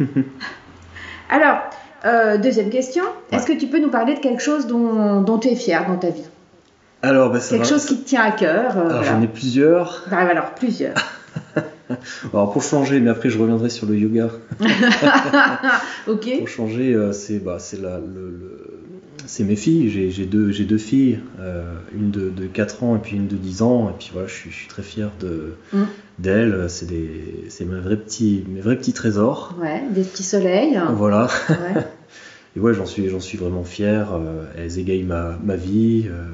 Alors, 1.30 1.58
euh, 2.04 2.38
deuxième 2.38 2.70
question. 2.70 3.04
Ouais. 3.30 3.38
Est-ce 3.38 3.46
que 3.46 3.52
tu 3.52 3.66
peux 3.66 3.78
nous 3.78 3.90
parler 3.90 4.14
de 4.14 4.20
quelque 4.20 4.42
chose 4.42 4.66
dont, 4.66 5.20
dont 5.20 5.38
tu 5.38 5.48
es 5.48 5.54
fier 5.56 5.86
dans 5.86 5.96
ta 5.96 6.08
vie? 6.10 6.24
Alors, 7.02 7.30
bah, 7.30 7.40
ça 7.40 7.50
Quelque 7.56 7.64
va- 7.64 7.68
chose 7.68 7.84
qui 7.86 7.98
te 7.98 8.08
tient 8.08 8.22
à 8.22 8.30
cœur 8.32 8.76
euh, 8.76 8.80
Alors, 8.80 8.96
voilà. 9.02 9.02
j'en 9.04 9.22
ai 9.22 9.26
plusieurs. 9.28 10.04
Bah, 10.10 10.18
alors, 10.18 10.50
plusieurs. 10.54 10.94
Alors, 12.32 12.52
pour 12.52 12.62
changer, 12.62 13.00
mais 13.00 13.10
après, 13.10 13.28
je 13.30 13.38
reviendrai 13.38 13.68
sur 13.70 13.86
le 13.86 13.96
yoga. 13.96 14.30
ok. 16.08 16.38
Pour 16.38 16.48
changer, 16.48 16.94
euh, 16.94 17.12
c'est 17.12 17.38
bah, 17.38 17.56
c'est 17.58 17.80
la- 17.80 17.98
le, 17.98 18.30
le- 18.30 18.80
c'est 19.26 19.44
mes 19.44 19.56
filles. 19.56 19.90
J'ai 19.90 20.26
deux, 20.26 20.52
deux 20.52 20.78
filles, 20.78 21.18
euh, 21.40 21.62
une 21.94 22.10
de, 22.10 22.28
de 22.30 22.46
4 22.46 22.82
ans 22.84 22.96
et 22.96 22.98
puis 22.98 23.16
une 23.16 23.26
de 23.26 23.36
10 23.36 23.62
ans. 23.62 23.88
Et 23.90 23.92
puis 23.98 24.10
voilà, 24.12 24.28
je 24.28 24.34
suis, 24.34 24.50
je 24.50 24.56
suis 24.56 24.68
très 24.68 24.82
fier 24.82 25.10
de- 25.20 25.54
Mm. 25.72 25.82
d'elles. 26.18 26.64
C'est 26.68 26.86
des- 26.86 27.46
c'est 27.48 27.64
mes 27.64 27.80
vrais 27.80 27.96
petits, 27.96 28.44
mes 28.48 28.60
vrais 28.60 28.76
petits 28.76 28.92
trésors. 28.92 29.54
Ouais, 29.60 29.82
des 29.90 30.02
petits 30.02 30.22
soleils. 30.24 30.78
Voilà. 30.92 31.28
Ouais. 31.48 31.82
Et 32.56 32.60
ouais, 32.60 32.72
j'en 32.72 32.86
suis, 32.86 33.10
suis 33.20 33.36
vraiment 33.38 33.64
fier. 33.64 34.12
euh, 34.14 34.44
elles 34.56 34.78
égayent 34.78 35.02
ma, 35.02 35.36
ma 35.42 35.56
vie. 35.56 36.04
euh, 36.06 36.24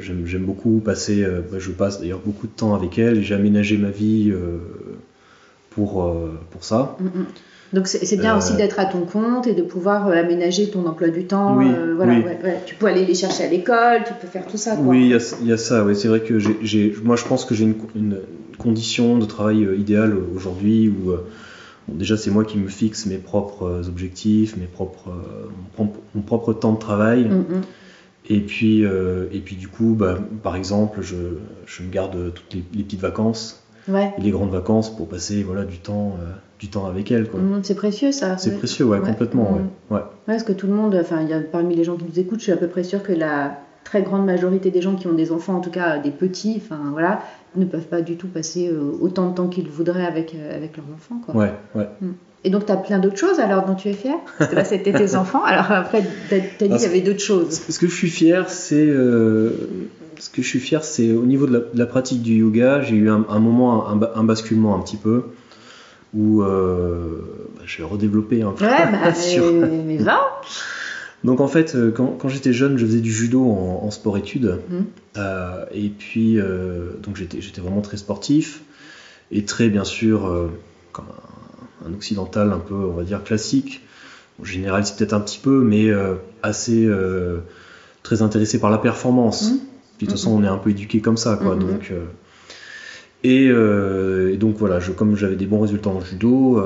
J'aime 0.00 0.44
beaucoup 0.44 0.80
passer, 0.84 1.24
euh, 1.24 1.40
bah, 1.50 1.58
je 1.58 1.70
passe 1.72 2.00
d'ailleurs 2.00 2.20
beaucoup 2.24 2.46
de 2.46 2.52
temps 2.52 2.74
avec 2.74 2.98
elles. 2.98 3.22
J'ai 3.22 3.34
aménagé 3.34 3.76
ma 3.76 3.90
vie 3.90 4.30
euh, 4.30 4.58
pour, 5.70 6.02
euh, 6.04 6.30
pour 6.50 6.64
ça. 6.64 6.96
Mm, 7.00 7.04
mm. 7.06 7.26
Donc 7.72 7.88
c'est 7.88 8.16
bien 8.16 8.34
Euh, 8.34 8.38
aussi 8.38 8.54
d'être 8.54 8.78
à 8.78 8.84
ton 8.84 9.04
compte 9.04 9.48
et 9.48 9.54
de 9.54 9.62
pouvoir 9.62 10.06
aménager 10.06 10.68
ton 10.68 10.86
emploi 10.86 11.08
du 11.08 11.24
temps. 11.24 11.56
Oui, 11.56 11.66
euh, 11.66 11.94
voilà, 11.96 12.12
oui. 12.12 12.18
ouais, 12.20 12.38
ouais. 12.44 12.60
Tu 12.66 12.76
peux 12.76 12.86
aller 12.86 13.04
les 13.04 13.14
chercher 13.16 13.44
à 13.44 13.48
l'école, 13.48 14.04
tu 14.06 14.12
peux 14.20 14.28
faire 14.28 14.46
tout 14.46 14.56
ça. 14.56 14.76
Quoi. 14.76 14.84
Oui, 14.84 15.00
il 15.00 15.08
y 15.08 15.14
a, 15.14 15.36
il 15.40 15.46
y 15.48 15.52
a 15.52 15.56
ça. 15.56 15.82
Ouais, 15.84 15.94
c'est 15.94 16.06
vrai 16.06 16.20
que 16.20 16.38
j'ai- 16.38 16.94
moi, 17.02 17.16
je 17.16 17.24
pense 17.24 17.44
que 17.44 17.52
j'ai 17.56 17.64
une, 17.64 17.74
une 17.96 18.20
condition 18.58 19.18
de 19.18 19.24
travail 19.24 19.66
idéale 19.76 20.14
aujourd'hui 20.36 20.88
où 20.88 21.10
bon, 21.88 21.94
déjà 21.96 22.16
c'est 22.16 22.30
moi 22.30 22.44
qui 22.44 22.58
me 22.58 22.68
fixe 22.68 23.06
mes 23.06 23.18
propres 23.18 23.82
objectifs, 23.88 24.56
mes 24.56 24.66
propres, 24.66 25.08
mon, 25.08 25.84
propre- 25.84 26.00
mon 26.14 26.22
propre 26.22 26.52
temps 26.52 26.74
de 26.74 26.78
travail. 26.78 27.24
Mm, 27.24 27.34
mm. 27.56 27.62
Et 28.28 28.40
puis, 28.40 28.84
euh, 28.84 29.26
et 29.32 29.40
puis 29.40 29.56
du 29.56 29.68
coup, 29.68 29.94
bah, 29.98 30.18
par 30.42 30.56
exemple, 30.56 31.02
je, 31.02 31.16
je 31.66 31.82
me 31.82 31.90
garde 31.90 32.32
toutes 32.34 32.54
les, 32.54 32.64
les 32.74 32.82
petites 32.82 33.00
vacances 33.00 33.60
Ouais. 33.86 34.14
et 34.16 34.20
les 34.22 34.30
grandes 34.30 34.50
vacances 34.50 34.88
pour 34.96 35.08
passer 35.08 35.42
voilà, 35.42 35.64
du, 35.64 35.76
temps, 35.76 36.16
euh, 36.22 36.32
du 36.58 36.68
temps 36.68 36.86
avec. 36.86 37.10
Mm, 37.10 37.60
c'est 37.62 37.74
précieux 37.74 38.12
ça. 38.12 38.38
C'est 38.38 38.50
ouais. 38.50 38.56
précieux, 38.56 38.86
ouais, 38.86 38.98
Ouais. 38.98 39.06
complètement. 39.06 39.58
Mm. 39.90 39.94
Ouais. 39.94 40.00
Parce 40.24 40.42
que 40.42 40.52
tout 40.52 40.66
le 40.66 40.72
monde, 40.72 40.96
enfin, 40.98 41.20
y 41.22 41.34
a 41.34 41.40
parmi 41.40 41.74
les 41.74 41.84
gens 41.84 41.96
qui 41.96 42.04
nous 42.06 42.18
écoutent, 42.18 42.38
je 42.38 42.44
suis 42.44 42.52
à 42.52 42.56
peu 42.56 42.68
près 42.68 42.82
sûre 42.82 43.02
que 43.02 43.12
la 43.12 43.58
très 43.84 44.02
grande 44.02 44.24
majorité 44.24 44.70
des 44.70 44.80
gens 44.80 44.94
qui 44.94 45.06
ont 45.06 45.12
des 45.12 45.30
enfants, 45.30 45.56
en 45.56 45.60
tout 45.60 45.70
cas 45.70 45.98
des 45.98 46.10
petits, 46.10 46.54
enfin 46.56 46.80
voilà, 46.92 47.20
ne 47.56 47.66
peuvent 47.66 47.86
pas 47.86 48.00
du 48.00 48.16
tout 48.16 48.28
passer 48.28 48.68
euh, 48.70 48.92
autant 49.02 49.28
de 49.28 49.34
temps 49.34 49.48
qu'ils 49.48 49.68
voudraient 49.68 50.06
avec, 50.06 50.34
avec 50.50 50.78
leur 50.78 50.86
enfant. 50.94 51.16
Quoi. 51.22 51.36
Ouais, 51.36 51.52
ouais. 51.74 51.86
Et 52.46 52.50
donc, 52.50 52.66
tu 52.66 52.72
as 52.72 52.76
plein 52.76 52.98
d'autres 52.98 53.16
choses 53.16 53.40
alors 53.40 53.64
dont 53.64 53.74
tu 53.74 53.88
es 53.88 53.94
fier 53.94 54.16
Parce 54.38 54.50
que 54.50 54.56
là, 54.56 54.64
c'était 54.64 54.92
tes 54.92 55.14
enfants. 55.16 55.42
Alors 55.44 55.70
après, 55.72 56.02
tu 56.28 56.34
as, 56.34 56.38
dit 56.40 56.48
qu'il 56.58 56.80
y 56.82 56.84
avait 56.84 57.00
d'autres 57.00 57.20
choses. 57.22 57.60
Ce 57.68 57.78
que 57.78 57.88
je 57.88 57.94
suis 57.94 58.10
fier, 58.10 58.50
c'est 58.50 58.86
euh, 58.86 59.50
ce 60.18 60.28
que 60.28 60.42
je 60.42 60.46
suis 60.48 60.60
fier, 60.60 60.84
c'est 60.84 61.12
au 61.12 61.24
niveau 61.24 61.46
de 61.46 61.52
la, 61.54 61.58
de 61.60 61.78
la 61.78 61.86
pratique 61.86 62.20
du 62.22 62.34
yoga, 62.34 62.82
j'ai 62.82 62.96
eu 62.96 63.08
un, 63.08 63.24
un 63.30 63.38
moment, 63.40 63.88
un, 63.88 63.96
ba- 63.96 64.12
un 64.14 64.24
basculement 64.24 64.76
un 64.76 64.80
petit 64.80 64.96
peu 64.98 65.24
où 66.12 66.42
euh, 66.42 67.18
bah, 67.56 67.62
je 67.66 67.78
vais 67.78 67.84
redévelopper 67.84 68.42
un 68.42 68.52
peu. 68.52 68.64
Ouais, 68.66 68.70
bah, 68.92 69.14
sur- 69.14 69.50
mais 69.52 69.96
va 69.96 70.20
Donc 71.24 71.40
en 71.40 71.48
fait, 71.48 71.74
euh, 71.74 71.90
quand, 71.90 72.08
quand 72.18 72.28
j'étais 72.28 72.52
jeune, 72.52 72.76
je 72.76 72.84
faisais 72.84 73.00
du 73.00 73.10
judo 73.10 73.42
en, 73.42 73.80
en 73.86 73.90
sport-études. 73.90 74.58
Mhm. 74.68 74.84
Euh, 75.16 75.64
et 75.72 75.88
puis, 75.88 76.38
donc 77.02 77.16
j'étais 77.16 77.40
j'étais 77.40 77.62
vraiment 77.62 77.80
très 77.80 77.96
sportif 77.96 78.60
et 79.32 79.42
très, 79.46 79.70
bien 79.70 79.84
sûr, 79.84 80.30
comme 80.92 81.06
un, 81.08 81.23
un 81.86 81.92
occidental 81.94 82.52
un 82.52 82.58
peu, 82.58 82.74
on 82.74 82.92
va 82.92 83.02
dire, 83.04 83.22
classique. 83.22 83.82
On 84.40 84.44
généralise 84.44 84.90
peut-être 84.90 85.12
un 85.12 85.20
petit 85.20 85.38
peu, 85.38 85.62
mais 85.62 85.88
euh, 85.90 86.14
assez 86.42 86.84
euh, 86.86 87.38
très 88.02 88.22
intéressé 88.22 88.58
par 88.58 88.70
la 88.70 88.78
performance. 88.78 89.52
Puis 89.98 90.06
de 90.06 90.12
toute 90.12 90.18
façon, 90.18 90.32
on 90.32 90.42
est 90.42 90.48
un 90.48 90.58
peu 90.58 90.70
éduqué 90.70 91.00
comme 91.00 91.16
ça, 91.16 91.36
quoi. 91.36 91.54
Mhm. 91.54 91.60
Donc, 91.60 91.92
euh, 91.92 92.04
et, 93.22 93.46
et 94.34 94.36
donc 94.36 94.56
voilà, 94.58 94.80
je, 94.80 94.92
comme 94.92 95.16
j'avais 95.16 95.36
des 95.36 95.46
bons 95.46 95.60
résultats 95.60 95.88
en 95.90 96.00
judo, 96.00 96.62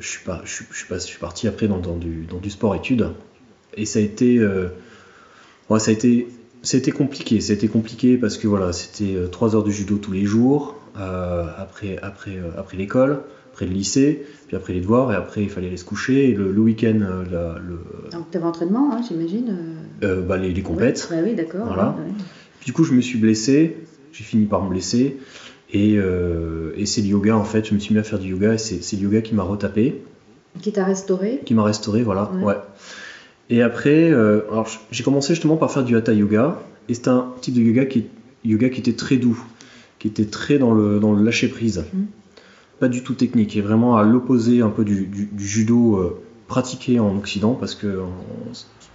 je, 0.00 0.06
suis 0.06 0.22
pas, 0.24 0.42
je, 0.44 0.52
suis, 0.52 0.64
je, 0.70 0.76
suis 0.76 0.86
pas- 0.86 0.98
je 0.98 1.04
suis 1.06 1.18
parti 1.18 1.48
après 1.48 1.66
dans, 1.66 1.78
dans 1.78 1.96
du, 1.96 2.26
dans 2.30 2.38
du 2.38 2.50
sport-études. 2.50 3.08
Et 3.74 3.84
ça 3.84 3.98
a 3.98 4.02
été, 4.02 4.38
ouais, 5.70 5.80
ça 5.80 5.90
a 5.90 5.94
été, 5.94 6.28
été 6.72 6.90
compliqué. 6.92 7.40
Ça 7.40 7.52
a 7.52 7.56
été 7.56 7.66
compliqué 7.68 8.16
parce 8.16 8.36
que 8.36 8.46
voilà, 8.46 8.72
c'était 8.72 9.16
euh, 9.16 9.26
trois 9.26 9.56
heures 9.56 9.64
de 9.64 9.70
judo 9.70 9.96
tous 9.96 10.12
les 10.12 10.24
jours, 10.24 10.76
après, 10.94 11.98
après, 12.02 12.38
après 12.56 12.76
l'école, 12.76 13.20
après 13.52 13.66
le 13.66 13.72
lycée, 13.72 14.24
puis 14.46 14.56
après 14.56 14.72
les 14.72 14.80
devoirs, 14.80 15.12
et 15.12 15.16
après 15.16 15.42
il 15.42 15.50
fallait 15.50 15.66
aller 15.68 15.76
se 15.76 15.84
coucher. 15.84 16.30
Et 16.30 16.34
le, 16.34 16.52
le 16.52 16.60
week-end, 16.60 16.98
euh, 17.02 17.24
la- 17.30 17.58
le, 17.58 17.80
Donc, 18.12 18.30
tu 18.30 18.36
avais 18.36 18.46
entraînement, 18.46 18.92
hein, 18.92 19.00
j'imagine 19.06 19.56
euh, 20.02 20.06
euh, 20.20 20.22
bah, 20.22 20.36
les, 20.36 20.52
les 20.52 20.62
compètes. 20.62 21.08
Ouais, 21.10 21.20
oui, 21.24 21.34
d'accord. 21.34 21.66
Voilà. 21.66 21.94
ouais, 21.98 22.04
ouais. 22.04 22.12
Du 22.64 22.72
coup, 22.72 22.84
je 22.84 22.92
me 22.92 23.00
suis 23.00 23.18
blessé, 23.18 23.76
j'ai 24.12 24.24
fini 24.24 24.46
par 24.46 24.62
me 24.62 24.68
blesser, 24.70 25.16
et, 25.72 25.94
euh, 25.98 26.72
et 26.76 26.86
c'est 26.86 27.00
le 27.02 27.08
yoga 27.08 27.36
en 27.36 27.44
fait, 27.44 27.66
je 27.68 27.74
me 27.74 27.78
suis 27.78 27.92
mis 27.94 28.00
à 28.00 28.02
faire 28.04 28.18
du 28.18 28.28
yoga, 28.30 28.54
et 28.54 28.58
c'est 28.58 28.82
c'est 28.82 28.96
le 28.96 29.02
yoga 29.02 29.20
qui 29.22 29.34
m'a 29.34 29.42
retapé, 29.42 30.00
Qui 30.62 30.72
t'a 30.72 30.84
restauré 30.84 31.40
qui 31.44 31.54
m'a 31.54 31.62
restauré, 31.64 32.02
voilà, 32.02 32.30
Ouais. 32.42 32.56
Et 33.50 33.62
après, 33.62 34.10
euh, 34.10 34.42
alors 34.50 34.68
j'ai 34.90 35.02
commencé 35.02 35.32
justement 35.34 35.56
par 35.56 35.70
faire 35.72 35.82
du 35.84 35.96
hatha 35.96 36.12
yoga, 36.12 36.58
et 36.88 36.94
c'était 36.94 37.08
un 37.08 37.26
type 37.40 37.54
de 37.54 37.62
yoga 37.62 37.86
qui, 37.86 38.04
yoga 38.44 38.68
qui 38.68 38.80
était 38.80 38.92
très 38.92 39.16
doux, 39.16 39.40
qui 39.98 40.08
était 40.08 40.26
très 40.26 40.58
dans 40.58 40.72
le, 40.72 41.00
dans 41.00 41.12
le 41.14 41.22
lâcher 41.24 41.48
prise, 41.48 41.84
Mhm. 41.94 42.06
Pas 42.80 42.88
du 42.88 43.02
tout 43.02 43.14
technique, 43.14 43.56
et 43.56 43.60
vraiment 43.60 43.96
à 43.96 44.02
l'opposé 44.02 44.62
un 44.62 44.70
peu 44.70 44.84
du, 44.84 45.08
judo 45.36 45.96
euh, 45.96 46.20
pratiqué 46.46 47.00
en 47.00 47.16
Occident, 47.16 47.54
parce 47.54 47.74
que 47.74 48.00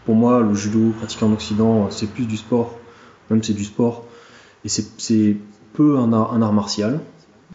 pour 0.05 0.15
moi, 0.15 0.41
le 0.41 0.53
judo 0.53 0.91
pratiqué 0.97 1.25
en 1.25 1.33
Occident, 1.33 1.89
c'est 1.91 2.07
plus 2.07 2.25
du 2.25 2.37
sport, 2.37 2.77
même 3.29 3.43
c'est 3.43 3.53
du 3.53 3.63
sport, 3.63 4.05
et 4.65 4.69
c'est- 4.69 5.35
peu 5.73 5.97
un 5.97 6.13
art, 6.13 6.53
martial, 6.53 6.99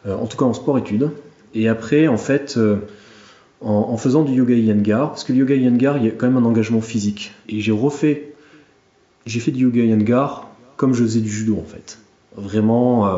euh, 0.06 0.16
en 0.16 0.26
tout 0.26 0.36
cas 0.36 0.44
en 0.44 0.52
sport-études. 0.52 1.10
Et 1.54 1.68
après, 1.68 2.08
en 2.08 2.16
fait, 2.16 2.56
euh, 2.56 2.78
en, 3.60 3.96
faisant 3.96 4.22
du 4.24 4.32
yoga 4.32 4.54
Iyengar, 4.54 5.10
parce 5.10 5.22
que 5.22 5.32
le 5.32 5.38
yoga 5.38 5.54
Iyengar, 5.54 5.98
il 5.98 6.04
y 6.04 6.08
a 6.08 6.10
quand 6.10 6.26
même 6.26 6.36
un 6.36 6.44
engagement 6.44 6.80
physique. 6.80 7.32
Et 7.48 7.60
j'ai 7.60 7.70
refait, 7.72 8.34
j'ai 9.26 9.38
fait 9.38 9.52
du 9.52 9.64
yoga 9.64 9.82
Iyengar 9.82 10.48
comme 10.76 10.94
je 10.94 11.02
faisais 11.02 11.20
du 11.20 11.30
judo 11.30 11.56
en 11.58 11.64
fait. 11.64 11.98
Vraiment 12.36 13.06
euh, 13.06 13.16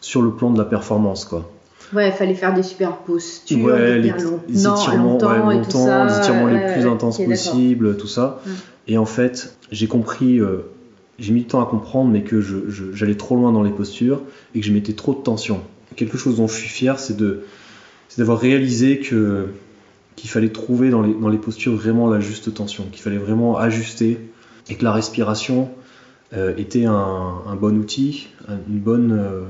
sur 0.00 0.22
le 0.22 0.32
plan 0.32 0.50
de 0.50 0.58
la 0.58 0.64
performance 0.64 1.24
quoi. 1.24 1.50
Ouais, 1.92 2.08
il 2.08 2.12
fallait 2.12 2.34
faire 2.34 2.54
des 2.54 2.62
super 2.62 2.96
postures, 2.98 3.64
Ouais, 3.64 3.96
des 4.00 4.02
les, 4.02 4.10
long- 4.10 4.40
les 4.48 4.62
non, 4.62 4.74
étirements, 4.76 5.12
longtemps 5.14 5.46
ouais, 5.48 5.56
et 5.56 5.60
tout 5.62 5.76
longtemps, 5.78 5.86
ça. 5.86 6.06
les 6.06 6.16
étirements 6.18 6.44
ouais, 6.44 6.66
les 6.66 6.72
plus 6.72 6.86
intenses 6.86 7.18
possibles, 7.18 7.96
tout 7.96 8.06
ça. 8.06 8.40
Et 8.86 8.96
en 8.98 9.04
fait, 9.06 9.54
j'ai 9.72 9.86
compris, 9.88 10.38
euh, 10.40 10.58
j'ai 11.18 11.32
mis 11.32 11.40
du 11.40 11.46
temps 11.46 11.60
à 11.60 11.66
comprendre, 11.66 12.10
mais 12.10 12.22
que 12.22 12.40
je- 12.40 12.68
je- 12.68 12.92
j'allais 12.92 13.16
trop 13.16 13.34
loin 13.36 13.52
dans 13.52 13.62
les 13.62 13.70
postures 13.70 14.20
et 14.54 14.60
que 14.60 14.66
je 14.66 14.72
mettais 14.72 14.92
trop 14.92 15.14
de 15.14 15.20
tension. 15.20 15.60
Quelque 15.96 16.16
chose 16.16 16.36
dont 16.36 16.46
je 16.46 16.54
suis 16.54 16.68
fier, 16.68 16.98
c'est 16.98 17.16
de, 17.16 17.40
c'est 18.08 18.18
d'avoir 18.20 18.38
réalisé 18.38 18.98
que 19.00 19.46
qu'il 20.16 20.28
fallait 20.28 20.48
trouver 20.50 20.90
dans 20.90 21.00
les, 21.02 21.14
dans 21.14 21.28
les 21.28 21.38
postures 21.38 21.74
vraiment 21.74 22.08
la 22.08 22.20
juste 22.20 22.52
tension, 22.52 22.84
qu'il 22.92 23.00
fallait 23.02 23.16
vraiment 23.16 23.56
ajuster 23.58 24.18
et 24.68 24.74
que 24.74 24.84
la 24.84 24.92
respiration 24.92 25.70
euh, 26.36 26.52
était 26.58 26.84
un, 26.84 26.92
un 27.48 27.54
bon 27.56 27.76
outil, 27.78 28.28
un, 28.46 28.54
une 28.68 28.78
bonne, 28.80 29.12
euh, 29.12 29.40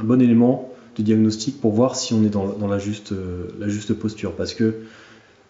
un 0.00 0.04
bon 0.04 0.20
élément 0.20 0.69
de 1.00 1.06
diagnostic 1.06 1.60
pour 1.60 1.72
voir 1.72 1.96
si 1.96 2.14
on 2.14 2.22
est 2.24 2.28
dans, 2.28 2.46
dans 2.46 2.68
la, 2.68 2.78
juste, 2.78 3.12
euh, 3.12 3.48
la 3.58 3.68
juste 3.68 3.92
posture. 3.94 4.32
Parce 4.32 4.54
que 4.54 4.74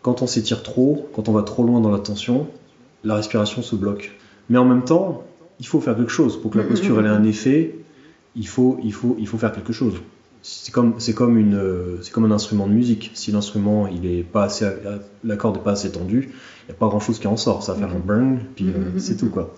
quand 0.02 0.22
on 0.22 0.26
s'étire 0.26 0.62
trop, 0.62 1.08
quand 1.14 1.28
on 1.28 1.32
va 1.32 1.42
trop 1.42 1.62
loin 1.62 1.80
dans 1.80 1.90
la 1.90 1.98
tension, 1.98 2.46
la 3.04 3.14
respiration 3.16 3.62
se 3.62 3.76
bloque. 3.76 4.12
Mais 4.48 4.58
en 4.58 4.64
même 4.64 4.84
temps, 4.84 5.24
il 5.58 5.66
faut 5.66 5.80
faire 5.80 5.96
quelque 5.96 6.10
chose. 6.12 6.40
Pour 6.40 6.50
que 6.50 6.58
la 6.58 6.64
Mm, 6.64 6.68
posture 6.68 6.98
elle 7.00 7.06
ait 7.06 7.10
un 7.10 7.24
effet, 7.24 7.74
il 8.36 8.46
faut, 8.46 8.78
il 8.82 8.92
faut, 8.92 9.16
il 9.18 9.26
faut 9.28 9.38
faire 9.38 9.52
quelque 9.52 9.72
chose. 9.72 9.94
C'est 10.42 10.72
comme, 10.72 10.94
c'est 10.98 11.12
comme, 11.12 11.36
une, 11.36 11.54
euh, 11.54 11.98
c'est 12.00 12.12
comme 12.12 12.24
un 12.24 12.30
instrument 12.30 12.66
de 12.66 12.72
musique. 12.72 13.10
Si 13.12 13.30
l'instrument, 13.30 13.86
il 13.86 14.06
est 14.06 14.22
pas 14.22 14.44
assez, 14.44 14.66
la 15.22 15.36
corde 15.36 15.56
n'est 15.56 15.62
pas 15.62 15.72
assez 15.72 15.92
tendue, 15.92 16.30
il 16.30 16.70
n'y 16.70 16.74
a 16.74 16.78
pas 16.78 16.88
grand 16.88 17.00
chose 17.00 17.18
qui 17.18 17.26
en 17.26 17.36
sort. 17.36 17.62
Ça 17.62 17.74
va 17.74 17.80
faire 17.80 17.94
un 17.94 17.98
burn, 17.98 18.38
puis 18.56 18.68
euh, 18.68 18.94
mm, 18.94 18.98
c'est 18.98 19.16
tout 19.16 19.28
quoi. 19.28 19.54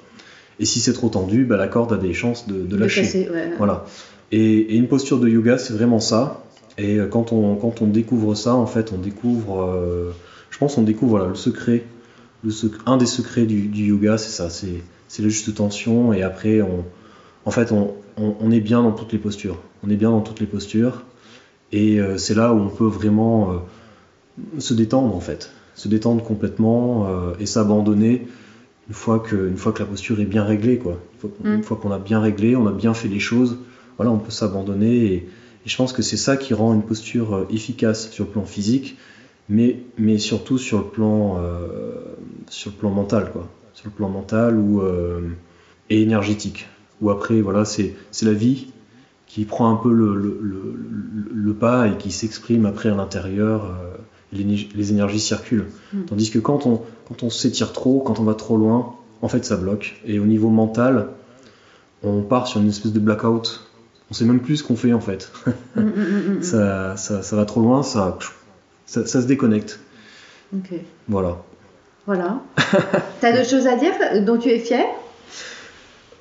Et 0.58 0.64
si 0.64 0.80
c'est 0.80 0.92
trop 0.92 1.08
tendu, 1.08 1.44
bah, 1.44 1.56
la 1.56 1.68
corde 1.68 1.92
a 1.92 1.96
des 1.96 2.12
chances 2.12 2.48
de, 2.48 2.62
de 2.62 2.76
lâcher. 2.76 3.02
ouais. 3.30 3.52
Voilà. 3.58 3.84
Et, 4.32 4.58
et 4.74 4.76
une 4.76 4.88
posture 4.88 5.18
de 5.20 5.28
yoga, 5.28 5.58
c'est 5.58 5.72
vraiment 5.72 6.00
ça. 6.00 6.32
Et 6.78 6.96
euh, 6.98 7.06
quand 7.06 7.32
on, 7.32 7.54
quand 7.56 7.82
on 7.82 7.86
découvre 7.86 8.34
ça, 8.34 8.54
en 8.54 8.66
fait, 8.66 8.92
on 8.92 8.98
découvre, 8.98 9.62
euh, 9.62 10.10
je 10.50 10.58
pense, 10.58 10.78
on 10.78 10.82
découvre 10.82 11.10
voilà, 11.10 11.26
le 11.26 11.34
secret, 11.34 11.82
le 12.42 12.50
sec- 12.50 12.72
un 12.86 12.96
des 12.96 13.06
secrets 13.06 13.44
du, 13.46 13.66
du 13.68 13.84
yoga, 13.86 14.16
c'est 14.18 14.30
ça, 14.30 14.48
c'est, 14.50 14.82
la 15.22 15.28
juste 15.28 15.54
tension. 15.54 16.12
Et 16.12 16.22
après, 16.22 16.62
on, 16.62 16.84
en 17.44 17.50
fait, 17.50 17.72
on, 17.72 17.92
on, 18.16 18.34
on 18.40 18.50
est 18.50 18.60
bien 18.60 18.82
dans 18.82 18.92
toutes 18.92 19.12
les 19.12 19.18
postures. 19.18 19.58
On 19.84 19.90
est 19.90 19.96
bien 19.96 20.10
dans 20.10 20.22
toutes 20.22 20.40
les 20.40 20.46
postures. 20.46 21.02
Et 21.72 22.00
euh, 22.00 22.16
c'est 22.16 22.34
là 22.34 22.52
où 22.52 22.58
on 22.58 22.68
peut 22.70 22.86
vraiment 22.86 23.52
euh, 23.52 23.56
se 24.58 24.72
détendre, 24.74 25.14
en 25.14 25.20
fait, 25.20 25.50
se 25.74 25.88
détendre 25.88 26.22
complètement 26.22 27.06
et 27.38 27.46
s'abandonner 27.46 28.22
une 28.88 28.94
fois 28.94 29.18
que, 29.18 29.48
une 29.48 29.56
fois 29.56 29.72
que 29.72 29.78
la 29.80 29.86
posture 29.86 30.20
est 30.20 30.26
bien 30.26 30.44
réglée, 30.44 30.78
quoi. 30.78 30.98
Une 31.14 31.18
fois, 31.20 31.30
Mm. 31.44 31.54
une 31.54 31.62
fois 31.62 31.76
qu'on 31.76 31.90
a 31.92 31.98
bien 31.98 32.20
réglé, 32.20 32.56
on 32.56 32.66
a 32.66 32.72
bien 32.72 32.94
fait 32.94 33.08
les 33.08 33.20
choses, 33.20 33.56
voilà, 33.96 34.10
on 34.12 34.18
peut 34.18 34.30
s'abandonner. 34.30 35.04
Et, 35.04 35.14
et 35.14 35.68
je 35.68 35.76
pense 35.76 35.92
que 35.92 36.02
c'est 36.02 36.16
ça 36.16 36.36
qui 36.36 36.54
rend 36.54 36.74
une 36.74 36.82
posture 36.82 37.34
euh, 37.34 37.46
efficace 37.50 38.10
sur 38.10 38.24
le 38.24 38.30
plan 38.30 38.44
physique, 38.44 38.96
mais, 39.48 39.78
mais 39.98 40.18
surtout 40.18 40.58
sur 40.58 40.78
le 40.78 40.84
plan, 40.84 41.38
euh, 41.38 42.00
sur 42.48 42.70
le 42.70 42.76
plan 42.76 42.90
mental, 42.90 43.30
quoi. 43.32 43.48
Sur 43.74 43.86
le 43.86 43.92
plan 43.92 44.08
mental 44.08 44.56
ou, 44.58 44.80
euh, 44.82 45.20
et 45.90 46.02
énergétique. 46.02 46.66
Ou 47.00 47.10
après, 47.10 47.40
voilà, 47.40 47.64
c'est 47.64 47.94
la 48.22 48.32
vie 48.32 48.68
qui 49.26 49.44
prend 49.44 49.70
un 49.72 49.76
peu 49.76 49.90
le, 49.92 50.14
le, 50.14 50.38
le- 50.42 50.76
le- 51.14 51.30
le 51.32 51.54
pas 51.54 51.88
et 51.88 51.96
qui 51.96 52.10
s'exprime 52.12 52.66
après 52.66 52.90
à 52.90 52.94
l'intérieur. 52.94 53.64
euh, 53.64 53.96
les, 54.34 54.44
les 54.74 54.90
énergies 54.92 55.20
circulent. 55.20 55.66
Mm. 55.92 56.04
Tandis 56.06 56.30
que 56.30 56.38
quand 56.38 56.64
on, 56.66 56.80
quand 57.08 57.22
on 57.22 57.28
s'étire 57.30 57.72
trop, 57.72 58.00
quand 58.00 58.18
on 58.20 58.24
va 58.24 58.34
trop 58.34 58.56
loin, 58.56 58.94
en 59.20 59.28
fait, 59.28 59.44
ça 59.44 59.56
bloque. 59.56 60.00
Et 60.06 60.18
au 60.18 60.24
niveau 60.26 60.48
mental, 60.48 61.08
on 62.02 62.22
part 62.22 62.46
sur 62.46 62.60
une 62.60 62.68
espèce 62.68 62.92
de 62.92 63.00
blackout. 63.00 63.62
On 64.12 64.14
sait 64.14 64.26
même 64.26 64.40
plus 64.40 64.58
ce 64.58 64.62
qu'on 64.62 64.76
fait 64.76 64.92
en 64.92 65.00
fait. 65.00 65.32
Mm, 65.74 65.80
mm, 65.80 65.84
mm, 66.38 66.42
ça, 66.42 66.98
ça, 66.98 67.22
ça 67.22 67.34
va 67.34 67.46
trop 67.46 67.62
loin, 67.62 67.82
ça, 67.82 68.18
ça, 68.84 69.06
ça 69.06 69.22
se 69.22 69.26
déconnecte. 69.26 69.80
Ok. 70.54 70.68
Voilà. 71.08 71.38
Voilà. 72.04 72.42
T'as 73.22 73.32
d'autres 73.32 73.48
choses 73.48 73.66
à 73.66 73.74
dire 73.76 73.92
dont 74.26 74.36
tu 74.36 74.50
es 74.50 74.58
fier? 74.58 74.84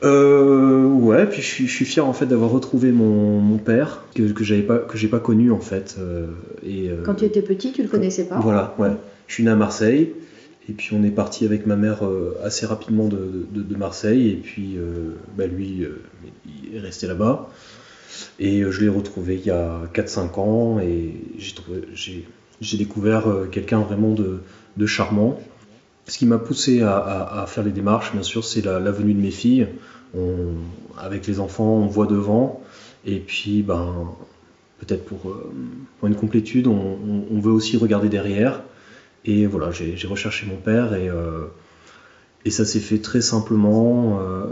Euh, 0.03 0.85
ouais, 0.85 1.25
puis 1.25 1.41
je 1.41 1.45
suis, 1.47 1.67
je 1.67 1.73
suis 1.75 1.83
fier 1.83 2.05
en 2.07 2.13
fait 2.13 2.27
d'avoir 2.27 2.49
retrouvé 2.51 2.93
mon, 2.93 3.41
mon 3.41 3.57
père 3.57 4.03
que, 4.15 4.23
que 4.31 4.43
j'avais 4.45 4.61
pas 4.63 4.77
que 4.77 4.97
j'ai 4.97 5.09
pas 5.09 5.19
connu 5.19 5.51
en 5.51 5.59
fait. 5.59 5.97
euh, 5.99 6.27
et, 6.65 6.89
euh, 6.91 7.03
Quand 7.03 7.15
tu 7.15 7.25
étais 7.25 7.41
petit, 7.41 7.73
tu 7.73 7.83
le 7.83 7.89
connaissais 7.89 8.23
pas? 8.23 8.39
Voilà, 8.39 8.73
ouais. 8.79 8.91
Je 9.27 9.33
suis 9.33 9.43
né 9.43 9.51
à 9.51 9.55
Marseille 9.55 10.13
et 10.69 10.71
puis 10.71 10.91
on 10.97 11.03
est 11.03 11.11
parti 11.11 11.43
avec 11.43 11.65
ma 11.65 11.75
mère 11.75 12.05
euh, 12.05 12.37
assez 12.41 12.65
rapidement 12.65 13.09
de, 13.09 13.45
de- 13.51 13.61
de 13.63 13.75
Marseille 13.75 14.29
et 14.29 14.35
puis 14.37 14.77
bah, 15.37 15.45
lui 15.45 15.85
il 16.45 16.77
est 16.77 16.79
resté 16.79 17.05
là-bas 17.05 17.49
et 18.39 18.61
euh, 18.61 18.71
je 18.71 18.81
l'ai 18.81 18.89
retrouvé 18.89 19.35
il 19.35 19.45
y 19.45 19.51
a 19.51 19.81
4-5 19.93 20.39
ans 20.39 20.79
et 20.79 21.13
j'ai 22.61 22.77
découvert 22.77 23.27
euh, 23.27 23.47
quelqu'un 23.51 23.81
vraiment 23.81 24.13
de, 24.13 24.85
charmant. 24.85 25.39
Ce 26.07 26.17
qui 26.17 26.25
m'a 26.25 26.39
poussé 26.39 26.81
à, 26.81 27.45
faire 27.47 27.63
les 27.63 27.71
démarches, 27.71 28.11
bien 28.11 28.23
sûr, 28.23 28.43
c'est 28.43 28.65
la, 28.65 28.79
venue 28.91 29.13
de 29.13 29.21
mes 29.21 29.31
filles. 29.31 29.67
Avec 30.97 31.27
les 31.27 31.39
enfants, 31.39 31.75
on 31.75 31.85
voit 31.85 32.07
devant. 32.07 32.61
Et 33.05 33.19
puis, 33.19 33.61
ben, 33.61 34.11
peut-être 34.79 35.05
pour, 35.05 35.29
euh, 35.29 35.53
une 36.03 36.15
complétude, 36.15 36.67
on, 36.67 36.97
on- 37.31 37.39
veut 37.39 37.51
aussi 37.51 37.77
regarder 37.77 38.09
derrière. 38.09 38.61
Et 39.23 39.45
voilà, 39.45 39.71
j'ai 39.71 40.07
recherché 40.07 40.47
mon 40.47 40.57
père 40.57 40.95
et, 40.95 41.09
et 42.45 42.49
ça 42.51 42.65
s'est 42.65 42.79
fait 42.79 42.97
très 42.99 43.21
simplement. 43.21 44.19
Euh, 44.21 44.43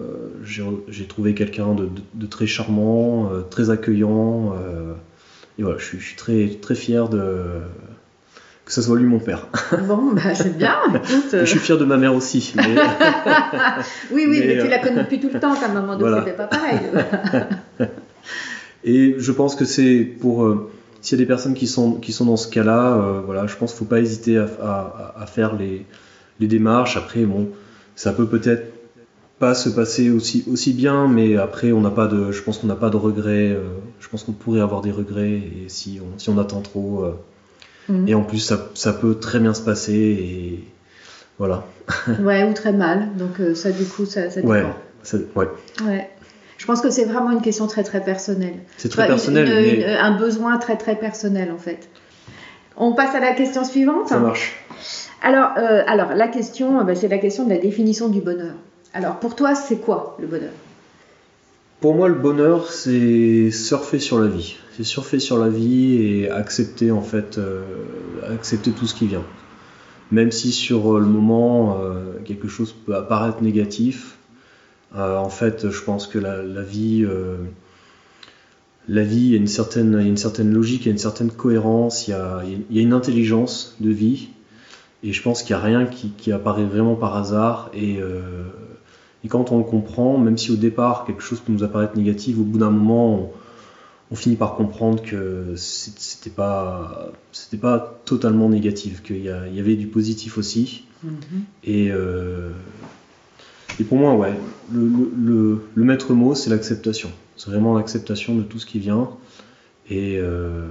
j'ai 0.44 1.06
trouvé 1.06 1.34
quelqu'un 1.34 1.74
de, 1.74 1.86
de- 1.86 1.90
de 2.14 2.26
très 2.26 2.48
charmant, 2.48 3.30
euh, 3.32 3.42
très 3.42 3.70
accueillant. 3.70 4.54
euh, 4.56 4.94
et 5.58 5.64
voilà, 5.64 5.78
je 5.78 5.84
suis, 5.86 6.00
je 6.00 6.06
suis 6.06 6.16
très, 6.16 6.48
très 6.62 6.76
fier 6.76 7.10
de 7.10 7.46
que 8.66 8.72
ça 8.74 8.82
soit 8.84 8.98
lui 8.98 9.06
mon 9.06 9.20
père. 9.20 9.48
Bon, 9.88 10.14
bah 10.14 10.36
c'est 10.36 10.56
bien. 10.56 10.76
Écoute, 10.94 11.34
euh, 11.34 11.40
je 11.44 11.50
suis 11.50 11.60
fier 11.60 11.78
de 11.78 11.86
ma 11.86 11.98
mère 11.98 12.14
aussi. 12.14 12.54
mais- 12.56 12.64
Oui, 14.12 14.26
oui, 14.30 14.40
mais, 14.40 14.48
mais, 14.48 14.54
tu 14.60 14.68
euh, 14.68 14.70
la 14.70 14.78
connais 14.80 15.04
depuis 15.04 15.20
tout 15.20 15.30
le 15.34 15.40
temps, 15.40 15.56
ta 15.56 15.68
maman, 15.68 15.94
donc 15.94 16.02
Voilà. 16.02 16.20
c'était 16.20 16.38
pas 16.38 16.46
pareil. 16.48 16.80
Et 18.84 19.16
je 19.18 19.32
pense 19.32 19.56
que 19.56 19.66
c'est 19.66 20.08
pour. 20.22 20.46
euh, 20.46 20.70
S'il 21.02 21.18
y 21.18 21.22
a 21.22 21.24
des 21.24 21.28
personnes 21.28 21.54
qui 21.54 21.68
sont, 21.68 21.94
qui 21.94 22.12
sont 22.12 22.26
dans 22.26 22.38
ce 22.38 22.48
cas-là, 22.48 23.22
voilà, 23.26 23.48
je 23.48 23.56
pense 23.56 23.72
qu'il 23.74 23.78
ne 23.84 23.88
faut 23.88 23.90
pas 23.90 24.00
hésiter 24.02 24.38
à, 24.38 24.48
à- 24.62 25.16
à 25.22 25.26
faire 25.26 25.56
les, 25.56 25.86
les 26.40 26.48
démarches. 26.48 26.96
Après, 26.98 27.24
bon, 27.26 27.50
ça 28.02 28.14
peut 28.14 28.28
peut-être 28.28 28.66
pas 29.40 29.54
se 29.54 29.68
passer 29.70 30.10
aussi, 30.10 30.46
aussi 30.52 30.72
bien, 30.74 31.08
mais 31.08 31.36
après, 31.38 31.72
on 31.74 31.82
n'a 31.82 31.90
pas 31.92 32.08
de, 32.08 32.32
je 32.32 32.42
pense 32.42 32.58
qu'on 32.60 32.68
n'a 32.68 32.76
pas 32.76 32.90
de 32.90 32.96
regrets. 32.98 33.52
euh, 33.52 33.64
je 34.00 34.08
pense 34.08 34.24
qu'on 34.24 34.32
pourrait 34.34 34.62
avoir 34.62 34.82
des 34.82 34.92
regrets 34.92 35.34
et 35.34 35.66
si 35.68 36.00
on, 36.02 36.18
si 36.18 36.30
on 36.30 36.38
attend 36.38 36.62
trop. 36.62 37.04
euh, 37.04 37.14
Mhm. 37.90 38.08
et 38.08 38.14
en 38.16 38.24
plus, 38.24 38.38
ça, 38.40 38.70
ça 38.76 38.94
peut 38.94 39.16
très 39.16 39.40
bien 39.40 39.54
se 39.54 39.62
passer. 39.62 39.94
Et 39.94 40.64
voilà. 41.40 41.66
Ouais, 42.22 42.44
ou 42.44 42.54
très 42.54 42.72
mal. 42.74 43.10
Donc 43.18 43.40
euh, 43.40 43.54
ça, 43.56 43.72
du 43.72 43.84
coup, 43.86 44.06
ça, 44.06 44.30
ça 44.30 44.42
dépend. 44.42 44.54
Ouais, 44.54 44.64
ça- 45.04 45.18
ouais. 45.36 45.48
Ouais. 45.86 46.10
Je 46.58 46.66
pense 46.66 46.82
que 46.82 46.90
c'est 46.90 47.06
vraiment 47.06 47.32
une 47.32 47.42
question 47.42 47.68
très 47.68 47.84
très 47.84 48.02
personnelle. 48.04 48.60
c'est 48.78 48.90
très 48.90 49.04
une- 49.04 49.08
personnel, 49.08 49.46
une- 49.48 49.54
mais 49.54 49.76
une- 49.82 49.98
un 49.98 50.18
besoin 50.18 50.58
très 50.58 50.78
très 50.78 50.96
personnel 50.96 51.52
en 51.52 51.58
fait. 51.58 51.90
On 52.78 52.94
passe 52.94 53.16
à 53.16 53.20
la 53.20 53.34
question 53.34 53.64
suivante. 53.66 54.08
ça 54.10 54.20
marche. 54.20 54.56
Alors, 55.22 55.52
euh, 55.58 55.84
alors 55.88 56.14
la 56.14 56.28
question, 56.28 56.80
euh, 56.80 56.84
bah, 56.84 56.96
c'est 56.96 57.08
la 57.08 57.18
question 57.18 57.46
de 57.46 57.50
la 57.50 57.58
définition 57.58 58.10
du 58.10 58.22
bonheur. 58.22 58.54
Alors 58.94 59.20
pour 59.20 59.36
toi, 59.36 59.56
c'est 59.56 59.78
quoi 59.78 60.18
le 60.20 60.28
bonheur? 60.28 60.52
Pour 61.82 61.96
moi, 61.96 62.08
le 62.08 62.16
bonheur, 62.16 62.70
c'est 62.72 63.52
surfer 63.52 64.00
sur 64.00 64.20
la 64.20 64.28
vie. 64.28 64.58
C'est 64.76 64.84
surfer 64.84 65.20
sur 65.20 65.38
la 65.38 65.50
vie 65.50 65.96
et 66.02 66.30
accepter 66.30 66.92
en 66.92 67.02
fait, 67.02 67.38
euh, 67.38 67.62
accepter 68.34 68.72
tout 68.72 68.88
ce 68.88 68.96
qui 68.96 69.08
vient. 69.08 69.24
Même 70.12 70.32
si 70.32 70.52
sur 70.52 71.00
le 71.00 71.06
moment 71.06 71.78
quelque 72.26 72.48
chose 72.48 72.74
peut 72.74 72.96
apparaître 72.96 73.44
négatif, 73.44 74.18
en 74.96 75.30
fait, 75.30 75.70
je 75.70 75.84
pense 75.84 76.08
que 76.08 76.18
la, 76.18 76.42
vie, 76.64 77.06
la 78.88 79.04
il 79.04 79.28
y 79.28 79.34
a 79.36 79.38
une 79.38 79.46
certaine, 79.46 79.92
logique, 80.52 80.82
il 80.82 80.86
y 80.88 80.90
a 80.90 80.94
une 80.94 80.98
certaine 80.98 81.30
cohérence, 81.30 82.08
il 82.08 82.16
y 82.72 82.80
a 82.80 82.82
une 82.82 82.94
intelligence 82.94 83.76
de 83.82 83.92
vie. 83.92 84.30
Et 85.04 85.14
je 85.14 85.22
pense 85.22 85.44
qu'il 85.44 85.56
n'y 85.56 85.62
a 85.62 85.66
rien 85.66 85.86
qui, 85.86 86.10
qui 86.12 86.32
apparaît 86.32 86.66
vraiment 86.66 86.96
par 86.96 87.16
hasard. 87.16 87.70
Et, 87.74 87.98
euh, 88.00 88.44
et 89.24 89.28
quand 89.30 89.52
on 89.52 89.58
le 89.58 89.64
comprend, 89.64 90.18
même 90.18 90.38
si 90.38 90.52
au 90.52 90.56
départ 90.56 91.06
quelque 91.06 91.22
chose 91.24 91.40
peut 91.40 91.52
nous 91.54 91.64
apparaître 91.64 91.96
négatif, 91.96 92.38
au 92.38 92.44
bout 92.44 92.58
d'un 92.58 92.70
moment, 92.70 93.16
on, 93.16 93.30
on 94.12 94.16
finit 94.16 94.36
par 94.36 94.56
comprendre 94.56 95.02
que 95.02 95.54
c'était 95.56 96.30
pas, 96.30 97.12
c'était 97.32 97.58
pas 97.58 98.00
totalement 98.06 98.50
négatif, 98.50 99.02
qu'il 99.04 99.24
y, 99.24 99.30
a- 99.30 99.48
il 99.48 99.56
y 99.56 99.60
avait 99.60 99.76
du 99.76 99.88
positif 99.88 100.38
aussi. 100.38 100.84
Et, 101.64 101.90
euh, 101.92 102.50
et 103.80 103.84
pour 103.86 103.98
moi, 103.98 104.16
ouais, 104.16 104.34
le, 104.74 104.82
le- 104.88 105.12
le- 105.18 105.62
le 105.76 105.84
maître 105.86 106.14
mot, 106.14 106.36
c'est 106.36 106.50
l'acceptation. 106.50 107.10
C'est 107.38 107.50
vraiment 107.52 107.74
l'acceptation 107.78 108.36
de 108.36 108.42
tout 108.44 108.60
ce 108.60 108.66
qui 108.66 108.80
vient. 108.80 109.10
Et 109.90 110.18
euh, 110.20 110.68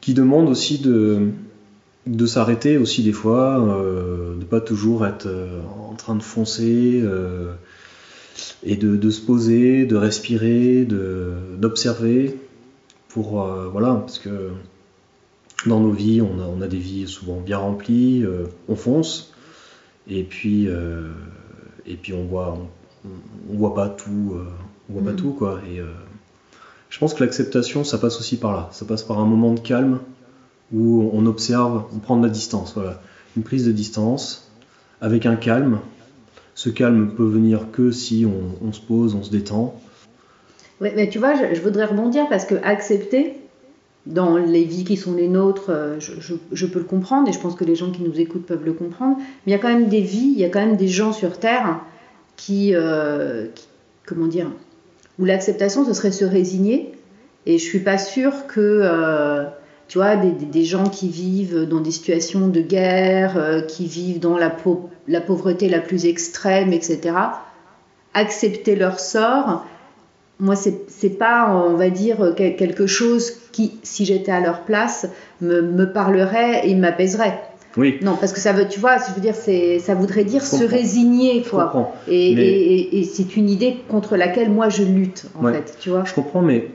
qui 0.00 0.14
demande 0.14 0.48
aussi 0.48 0.78
de, 0.78 1.30
de 2.06 2.26
s'arrêter 2.26 2.76
aussi 2.76 3.02
des 3.02 3.12
fois, 3.12 3.60
euh, 3.60 4.36
de 4.36 4.44
pas 4.44 4.60
toujours 4.60 5.06
être 5.06 5.26
euh, 5.26 5.60
en 5.90 5.94
train 5.94 6.14
de 6.16 6.22
foncer, 6.22 7.00
euh, 7.02 7.52
et 8.62 8.76
de, 8.76 8.96
de 8.96 9.10
se 9.10 9.20
poser, 9.20 9.86
de 9.86 9.96
respirer, 9.96 10.84
de- 10.84 11.32
d'observer, 11.58 12.36
pour, 13.08 13.40
voilà, 13.70 13.94
parce 13.94 14.18
que 14.18 14.50
dans 15.66 15.78
nos 15.78 15.92
vies, 15.92 16.20
on 16.20 16.40
a, 16.40 16.46
on 16.46 16.60
a 16.62 16.66
des 16.66 16.78
vies 16.78 17.06
souvent 17.06 17.40
bien 17.40 17.58
remplies, 17.58 18.24
on 18.68 18.74
fonce, 18.74 19.32
et 20.08 20.24
puis, 20.24 20.66
et 21.86 21.94
puis 21.94 22.12
on 22.12 22.24
voit, 22.24 22.58
on, 23.04 23.08
on 23.52 23.56
voit 23.56 23.72
pas 23.74 23.88
tout, 23.88 24.34
on 24.90 24.92
voit 24.94 25.04
pas 25.04 25.16
tout 25.16 25.30
quoi. 25.30 25.60
Et 25.70 25.80
je 26.90 26.98
pense 26.98 27.14
que 27.14 27.22
l'acceptation, 27.22 27.84
ça 27.84 27.98
passe 27.98 28.18
aussi 28.18 28.36
par 28.36 28.52
là. 28.52 28.68
Ça 28.72 28.84
passe 28.84 29.04
par 29.04 29.20
un 29.20 29.26
moment 29.26 29.52
de 29.52 29.60
calme 29.60 30.00
où 30.74 31.08
on 31.12 31.26
observe, 31.26 31.84
on 31.94 31.98
prend 31.98 32.16
de 32.16 32.26
la 32.26 32.32
distance, 32.32 32.72
voilà, 32.74 33.00
une 33.36 33.44
prise 33.44 33.64
de 33.64 33.72
distance 33.72 34.50
avec 35.00 35.24
un 35.26 35.36
calme. 35.36 35.78
Ce 36.54 36.68
calme 36.68 37.12
peut 37.16 37.24
venir 37.24 37.70
que 37.72 37.90
si 37.90 38.26
on, 38.62 38.72
se 38.72 38.80
pose, 38.80 39.14
on 39.14 39.22
se 39.22 39.30
détend. 39.30 39.80
Ouais, 40.80 40.92
mais 40.96 41.08
tu 41.08 41.18
vois, 41.18 41.34
je, 41.34 41.60
voudrais 41.60 41.86
rebondir 41.86 42.28
parce 42.28 42.44
que 42.44 42.54
accepter 42.62 43.34
dans 44.06 44.36
les 44.36 44.64
vies 44.64 44.84
qui 44.84 44.96
sont 44.96 45.14
les 45.14 45.28
nôtres, 45.28 45.70
euh, 45.70 45.98
je, 45.98 46.66
peux 46.66 46.78
le 46.78 46.84
comprendre 46.84 47.28
et 47.28 47.32
je 47.32 47.40
pense 47.40 47.54
que 47.54 47.64
les 47.64 47.74
gens 47.74 47.90
qui 47.90 48.02
nous 48.02 48.20
écoutent 48.20 48.46
peuvent 48.46 48.64
le 48.64 48.72
comprendre. 48.72 49.16
Mais 49.18 49.24
il 49.46 49.50
y 49.52 49.54
a 49.54 49.58
quand 49.58 49.68
même 49.68 49.88
des 49.88 50.00
vies, 50.00 50.32
il 50.34 50.38
y 50.38 50.44
a 50.44 50.48
quand 50.48 50.60
même 50.60 50.76
des 50.76 50.88
gens 50.88 51.12
sur 51.12 51.38
Terre 51.38 51.80
qui, 52.36 52.74
euh, 52.74 53.46
comment 54.06 54.26
dire, 54.26 54.50
où 55.18 55.24
l'acceptation 55.24 55.84
ce 55.84 55.92
serait 55.92 56.12
se 56.12 56.24
résigner. 56.24 56.92
Et 57.46 57.58
je 57.58 57.64
suis 57.64 57.80
pas 57.80 57.98
sûre 57.98 58.46
que 58.46 58.60
euh, 58.60 59.44
tu 59.88 59.98
vois, 59.98 60.16
des, 60.16 60.64
gens 60.64 60.88
qui 60.88 61.08
vivent 61.08 61.66
dans 61.68 61.80
des 61.80 61.90
situations 61.90 62.48
de 62.48 62.60
guerre, 62.60 63.36
euh, 63.36 63.60
qui 63.60 63.86
vivent 63.86 64.18
dans 64.18 64.36
la, 64.36 64.54
la, 65.08 65.20
pauvreté 65.20 65.68
la 65.68 65.80
plus 65.80 66.06
extrême, 66.06 66.72
etc., 66.72 67.14
accepter 68.14 68.76
leur 68.76 69.00
sort, 69.00 69.64
moi, 70.40 70.56
c'est 70.56 71.18
pas, 71.18 71.48
on 71.50 71.76
va 71.76 71.90
dire, 71.90 72.34
quelque 72.36 72.86
chose 72.86 73.32
qui, 73.52 73.72
si 73.82 74.04
j'étais 74.04 74.32
à 74.32 74.40
leur 74.40 74.62
place, 74.62 75.06
me, 75.40 75.62
me 75.62 75.92
parlerait 75.92 76.68
et 76.68 76.74
m'apaiserait. 76.74 77.40
Oui. 77.76 77.98
Non, 78.02 78.16
parce 78.18 78.32
que 78.32 78.40
ça 78.40 78.52
veut, 78.52 78.68
tu 78.68 78.78
vois, 78.78 78.96
je 78.98 79.14
veux 79.14 79.20
dire, 79.20 79.34
ça 79.34 79.94
voudrait 79.94 80.24
dire 80.24 80.44
se 80.44 80.64
résigner, 80.64 81.42
quoi. 81.42 81.94
Et, 82.08 82.98
et, 82.98 83.04
c'est 83.04 83.36
une 83.36 83.50
idée 83.50 83.76
contre 83.88 84.16
laquelle 84.16 84.50
moi 84.50 84.68
je 84.68 84.82
lutte, 84.82 85.26
en 85.34 85.52
fait, 85.52 85.76
tu 85.80 85.90
vois. 85.90 86.04
Je 86.04 86.14
comprends, 86.14 86.42
mais 86.42 86.68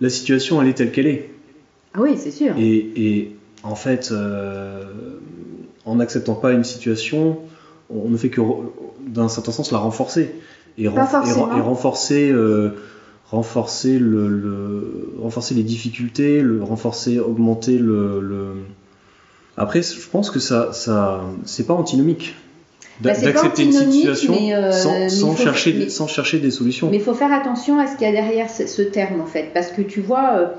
la 0.00 0.08
situation, 0.08 0.60
elle 0.60 0.68
est 0.68 0.74
telle 0.74 0.90
qu'elle 0.90 1.06
est. 1.06 1.30
Ah 1.96 2.00
oui, 2.02 2.16
c'est 2.18 2.30
sûr. 2.30 2.54
Et, 2.58 3.32
en 3.62 3.74
fait, 3.74 4.10
euh, 4.12 4.84
en 5.84 5.96
n'acceptant 5.96 6.34
pas 6.34 6.52
une 6.52 6.64
situation, 6.64 7.38
on 7.90 8.08
ne 8.08 8.16
fait 8.16 8.28
que, 8.28 8.40
d'un 9.06 9.28
certain 9.28 9.52
sens, 9.52 9.72
la 9.72 9.78
renforcer. 9.78 10.34
Et, 10.78 10.88
renforcer, 10.88 12.30
euh, 12.30 12.70
renforcer, 13.30 13.98
le, 13.98 15.14
renforcer 15.20 15.54
les 15.54 15.62
difficultés, 15.62 16.42
le, 16.42 16.62
renforcer, 16.62 17.18
augmenter 17.18 17.78
le, 17.78 18.56
Après, 19.56 19.80
je 19.82 20.08
pense 20.10 20.30
que 20.30 20.38
ça, 20.38 20.72
ça 20.72 21.22
c'est 21.44 21.66
pas 21.66 21.74
antinomique 21.74 22.34
bah, 23.00 23.12
d'accepter 23.14 23.64
une 23.64 23.72
situation 23.72 24.34
euh, 24.52 24.70
sans, 25.08 25.34
chercher, 25.34 25.88
sans 25.88 26.06
chercher 26.06 26.40
des 26.40 26.50
solutions. 26.50 26.90
Mais 26.90 26.98
il 26.98 27.02
faut 27.02 27.14
faire 27.14 27.32
attention 27.32 27.78
à 27.78 27.86
ce 27.86 27.96
qu'il 27.96 28.06
y 28.06 28.10
a 28.10 28.12
derrière 28.12 28.50
ce, 28.50 28.82
terme, 28.82 29.22
en 29.22 29.26
fait. 29.26 29.50
Parce 29.54 29.68
que 29.68 29.80
tu 29.80 30.02
vois, 30.02 30.52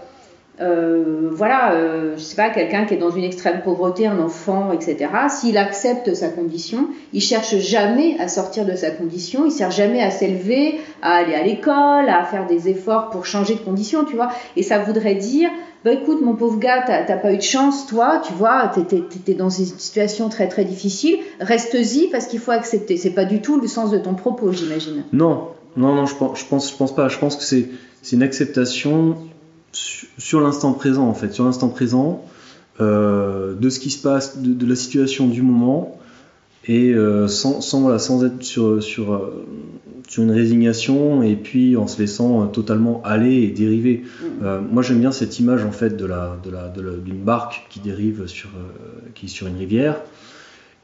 euh, 0.60 1.30
voilà, 1.32 1.74
euh, 1.74 2.16
je 2.18 2.22
sais 2.22 2.36
pas, 2.36 2.50
quelqu'un 2.50 2.86
qui 2.86 2.96
est 2.96 2.98
dans 2.98 3.12
une 3.12 3.24
extrême 3.24 3.62
pauvreté, 3.64 4.08
un 4.08 4.20
enfant, 4.20 4.72
etc. 4.72 5.10
S'il 5.30 5.58
accepte 5.58 6.16
sa 6.16 6.30
condition, 6.30 6.88
il 7.14 7.22
cherche 7.22 7.58
jamais 7.58 8.20
à 8.20 8.28
sortir 8.28 8.66
de 8.66 8.76
sa 8.76 8.90
condition, 8.90 9.46
il 9.46 9.52
cherche 9.52 9.76
jamais 9.76 10.02
à 10.02 10.10
s'élever, 10.10 10.80
à 11.04 11.18
aller 11.18 11.36
à 11.36 11.44
l'école, 11.44 12.10
à 12.10 12.24
faire 12.24 12.48
des 12.48 12.70
efforts 12.70 13.12
pour 13.12 13.26
changer 13.26 13.54
de 13.54 13.60
condition, 13.60 14.04
tu 14.04 14.16
vois. 14.16 14.30
Et 14.56 14.64
ça 14.64 14.80
voudrait 14.80 15.14
dire, 15.14 15.50
bah 15.86 15.92
écoute, 15.92 16.22
mon 16.22 16.34
pauvre 16.34 16.58
gars, 16.58 16.84
t'as 16.88 17.18
pas 17.18 17.34
eu 17.34 17.38
de 17.38 17.42
chance, 17.44 17.86
toi, 17.86 18.20
tu 18.26 18.34
vois, 18.34 18.72
t'étais 18.74 19.36
dans 19.36 19.50
une 19.50 19.66
situation 19.66 20.28
très 20.30 20.48
très 20.48 20.66
difficile, 20.66 21.20
reste-y 21.40 22.08
parce 22.10 22.26
qu'il 22.26 22.40
faut 22.40 22.52
accepter. 22.52 22.98
C'est 22.98 23.12
pas 23.12 23.26
du 23.26 23.42
tout 23.42 23.62
le 23.62 23.68
sens 23.68 23.92
de 23.92 24.00
ton 24.00 24.16
propos, 24.16 24.52
j'imagine. 24.52 25.04
Non, 25.14 25.50
non, 25.76 25.94
non, 25.94 26.08
je 26.08 26.16
pense, 26.16 26.40
je 26.40 26.46
pense, 26.46 26.72
pense 26.72 26.96
pas. 26.96 27.10
Je 27.10 27.20
pense 27.20 27.36
que 27.36 27.44
c'est 27.44 27.70
une 28.12 28.24
acceptation 28.24 29.18
sur 29.72 30.42
l'instant 30.42 30.74
présent 30.74 31.08
en 31.08 31.14
fait, 31.14 31.34
sur 31.34 31.46
l'instant 31.46 31.70
présent 31.70 32.24
euh, 32.80 33.56
de 33.56 33.70
ce 33.70 33.80
qui 33.80 33.90
se 33.90 34.02
passe, 34.02 34.38
de, 34.38 34.68
la 34.68 34.76
situation 34.76 35.28
du 35.28 35.42
moment 35.42 36.00
et 36.66 36.94
euh, 36.94 37.28
sans, 37.28 37.62
sans, 37.62 37.98
sans 37.98 38.24
être 38.24 38.44
sur, 38.44 38.84
sur, 38.84 39.14
euh, 39.14 39.46
sur, 40.08 40.22
une 40.22 40.32
résignation 40.32 41.24
et 41.24 41.36
puis 41.36 41.76
en 41.76 41.88
se 41.88 42.00
laissant 42.00 42.46
totalement 42.48 43.02
aller 43.04 43.42
et 43.44 43.48
dériver. 43.50 44.04
Mm. 44.22 44.60
moi 44.72 44.84
j'aime 44.84 45.00
bien 45.00 45.12
cette 45.12 45.40
image 45.40 45.64
en 45.64 45.72
fait 45.72 45.98
de 45.98 46.06
la, 46.06 46.38
de 46.44 46.52
la, 46.52 46.68
d'une 46.70 47.24
barque 47.24 47.66
qui 47.70 47.80
dérive 47.80 48.28
sur, 48.28 48.50
qui 49.16 49.28
sur 49.28 49.48
une 49.48 49.58
rivière 49.58 50.02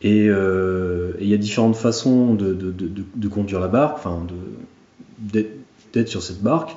et 0.02 0.26
il 0.26 1.28
y 1.28 1.34
a 1.34 1.38
différentes 1.38 1.76
façons 1.76 2.34
de, 2.34 2.54
de, 2.54 2.74
de 3.16 3.28
conduire 3.28 3.60
la 3.60 3.68
barque, 3.68 3.98
enfin 3.98 4.26
d'être 5.20 6.08
sur 6.08 6.24
cette 6.24 6.42
barque. 6.42 6.76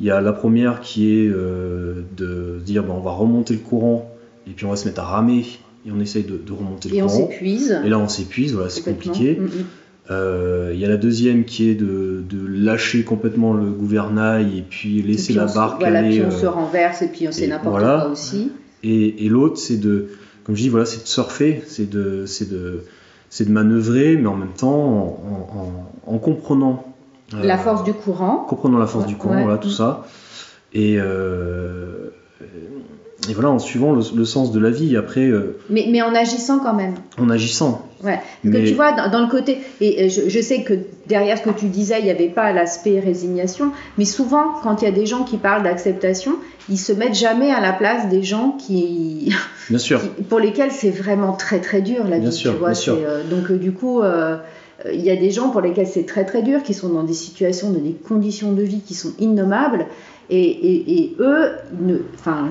Il 0.00 0.06
y 0.06 0.10
a 0.10 0.20
la 0.20 0.32
première 0.32 0.80
qui 0.80 1.10
est 1.10 1.28
euh, 1.28 2.02
de 2.16 2.58
dire 2.64 2.82
bon, 2.82 2.94
on 2.94 3.00
va 3.00 3.12
remonter 3.12 3.54
le 3.54 3.60
courant 3.60 4.10
et 4.46 4.50
puis 4.50 4.66
on 4.66 4.70
va 4.70 4.76
se 4.76 4.86
mettre 4.86 5.00
à 5.00 5.04
ramer 5.04 5.44
et 5.86 5.90
on 5.90 6.00
essaye 6.00 6.24
de, 6.24 6.38
remonter 6.52 6.88
le 6.88 6.96
courant. 6.96 7.18
Et 7.18 7.22
on 7.22 7.28
s'épuise. 7.30 7.80
Et 7.84 7.88
là 7.88 7.98
on 7.98 8.08
s'épuise, 8.08 8.54
voilà, 8.54 8.68
c'est 8.68 8.82
compliqué. 8.82 9.36
Mm, 9.38 9.44
mm. 9.44 9.48
Euh, 10.08 10.70
il 10.72 10.78
y 10.78 10.84
a 10.84 10.88
la 10.88 10.98
deuxième 10.98 11.44
qui 11.44 11.68
est 11.68 11.74
de, 11.74 12.22
lâcher 12.48 13.02
complètement 13.02 13.54
le 13.54 13.70
gouvernail 13.70 14.58
et 14.58 14.62
puis 14.62 15.02
laisser 15.02 15.32
la 15.32 15.46
barque 15.46 15.80
voilà, 15.80 16.00
aller. 16.00 16.20
Puis 16.20 16.26
on 16.26 16.30
se 16.30 16.46
renverse 16.46 17.02
et 17.02 17.08
puis 17.08 17.26
on 17.28 17.32
sait 17.32 17.46
n'importe 17.46 17.80
quoi 17.80 18.10
aussi. 18.10 18.52
Et, 18.82 19.24
et 19.24 19.28
l'autre 19.28 19.56
c'est 19.56 19.78
de, 19.78 20.08
comme 20.44 20.54
je 20.54 20.62
dis, 20.62 20.68
voilà, 20.68 20.86
c'est 20.86 21.02
de 21.02 21.08
surfer, 21.08 21.62
c'est 21.66 21.90
de, 21.90 22.24
c'est 22.26 22.48
de, 22.48 22.84
c'est 23.30 23.46
de 23.46 23.52
manœuvrer, 23.52 24.16
mais 24.16 24.28
en 24.28 24.36
même 24.36 24.52
temps 24.56 25.18
en, 26.06 26.12
en 26.14 26.18
comprenant 26.18 26.95
la 27.32 27.58
force 27.58 27.84
du 27.84 27.92
courant. 27.92 28.46
Comprenons 28.48 28.78
la 28.78 28.86
force 28.86 29.06
du 29.06 29.16
courant, 29.16 29.42
voilà, 29.42 29.58
tout 29.58 29.70
ça. 29.70 30.04
Et, 30.72 30.96
euh, 30.98 32.10
et 33.28 33.32
voilà, 33.32 33.50
en 33.50 33.58
suivant 33.58 33.92
le, 33.92 34.24
sens 34.24 34.52
de 34.52 34.60
la 34.60 34.70
vie. 34.70 34.96
Après. 34.96 35.26
Euh, 35.26 35.58
mais, 35.70 35.86
mais 35.90 36.02
en 36.02 36.14
agissant 36.14 36.58
quand 36.58 36.74
même. 36.74 36.94
En 37.18 37.30
agissant. 37.30 37.82
Ouais. 38.04 38.20
Parce 38.44 38.54
que 38.54 38.68
tu 38.68 38.74
vois, 38.74 38.92
dans, 38.92 39.20
le 39.20 39.28
côté. 39.28 39.58
Et 39.80 40.08
je, 40.08 40.28
je, 40.28 40.40
sais 40.40 40.62
que 40.62 40.74
derrière 41.06 41.38
ce 41.38 41.42
que 41.42 41.50
tu 41.50 41.66
disais, 41.66 41.98
il 41.98 42.04
n'y 42.04 42.10
avait 42.10 42.28
pas 42.28 42.52
l'aspect 42.52 43.00
résignation. 43.00 43.72
Mais 43.98 44.04
souvent, 44.04 44.52
quand 44.62 44.82
il 44.82 44.84
y 44.84 44.88
a 44.88 44.92
des 44.92 45.06
gens 45.06 45.24
qui 45.24 45.38
parlent 45.38 45.62
d'acceptation, 45.62 46.32
ils 46.68 46.78
se 46.78 46.92
mettent 46.92 47.14
jamais 47.16 47.50
à 47.50 47.60
la 47.60 47.72
place 47.72 48.08
des 48.08 48.22
gens 48.22 48.56
qui. 48.58 49.34
Bien 49.70 49.78
sûr. 49.78 50.00
pour 50.28 50.38
lesquels 50.38 50.70
c'est 50.70 50.90
vraiment 50.90 51.32
très 51.32 51.60
très 51.60 51.80
dur 51.80 52.06
la 52.06 52.18
vie. 52.18 52.30
Sûr, 52.30 52.52
tu 52.52 52.58
vois, 52.58 52.68
bien 52.68 52.74
sûr. 52.74 52.96
Euh, 53.00 53.22
donc, 53.24 53.50
du 53.50 53.72
coup. 53.72 54.02
Euh, 54.84 54.92
il 54.92 55.00
y 55.00 55.10
a 55.10 55.16
des 55.16 55.30
gens 55.30 55.50
pour 55.50 55.60
lesquels 55.60 55.86
c'est 55.86 56.04
très 56.04 56.24
très 56.24 56.42
dur, 56.42 56.62
qui 56.62 56.74
sont 56.74 56.88
dans 56.88 57.02
des 57.02 57.14
situations, 57.14 57.70
dans 57.70 57.80
des 57.80 57.92
conditions 57.94 58.52
de 58.52 58.62
vie 58.62 58.80
qui 58.80 58.94
sont 58.94 59.12
innommables, 59.18 59.86
et, 60.28 61.14
eux, 61.20 61.52
ne, 61.80 61.98
enfin, 62.14 62.48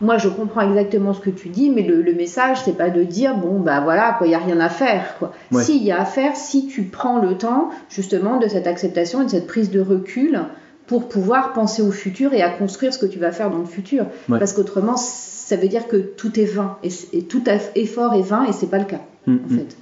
moi 0.00 0.16
je 0.16 0.28
comprends 0.28 0.62
exactement 0.62 1.12
ce 1.12 1.20
que 1.20 1.30
tu 1.30 1.50
dis, 1.50 1.70
mais 1.70 1.82
le, 1.82 2.14
message 2.14 2.62
c'est 2.64 2.76
pas 2.76 2.88
de 2.88 3.02
dire 3.02 3.36
bon 3.36 3.60
bah 3.60 3.80
voilà 3.80 4.18
il 4.24 4.30
y 4.30 4.34
a 4.34 4.38
rien 4.38 4.60
à 4.60 4.70
faire 4.70 5.16
quoi. 5.18 5.32
Si 5.60 5.76
il 5.76 5.84
y 5.84 5.92
a 5.92 6.00
à 6.00 6.04
faire, 6.06 6.36
si 6.36 6.66
tu 6.66 6.84
prends 6.84 7.20
le 7.20 7.36
temps 7.36 7.70
justement 7.90 8.38
de 8.38 8.48
cette 8.48 8.66
acceptation 8.66 9.20
et 9.20 9.24
de 9.26 9.30
cette 9.30 9.46
prise 9.46 9.70
de 9.70 9.80
recul 9.80 10.40
pour 10.86 11.08
pouvoir 11.08 11.52
penser 11.52 11.82
au 11.82 11.90
futur 11.90 12.32
et 12.32 12.42
à 12.42 12.48
construire 12.48 12.94
ce 12.94 12.98
que 12.98 13.06
tu 13.06 13.18
vas 13.18 13.32
faire 13.32 13.50
dans 13.50 13.58
le 13.58 13.66
futur, 13.66 14.06
parce 14.28 14.54
qu'autrement 14.54 14.96
ça 14.96 15.56
veut 15.56 15.68
dire 15.68 15.86
que 15.86 15.96
tout 15.96 16.40
est 16.40 16.46
vain 16.46 16.78
et, 16.82 17.22
tout 17.22 17.42
effort 17.74 18.14
est 18.14 18.22
vain 18.22 18.44
et 18.44 18.52
c'est 18.52 18.70
pas 18.70 18.78
le 18.78 18.86
cas 18.86 19.00
mm, 19.26 19.32
en 19.32 19.54
mm. 19.54 19.58
fait. 19.58 19.76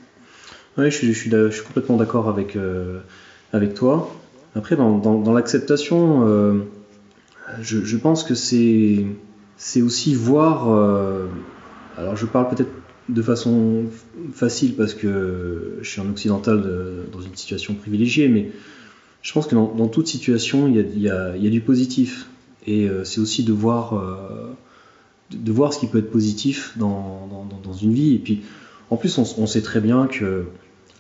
Oui, 0.76 0.90
je, 0.90 1.12
suis, 1.12 1.30
complètement 1.64 1.96
d'accord 1.96 2.28
avec, 2.28 2.56
euh, 2.56 2.98
toi. 3.76 4.12
Après, 4.56 4.74
dans, 4.74 5.32
l'acceptation, 5.32 6.26
euh, 6.26 6.54
je, 7.60 7.96
pense 7.96 8.24
que 8.24 8.34
c'est, 8.34 9.06
aussi 9.80 10.14
voir. 10.14 10.68
Euh, 10.68 11.26
alors, 11.96 12.16
je 12.16 12.26
parle 12.26 12.48
peut-être 12.48 12.72
de 13.08 13.22
façon 13.22 13.84
facile 14.32 14.74
parce 14.74 14.94
que 14.94 15.78
je 15.80 15.88
suis 15.88 16.00
un 16.00 16.08
occidental 16.10 16.64
dans 17.12 17.20
une 17.20 17.36
situation 17.36 17.74
privilégiée, 17.74 18.26
mais 18.26 18.50
je 19.22 19.32
pense 19.32 19.46
que 19.46 19.54
dans, 19.54 19.88
toute 19.88 20.08
situation, 20.08 20.66
il 20.66 21.00
y, 21.00 21.08
a, 21.08 21.36
du 21.38 21.60
positif. 21.60 22.26
Et 22.66 22.88
c'est 23.04 23.20
aussi 23.20 23.44
de 23.44 23.52
voir, 23.52 23.94
de, 25.30 25.52
voir 25.52 25.72
ce 25.72 25.78
qui 25.78 25.86
peut 25.86 25.98
être 25.98 26.10
positif 26.10 26.72
dans, 26.76 27.46
une 27.80 27.92
vie. 27.92 28.14
Et 28.16 28.18
puis, 28.18 28.42
en 28.90 28.96
plus, 28.96 29.16
on 29.18 29.46
sait 29.46 29.62
très 29.62 29.80
bien 29.80 30.08
que 30.08 30.46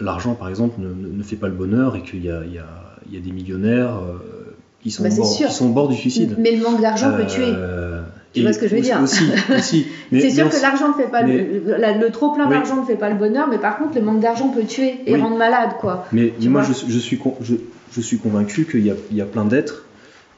l'argent, 0.00 0.34
par 0.34 0.48
exemple, 0.48 0.80
ne, 0.80 1.22
fait 1.22 1.36
pas 1.36 1.48
le 1.48 1.54
bonheur 1.54 1.96
et 1.96 2.02
qu'il 2.02 2.24
y, 2.24 2.30
a, 2.30 3.20
des 3.20 3.32
millionnaires 3.32 3.96
euh, 3.96 4.54
qui, 4.82 4.90
sont 4.90 5.02
bah, 5.02 5.10
bord, 5.14 5.36
qui, 5.36 5.44
sont 5.44 5.66
au 5.66 5.72
bord 5.72 5.88
du 5.88 5.96
suicide. 5.96 6.36
Mais 6.38 6.56
le 6.56 6.62
manque 6.62 6.80
d'argent 6.80 7.12
peut 7.16 7.26
tuer. 7.26 7.44
Euh, 7.46 8.02
tu 8.32 8.42
vois 8.42 8.52
ce 8.52 8.58
que 8.58 8.66
je 8.66 8.74
veux 8.74 8.82
dire 8.82 9.00
aussi, 9.00 9.24
C'est 10.10 10.30
sûr 10.30 10.48
que 10.50 10.60
l'argent 10.60 10.88
ne 10.88 10.94
fait 10.94 11.08
pas 11.08 11.22
le, 11.22 12.08
trop 12.10 12.32
plein 12.32 12.48
d'argent 12.48 12.80
ne 12.80 12.86
fait 12.86 12.96
pas 12.96 13.08
le 13.08 13.16
bonheur, 13.16 13.46
mais 13.48 13.58
par 13.58 13.78
contre 13.78 13.94
le 13.94 14.02
manque 14.02 14.20
d'argent 14.20 14.48
peut 14.48 14.64
tuer 14.64 15.00
et 15.06 15.16
rendre 15.16 15.36
malade 15.36 15.70
quoi. 15.80 16.06
Mais 16.12 16.32
moi 16.42 16.62
je, 16.62 16.72
suis 16.72 16.90
je, 16.90 18.00
suis 18.00 18.18
convaincu 18.18 18.66
qu'il 18.66 18.84
y, 18.84 19.20
a, 19.20 19.24
plein 19.24 19.44
d'êtres 19.44 19.84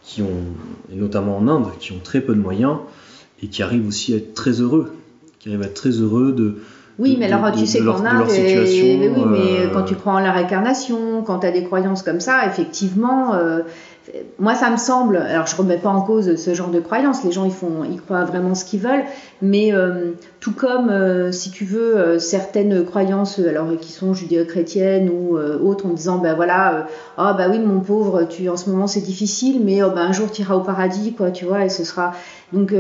qui 0.03 0.21
ont, 0.21 0.45
et 0.93 0.97
notamment 0.97 1.39
en 1.39 1.49
Inde, 1.49 1.69
qui 1.81 1.93
ont 1.93 2.01
très 2.05 2.21
peu 2.21 2.35
de 2.35 2.41
moyens 2.41 2.77
et 3.43 3.49
qui 3.49 3.63
arrivent 3.63 3.89
aussi 3.89 4.13
à 4.13 4.19
être 4.19 4.35
très 4.35 4.61
heureux, 4.61 4.93
qui 5.39 5.49
arrivent 5.49 5.63
à 5.63 5.67
être 5.67 5.75
très 5.75 5.91
heureux 5.91 6.33
de, 6.33 6.59
oui, 6.99 7.17
mais 7.19 7.31
alors 7.31 7.53
tu 7.53 7.67
sais 7.67 7.81
qu'en 7.81 8.05
Inde, 8.05 8.27
oui, 8.29 9.25
mais 9.27 9.67
euh, 9.67 9.69
quand 9.73 9.83
tu 9.83 9.95
en 10.07 10.19
la 10.19 10.33
réincarnation, 10.33 11.23
quand 11.23 11.41
tu 11.41 11.47
as 11.47 11.51
des 11.51 11.65
croyances 11.65 12.03
comme 12.03 12.21
ça, 12.21 12.47
effectivement, 12.47 13.35
euh, 13.35 13.61
moi 14.39 14.55
ça 14.55 14.71
me 14.71 14.79
semble, 14.79 15.19
alors 15.19 15.47
je 15.47 15.57
remets 15.57 15.77
pas 15.77 15.91
en 15.91 16.01
cause 16.01 16.37
ce 16.37 16.55
genre 16.55 16.71
de 16.71 16.81
croyances, 16.81 17.23
les 17.23 17.33
gens 17.33 17.45
ils 17.45 17.53
font, 17.53 17.85
ils 17.85 18.01
croient 18.01 18.25
vraiment 18.25 18.55
ce 18.55 18.65
qu'ils 18.65 18.81
veulent, 18.81 19.05
mais 19.43 19.75
euh, 19.75 20.13
tout 20.41 20.55
comme 20.55 20.91
si 21.33 21.51
tu 21.51 21.67
veux 21.67 22.19
certaines 22.19 22.83
croyances, 22.87 23.41
alors 23.41 23.77
qui 23.79 23.93
sont 23.93 24.15
judéo-chrétiennes 24.15 25.11
ou 25.11 25.37
autres, 25.37 25.85
en 25.85 25.91
disant 25.91 26.17
ben 26.17 26.35
voilà, 26.35 26.87
ah 27.19 27.35
bah 27.35 27.49
oui 27.51 27.59
mon 27.59 27.81
pauvre, 27.81 28.23
tu 28.23 28.49
en 28.49 28.57
ce 28.57 28.71
moment 28.71 28.87
c'est 28.87 29.03
difficile, 29.03 29.61
mais 29.63 29.83
oh, 29.83 29.91
ben, 29.91 30.03
un 30.03 30.13
jour 30.13 30.31
tu 30.31 30.41
iras 30.41 30.55
au 30.55 30.63
paradis 30.63 31.13
quoi, 31.13 31.31
tu 31.31 31.45
vois, 31.45 31.67
et 31.67 31.69
ce 31.69 31.85
sera 31.85 32.13
donc 32.55 32.73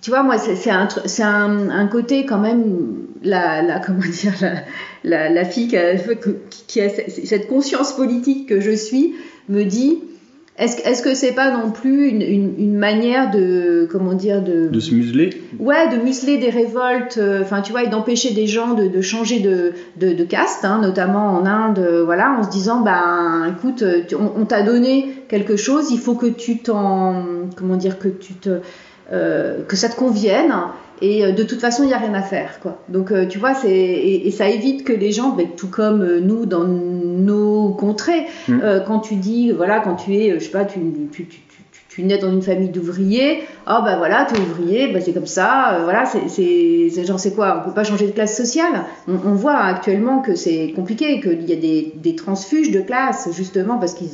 tu 0.00 0.10
vois, 0.10 0.22
moi, 0.22 0.38
c'est 0.38 0.70
un, 0.70 0.88
un, 1.20 1.70
un, 1.70 1.86
côté 1.86 2.24
quand 2.26 2.38
même, 2.38 3.06
la, 3.22 3.62
la 3.62 3.80
comment 3.80 4.00
dire, 4.00 4.34
la, 5.04 5.28
la, 5.28 5.44
fille 5.44 5.68
qui 5.68 5.76
a, 5.76 5.96
qui 6.66 6.80
a, 6.80 6.88
cette 6.88 7.48
conscience 7.48 7.92
politique 7.94 8.48
que 8.48 8.60
je 8.60 8.70
suis, 8.70 9.14
me 9.48 9.64
dit, 9.64 9.98
Est-ce 10.58 10.82
est-ce 10.82 11.02
que 11.02 11.14
c'est 11.14 11.34
pas 11.34 11.52
non 11.52 11.70
plus 11.70 12.08
une, 12.08 12.20
une, 12.20 12.54
une 12.58 12.76
manière 12.76 13.30
de 13.30 13.88
comment 13.90 14.14
dire 14.14 14.42
de 14.42 14.68
De 14.68 14.80
se 14.80 14.92
museler. 14.92 15.30
Ouais 15.60 15.88
de 15.88 16.02
museler 16.02 16.36
des 16.38 16.50
révoltes 16.50 17.18
euh, 17.18 17.42
enfin 17.42 17.62
tu 17.62 17.70
vois 17.70 17.84
et 17.84 17.88
d'empêcher 17.88 18.34
des 18.34 18.48
gens 18.48 18.74
de, 18.74 18.88
de 18.88 19.00
changer 19.00 19.38
de, 19.38 19.72
de, 19.96 20.12
de 20.14 20.24
caste 20.24 20.64
hein, 20.64 20.80
notamment 20.82 21.28
en 21.28 21.46
Inde 21.46 21.78
euh, 21.78 22.04
voilà 22.04 22.36
en 22.36 22.42
se 22.42 22.50
disant 22.50 22.80
ben 22.80 23.54
écoute 23.56 23.82
euh, 23.82 24.02
on, 24.18 24.42
on 24.42 24.44
t'a 24.46 24.62
donné 24.62 25.22
quelque 25.28 25.54
chose 25.56 25.92
il 25.92 25.98
faut 26.00 26.16
que 26.16 26.26
tu 26.26 26.58
t'en 26.58 27.22
comment 27.56 27.76
dire 27.76 28.00
que 28.00 28.08
tu 28.08 28.34
te 28.34 28.58
euh, 29.12 29.62
que 29.66 29.76
ça 29.76 29.88
te 29.88 29.96
convienne 29.96 30.52
et 31.00 31.24
euh, 31.24 31.32
de 31.32 31.42
toute 31.44 31.60
façon 31.60 31.82
il 31.84 31.86
n'y 31.86 31.94
a 31.94 31.98
rien 31.98 32.14
à 32.14 32.22
faire 32.22 32.58
quoi. 32.60 32.78
Donc 32.88 33.12
euh, 33.12 33.26
tu 33.26 33.38
vois 33.38 33.54
c'est 33.54 33.70
et, 33.70 34.26
et 34.26 34.30
ça 34.30 34.48
évite 34.48 34.84
que 34.84 34.92
les 34.92 35.12
gens 35.12 35.30
ben, 35.30 35.46
tout 35.56 35.68
comme 35.68 36.18
nous 36.20 36.44
dans 36.46 36.64
nos 36.64 37.70
contrées 37.70 38.24
Mm. 38.48 38.60
euh, 38.62 38.80
quand 38.80 39.00
tu 39.00 39.14
dis 39.16 39.50
voilà 39.52 39.80
quand 39.80 39.94
tu 39.96 40.14
es 40.16 40.34
je 40.38 40.44
sais 40.44 40.50
pas 40.50 40.64
tu, 40.64 40.78
tu, 41.12 41.24
tu, 41.26 41.38
tu, 41.40 41.40
tu- 41.72 41.82
tu 41.88 42.02
nais 42.02 42.18
dans 42.18 42.30
une 42.32 42.42
famille 42.42 42.68
d'ouvriers 42.68 43.40
ah 43.66 43.80
bah 43.84 43.96
voilà 43.98 44.24
t'es 44.24 44.38
ouvrier 44.38 44.88
bah 44.92 45.00
c'est 45.00 45.12
comme 45.12 45.26
ça 45.26 45.74
euh, 45.74 45.84
voilà 45.84 46.04
c'est 46.06 46.28
c'est 46.28 46.88
c'est 46.94 47.04
genre 47.04 47.18
c'est 47.20 47.34
quoi? 47.34 47.60
On 47.62 47.68
peut 47.68 47.74
pas 47.74 47.84
changer 47.84 48.06
de 48.06 48.12
classe 48.12 48.36
sociale? 48.36 48.84
On, 49.08 49.14
on 49.14 49.34
voit 49.34 49.56
actuellement 49.58 50.20
que 50.20 50.34
c'est 50.34 50.72
compliqué 50.76 51.20
qu'il 51.20 51.48
y 51.48 51.52
a 51.52 51.56
des, 51.56 51.92
des 51.96 52.14
transfuges 52.16 52.70
de 52.70 52.80
classe 52.80 53.28
justement 53.32 53.78
parce 53.78 53.94
qu'ils 53.94 54.08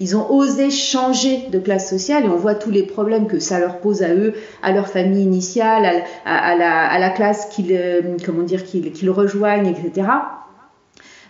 ils 0.00 0.16
ont 0.16 0.30
osé 0.30 0.70
changer 0.70 1.46
de 1.50 1.58
classe 1.58 1.88
sociale 1.88 2.24
et 2.24 2.28
on 2.28 2.36
voit 2.36 2.54
tous 2.54 2.70
les 2.70 2.84
problèmes 2.84 3.26
que 3.26 3.38
ça 3.38 3.58
leur 3.58 3.78
pose 3.78 4.02
à 4.02 4.14
eux, 4.14 4.34
à 4.62 4.72
leur 4.72 4.88
famille 4.88 5.22
initiale, 5.22 6.04
à, 6.24 6.56
la, 6.56 7.10
classe 7.10 7.46
qu'ils 7.46 7.72
euh, 7.72 8.16
comment 8.24 8.42
dire 8.42 8.64
qu'ils 8.64 9.10
rejoignent, 9.10 9.66
etc. 9.66 10.08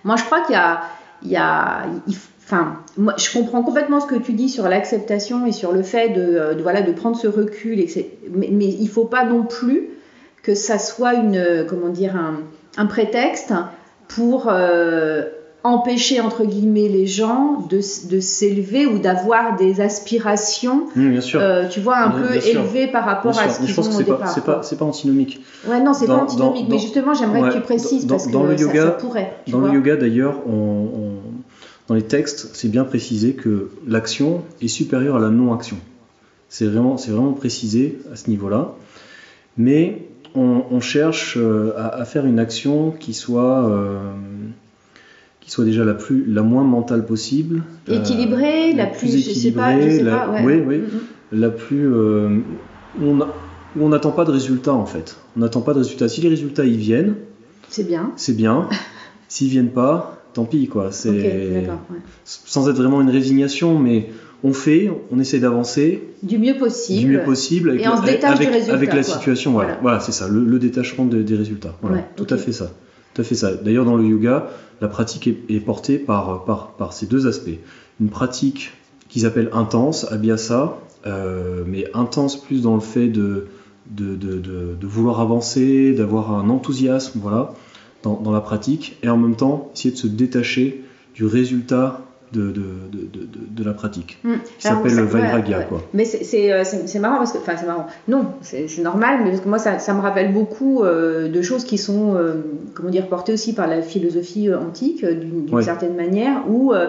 Moi, 0.05 0.17
je 0.17 0.25
crois 0.25 0.41
qu'il 0.43 0.55
y 0.55 0.59
a, 0.59 0.83
il 1.23 1.31
y 1.31 1.37
a 1.37 1.83
enfin, 2.45 2.79
moi, 2.97 3.15
je 3.17 3.33
comprends 3.33 3.63
complètement 3.63 4.01
ce 4.01 4.07
que 4.07 4.17
tu 4.17 4.33
dis 4.33 4.49
sur 4.49 4.69
l'acceptation 4.69 5.47
et 5.47 5.53
sur 5.53 5.73
le 5.73 5.83
fait 5.83 6.11
de, 6.11 6.21
euh, 6.21 6.55
voilà 6.63 6.83
de 6.83 6.93
prendre 6.93 7.17
ce 7.17 7.27
recul, 7.27 7.79
et 7.79 7.89
mais, 8.31 8.49
mais 8.51 8.67
il 8.67 8.89
faut 8.89 9.05
pas 9.05 9.25
non 9.25 9.43
plus 9.43 9.91
que 10.43 10.55
ça 10.55 10.79
soit 10.79 11.15
une 11.15 11.37
euh, 11.37 11.65
comment 11.65 11.89
dire 11.89 12.15
un, 12.17 12.87
prétexte 12.87 13.53
pour 14.09 14.51
empêcher 15.63 16.21
entre 16.21 16.45
guillemets 16.45 16.89
les 16.89 17.07
gens 17.07 17.67
de, 17.69 17.81
de 18.09 18.21
s'élever 18.21 18.87
ou 18.87 18.99
d'avoir 18.99 19.57
des 19.57 19.81
aspirations 19.83 20.87
Bien 20.97 21.21
sûr. 21.21 21.39
euh, 21.43 21.69
tu 21.69 21.81
vois 21.81 21.99
un 21.99 22.09
Bien- 22.11 22.19
peu 22.29 22.33
bien 22.39 22.41
élevées 22.49 22.87
par 22.87 23.05
rapport 23.05 23.39
à 23.39 23.49
ce 23.51 23.59
qu'ils 23.61 23.69
je 23.69 23.75
pense 23.75 23.89
ont 23.89 23.91
que 23.91 23.95
au 23.95 23.99
c'est 23.99 24.05
pas, 24.05 24.13
départ 24.17 24.29
c'est 24.33 24.45
pas, 24.45 24.63
c'est 24.63 24.77
pas 24.79 24.85
antinomique. 24.87 25.41
ouais 25.69 25.81
non 25.83 25.93
c'est 25.93 26.07
pas 26.07 26.15
antinomique 26.15 26.67
dans- 26.69 26.75
mais 26.75 26.79
justement 26.81 27.13
j'aimerais 27.15 27.43
ouais, 27.43 27.49
que 27.51 27.55
tu 27.55 27.61
précises 27.61 28.07
dans- 28.07 28.15
parce 28.17 28.31
dans 28.31 28.43
que 28.45 28.49
le 28.53 28.57
ça- 28.57 28.65
yoga- 28.65 28.85
ça, 28.87 28.91
pourrait 28.93 29.33
Dans 29.49 29.59
vois. 29.61 29.69
le 29.69 29.75
yoga 29.75 29.97
d'ailleurs, 29.97 30.37
on- 30.47 30.53
on- 30.53 31.21
dans 31.89 31.95
les 31.95 32.03
textes, 32.03 32.51
c'est 32.55 32.69
bien 32.69 32.85
précisé 32.85 33.35
que 33.35 33.71
l'action 33.87 34.43
est 34.63 34.69
supérieure 34.69 35.17
à 35.17 35.21
la 35.21 35.29
non-action. 35.31 35.77
C'est 36.49 36.65
vraiment, 36.67 36.97
c'est 36.97 37.11
vraiment 37.11 37.33
précisé 37.33 37.99
à 38.13 38.17
ce 38.17 38.31
niveau-là. 38.31 38.73
Mais 39.57 40.07
on, 40.37 40.63
on 40.71 40.81
cherche 40.81 41.37
euh, 41.37 41.73
à, 41.77 41.89
à 41.89 42.05
faire 42.05 42.27
une 42.27 42.39
action 42.39 42.93
qui 42.93 43.13
soit, 43.13 43.67
euh, 43.69 43.99
qui 45.51 45.55
soit 45.55 45.65
déjà 45.65 45.85
la, 45.85 45.95
plus, 45.95 46.25
la 46.29 46.43
moins 46.43 46.63
mentale 46.63 47.05
possible. 47.05 47.65
euh, 47.89 47.99
équilibrée 48.01 48.73
la 48.73 48.87
plus 48.87 49.09
je 49.09 49.33
sais 49.33 49.51
pas 49.51 49.73
je 49.73 49.79
équilibrée, 49.79 49.97
sais 49.99 50.03
la- 50.05 50.17
pas 50.17 50.31
ouais. 50.31 50.45
oui, 50.45 50.63
oui, 50.65 50.77
Mhm. 50.79 51.41
la 51.41 51.51
plus 51.51 51.93
euh, 51.93 52.39
on 53.03 53.21
a- 53.21 53.35
on 53.81 53.89
n'attend 53.89 54.13
pas 54.13 54.25
de 54.25 54.31
résultats 54.31 54.75
en 54.75 54.87
fait. 54.87 55.17
On 55.37 55.41
n'attend 55.41 55.61
pas 55.61 55.73
de 55.75 55.79
résultats. 55.79 56.09
Si 56.09 56.21
les 56.21 56.29
résultats 56.29 56.65
y 56.65 56.77
viennent, 56.77 57.15
c'est 57.69 57.87
bien 57.87 58.13
c'est 58.15 58.37
bien. 58.37 58.69
S'ils 59.29 59.49
viennent 59.49 59.71
pas, 59.73 60.23
tant 60.35 60.45
pis 60.45 60.69
quoi. 60.69 60.93
C'est 60.93 61.11
ouais. 61.11 61.67
sans 62.25 62.69
être 62.69 62.77
vraiment 62.77 63.01
une 63.01 63.11
résignation, 63.11 63.77
mais 63.77 64.09
on 64.45 64.53
fait, 64.53 64.89
on 65.11 65.19
essaie 65.19 65.41
d'avancer 65.41 66.03
du 66.23 66.39
mieux 66.39 66.55
possible 66.59 67.09
du 67.11 67.17
mieux 67.17 67.23
possible 67.25 67.71
avec, 67.71 67.83
Et 67.85 67.89
on 67.89 67.97
se 67.97 68.07
détache 68.07 68.37
avec, 68.37 68.49
du 68.49 68.55
résultat, 68.55 68.75
avec 68.75 68.89
la 68.91 68.95
quoi. 68.95 69.03
situation. 69.03 69.51
Voilà, 69.51 69.69
Voilà. 69.71 69.81
voilà 69.83 70.01
c'est 70.01 70.13
ça, 70.13 70.29
le, 70.29 70.45
le 70.45 70.59
détachement 70.61 71.07
de- 71.07 71.23
des 71.23 71.35
résultats. 71.35 71.75
Voilà, 71.83 71.97
Ouais, 71.97 72.05
tout 72.15 72.27
à 72.31 72.37
fait 72.37 72.53
ça. 72.53 72.71
Tout 73.15 73.25
fait. 73.25 73.63
D'ailleurs, 73.63 73.85
dans 73.85 73.97
le 73.97 74.05
yoga, 74.05 74.49
la 74.81 74.89
pratique 74.89 75.27
est, 75.27 75.61
portée 75.61 75.99
par, 75.99 76.93
ces 76.93 77.07
deux 77.07 77.27
aspects. 77.27 77.59
Une 78.01 78.09
pratique 78.09 78.73
qu'ils 79.09 79.27
appellent 79.27 79.51
intense, 79.53 80.11
abhyasa, 80.11 80.79
euh, 81.07 81.65
mais 81.67 81.87
intense 81.95 82.41
plus 82.41 82.63
dans 82.63 82.75
le 82.75 82.81
fait 82.81 83.09
de 83.09 83.47
vouloir 84.83 85.21
avancer, 85.21 85.93
d'avoir 85.93 86.33
un 86.33 86.49
enthousiasme, 86.49 87.19
voilà, 87.21 87.53
dans, 88.03 88.21
dans 88.21 88.33
la 88.33 88.41
pratique, 88.41 88.97
et 89.03 89.09
en 89.09 89.17
même 89.17 89.37
temps 89.37 89.71
essayer 89.75 89.91
de 89.91 89.99
se 89.99 90.07
détacher 90.07 90.85
du 91.15 91.27
résultat 91.27 92.01
de, 92.33 92.43
de, 92.43 92.51
de, 92.53 92.99
de, 93.13 93.19
de- 93.27 93.47
de 93.51 93.65
la 93.65 93.73
pratique, 93.75 94.19
qui 94.23 94.29
Alors, 94.69 94.79
s'appelle 94.87 95.01
vairagya, 95.05 95.57
ouais, 95.59 95.63
ouais. 95.65 95.69
quoi. 95.69 95.83
Mais 95.95 96.05
c'est- 96.05 96.53
euh, 96.53 96.63
c'est- 96.65 96.99
marrant 97.01 97.19
parce 97.19 97.33
que, 97.33 97.39
enfin 97.39 97.55
c'est 97.59 97.67
marrant, 97.67 97.87
non, 98.09 98.27
c'est 98.43 98.67
normal, 98.79 99.21
mais 99.25 99.31
parce 99.31 99.43
que 99.43 99.49
moi 99.49 99.59
ça, 99.59 99.79
ça 99.79 99.95
me 99.95 100.01
rappelle 100.01 100.33
beaucoup 100.33 100.83
euh, 100.85 101.29
de 101.29 101.43
choses 101.43 101.65
qui 101.65 101.77
sont, 101.79 102.15
euh, 102.15 102.35
comment 102.75 102.91
dire, 102.91 103.09
portées 103.09 103.33
aussi 103.33 103.53
par 103.55 103.67
la 103.67 103.83
philosophie 103.83 104.53
antique 104.55 105.05
d'une 105.05 105.53
Ouais. 105.53 105.63
certaine 105.63 105.97
manière, 105.97 106.45
où 106.49 106.73
euh, 106.73 106.89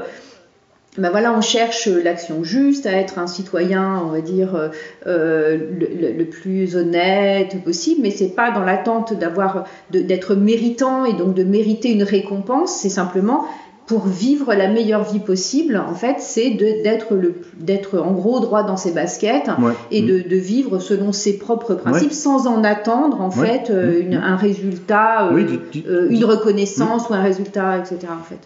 ben 0.98 1.10
voilà, 1.10 1.34
on 1.34 1.40
cherche 1.42 1.88
l'action 1.88 2.44
juste, 2.44 2.86
à 2.86 2.92
être 2.92 3.18
un 3.18 3.26
citoyen, 3.26 4.02
on 4.06 4.10
va 4.12 4.20
dire, 4.20 4.70
euh, 5.08 5.58
le, 5.80 6.12
le- 6.18 6.26
plus 6.26 6.76
honnête 6.76 7.64
possible, 7.64 8.02
mais 8.04 8.12
c'est 8.12 8.36
pas 8.36 8.52
dans 8.52 8.64
l'attente 8.66 9.18
d'avoir, 9.18 9.66
d'être 9.90 10.36
méritant 10.36 11.06
et 11.06 11.14
donc 11.14 11.34
de 11.34 11.44
mériter 11.46 11.92
une 11.94 12.04
récompense, 12.04 12.74
c'est 12.76 12.90
simplement 12.90 13.46
pour 13.92 14.08
vivre 14.08 14.54
la 14.54 14.70
meilleure 14.70 15.04
vie 15.04 15.20
possible, 15.20 15.76
en 15.76 15.94
fait, 15.94 16.16
c'est 16.20 16.52
d'être 16.52 17.14
le, 17.14 17.34
d'être 17.60 18.00
en 18.00 18.14
gros 18.14 18.40
droit 18.40 18.64
dans 18.64 18.78
ses 18.78 18.92
baskets 18.94 19.50
Ouais. 19.60 19.74
et 19.92 20.02
Mm. 20.02 20.06
de, 20.08 20.20
de 20.30 20.36
vivre 20.38 20.80
selon 20.80 21.12
ses 21.12 21.38
propres 21.38 21.76
principes 21.76 22.14
sans 22.14 22.48
en 22.48 22.64
attendre 22.64 23.20
en 23.20 23.30
Ouais. 23.30 23.46
fait 23.60 23.70
euh, 23.70 24.00
Mm. 24.00 24.06
une- 24.08 24.16
un 24.16 24.38
résultat, 24.38 25.28
euh, 25.28 25.34
Oui, 25.36 25.60
euh, 25.88 26.08
une 26.10 26.24
reconnaissance 26.24 27.10
ou 27.10 27.14
un 27.14 27.22
résultat, 27.22 27.80
etc. 27.80 27.98
En 28.18 28.24
fait, 28.24 28.40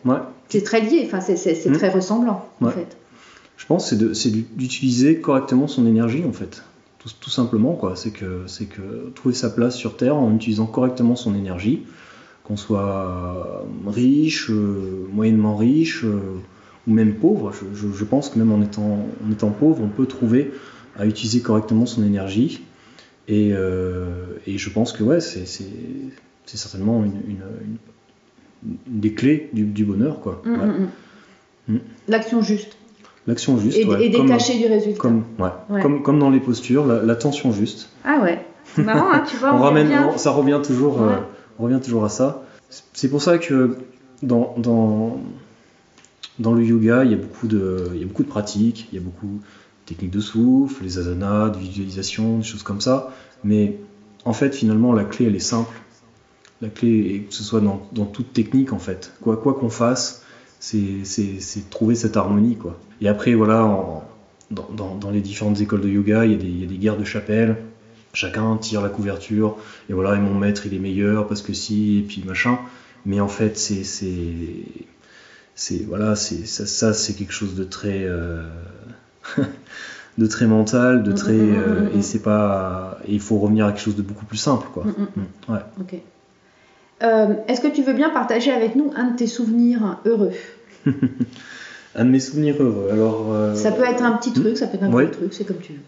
c'est 0.49 0.63
très 0.63 0.81
lié, 0.81 1.03
enfin 1.05 1.19
c'est, 1.21 1.35
Mm. 1.69 1.73
très 1.73 1.89
ressemblant 1.89 2.43
en 2.61 2.69
fait. 2.69 2.97
Je 3.57 3.65
pense 3.67 3.91
que 3.91 4.13
c'est 4.15 4.31
d'utiliser 4.57 5.17
correctement 5.19 5.67
son 5.67 5.85
énergie 5.85 6.23
en 6.27 6.33
fait. 6.33 6.63
Tout, 6.99 7.09
tout 7.21 7.29
simplement 7.29 7.73
quoi. 7.73 7.93
C'est 7.95 8.09
que, 8.09 8.41
c'est 8.47 8.65
que 8.65 9.11
trouver 9.13 9.35
sa 9.35 9.49
place 9.51 9.75
sur 9.75 9.95
Terre 9.95 10.15
en 10.17 10.33
utilisant 10.33 10.65
correctement 10.65 11.15
son 11.15 11.35
énergie, 11.35 11.83
qu'on 12.47 12.57
soit 12.57 13.65
riche, 13.87 14.49
euh, 14.51 15.05
moyennement 15.11 15.55
riche 15.55 16.03
euh, 16.03 16.19
ou 16.87 16.91
même 16.93 17.15
pauvre. 17.15 17.51
Je, 17.53 17.65
je- 17.77 17.93
je 17.93 18.03
pense 18.05 18.29
que 18.29 18.37
même 18.39 18.51
en 18.51 18.61
étant, 18.61 19.07
en 19.27 19.31
étant 19.31 19.49
pauvre, 19.49 19.81
on 19.83 19.87
peut 19.87 20.05
trouver 20.05 20.51
à 20.97 21.05
utiliser 21.05 21.41
correctement 21.41 21.85
son 21.85 22.03
énergie. 22.03 22.61
Et, 23.27 23.51
euh, 23.53 24.05
et 24.45 24.57
je 24.59 24.69
pense 24.69 24.93
que 24.93 25.03
ouais, 25.03 25.19
c'est, 25.19 25.47
c'est, 25.47 25.65
c'est 26.45 26.57
certainement 26.57 27.03
une, 27.03 27.13
une- 27.27 27.37
une- 27.61 27.77
une 28.67 28.99
des 29.01 29.13
clés 29.13 29.49
du, 29.53 29.63
du 29.65 29.83
bonheur 29.83 30.19
quoi. 30.21 30.41
Ouais. 30.45 30.51
mm, 30.51 30.89
mm. 31.69 31.73
Mm. 31.75 31.79
L'action 32.07 32.41
juste 32.41 32.77
L'action 33.27 33.57
juste. 33.57 33.77
et, 33.79 33.85
ouais, 33.85 34.05
et 34.05 34.11
comme- 34.11 34.27
détachée 34.27 34.59
du 34.59 34.67
résultat. 34.67 34.99
comme, 34.99 35.23
ouais. 35.39 35.49
Ouais. 35.71 35.81
Comme, 35.81 36.03
comme 36.03 36.19
dans 36.19 36.29
les 36.29 36.39
postures, 36.39 36.85
la, 36.85 37.01
la 37.01 37.15
tension 37.15 37.51
juste. 37.51 37.89
Ah 38.03 38.19
ouais, 38.21 38.39
c'est 38.75 38.83
marrant, 38.83 39.11
hein, 39.11 39.23
tu 39.27 39.35
vois. 39.37 39.53
on 39.55 39.57
y 39.57 39.61
ramène, 39.63 39.87
revient. 39.87 39.99
on- 40.13 40.17
ça 40.19 40.29
revient 40.29 40.61
toujours, 40.63 41.01
euh. 41.01 41.15
On 41.59 41.63
revient 41.63 41.79
toujours 41.83 42.05
à 42.05 42.09
ça. 42.09 42.43
C'est 42.93 43.09
pour 43.09 43.21
ça 43.21 43.37
que 43.37 43.77
dans, 44.21 44.55
le 46.39 46.63
yoga, 46.63 47.03
il 47.03 47.11
y, 47.11 47.13
a 47.13 47.17
beaucoup 47.17 47.47
de, 47.47 48.23
pratiques, 48.27 48.87
il 48.91 48.95
y 48.95 49.01
a 49.01 49.01
beaucoup 49.01 49.27
de 49.27 49.85
techniques 49.85 50.11
de 50.11 50.19
souffle, 50.19 50.83
les 50.83 50.97
asanas, 50.97 51.49
de 51.49 51.57
visualisation, 51.57 52.39
des 52.39 52.43
choses 52.43 52.63
comme 52.63 52.81
ça. 52.81 53.13
Mais 53.43 53.77
en 54.25 54.33
fait, 54.33 54.55
finalement, 54.55 54.93
la 54.93 55.03
clé, 55.03 55.27
elle 55.27 55.35
est 55.35 55.39
simple. 55.39 55.73
La 56.61 56.69
clé, 56.69 56.89
et 56.89 57.19
que 57.21 57.33
ce 57.33 57.43
soit 57.43 57.61
dans, 57.61 58.05
toute 58.05 58.33
technique, 58.33 58.73
en 58.73 58.79
fait. 58.79 59.13
Quoi 59.21 59.37
qu'on 59.37 59.69
fasse, 59.69 60.23
c'est 60.59 61.69
trouver 61.69 61.95
cette 61.95 62.17
harmonie, 62.17 62.55
quoi. 62.55 62.79
Et 63.01 63.07
après, 63.07 63.33
voilà, 63.35 64.03
dans 64.51 65.11
les 65.11 65.21
différentes 65.21 65.61
écoles 65.61 65.81
de 65.81 65.89
yoga, 65.89 66.25
il 66.25 66.31
y 66.31 66.35
a 66.35 66.37
des, 66.37 66.47
il 66.47 66.61
y 66.61 66.63
a 66.63 66.67
des 66.67 66.77
guerres 66.77 66.97
de 66.97 67.03
chapelle. 67.03 67.57
Chacun 68.15 68.57
tire 68.57 68.81
la 68.81 68.89
couverture, 68.89 69.57
et 69.89 69.93
voilà, 69.93 70.15
et 70.15 70.19
mon 70.19 70.33
maître, 70.33 70.65
il 70.65 70.73
est 70.73 70.79
meilleur 70.79 71.27
parce 71.27 71.41
que 71.41 71.53
si, 71.53 71.99
et 71.99 72.01
puis 72.01 72.23
machin. 72.25 72.57
Mais 73.05 73.19
en 73.19 73.27
fait, 73.27 73.57
c'est 73.57 73.83
c'est 75.53 75.85
voilà, 75.87 76.15
ça, 76.15 76.65
ça, 76.65 76.93
c'est 76.93 77.13
quelque 77.13 77.33
chose 77.33 77.55
de 77.55 77.63
très 77.63 78.03
euh, 78.03 78.41
de 80.17 80.25
très 80.27 80.47
mental, 80.47 81.03
de 81.03 81.11
très 81.11 81.33
mm, 81.33 81.51
mm, 81.51 81.55
euh, 81.55 81.81
mm, 81.81 81.95
mm. 81.95 81.99
et 81.99 82.01
c'est 82.01 82.19
pas 82.19 82.99
il 83.07 83.19
faut 83.19 83.37
revenir 83.37 83.65
à 83.65 83.71
quelque 83.71 83.83
chose 83.83 83.95
de 83.95 84.01
beaucoup 84.01 84.25
plus 84.25 84.37
simple, 84.37 84.67
quoi. 84.73 84.85
Ouais. 85.47 85.59
Ok. 85.79 85.95
Euh, 87.03 87.35
Est-ce 87.47 87.59
que 87.61 87.67
tu 87.67 87.83
veux 87.83 87.93
bien 87.93 88.09
partager 88.09 88.51
avec 88.51 88.75
nous 88.75 88.91
un 88.95 89.11
de 89.11 89.17
tes 89.17 89.27
souvenirs 89.27 89.99
heureux? 90.05 90.31
Un 91.97 92.03
de 92.03 92.09
mes 92.09 92.19
souvenirs 92.19 92.55
heureux. 92.59 92.89
Alors 92.91 93.27
euh, 93.31 93.55
Ça 93.55 93.71
peut 93.71 93.85
être 93.85 94.03
un 94.03 94.11
petit 94.17 94.33
truc, 94.33 94.57
ça 94.57 94.67
peut 94.67 94.75
être 94.75 94.83
un 94.83 94.91
Ouais. 94.91 95.05
gros 95.05 95.13
truc, 95.13 95.33
c'est 95.33 95.45
comme 95.45 95.59
tu 95.59 95.73
veux. 95.73 95.79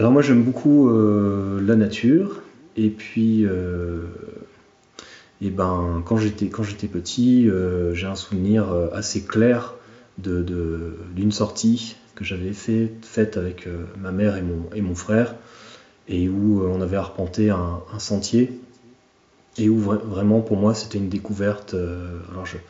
Alors 0.00 0.12
moi 0.12 0.22
j'aime 0.22 0.42
beaucoup 0.42 0.88
euh, 0.88 1.60
la 1.60 1.76
nature 1.76 2.40
et 2.74 2.88
puis 2.88 3.44
euh, 3.44 4.06
et 5.42 5.50
ben 5.50 6.02
quand 6.06 6.16
j'étais 6.16 6.48
quand 6.48 6.62
j'étais 6.62 6.86
petit 6.86 7.46
euh, 7.46 7.92
j'ai 7.92 8.06
un 8.06 8.14
souvenir 8.14 8.72
assez 8.94 9.20
clair 9.20 9.74
de- 10.16 10.42
d'une 11.14 11.32
sortie 11.32 11.96
que 12.14 12.24
j'avais 12.24 12.54
fait, 12.54 12.90
faite 13.02 13.36
avec 13.36 13.68
ma 14.00 14.10
mère 14.10 14.38
et 14.38 14.42
mon, 14.42 14.70
et 14.74 14.80
mon 14.80 14.94
frère, 14.94 15.34
et 16.08 16.30
où 16.30 16.62
on 16.62 16.80
avait 16.80 16.96
arpenté 16.96 17.50
un, 17.50 17.80
sentier, 17.98 18.52
et 19.58 19.68
où 19.68 19.76
vraiment 19.76 20.40
pour 20.40 20.56
moi 20.56 20.72
c'était 20.74 20.96
une 20.96 21.10
découverte. 21.10 21.74
alors 22.32 22.46
je, 22.46 22.56
à 22.56 22.60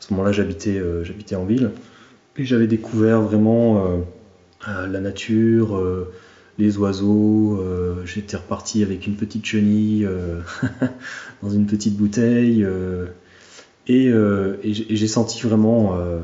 ce 0.00 0.12
moment-là 0.14 0.32
j'habitais 0.32 0.82
j'habitais 1.04 1.36
en 1.36 1.44
ville, 1.44 1.72
et 2.36 2.44
j'avais 2.46 2.66
découvert 2.66 3.20
vraiment 3.20 4.02
la 4.66 5.00
nature, 5.00 5.78
les 6.60 6.78
oiseaux. 6.78 7.62
J'étais 8.04 8.36
reparti 8.36 8.82
avec 8.82 9.06
une 9.06 9.16
petite 9.16 9.44
chenille 9.44 10.08
dans 11.42 11.50
une 11.50 11.66
petite 11.66 11.96
bouteille. 11.96 12.64
Euh, 13.90 14.56
et, 14.62 14.74
j'ai 14.74 15.08
senti 15.08 15.40
vraiment. 15.42 15.96
Euh, 15.96 16.20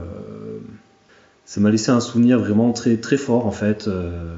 ça 1.45 1.61
m'a 1.61 1.71
laissé 1.71 1.91
un 1.91 2.01
souvenir 2.01 2.39
vraiment 2.39 2.73
très, 2.73 2.97
très 2.97 3.17
fort 3.17 3.47
en 3.47 3.51
fait. 3.51 3.89
Euh, 3.89 4.37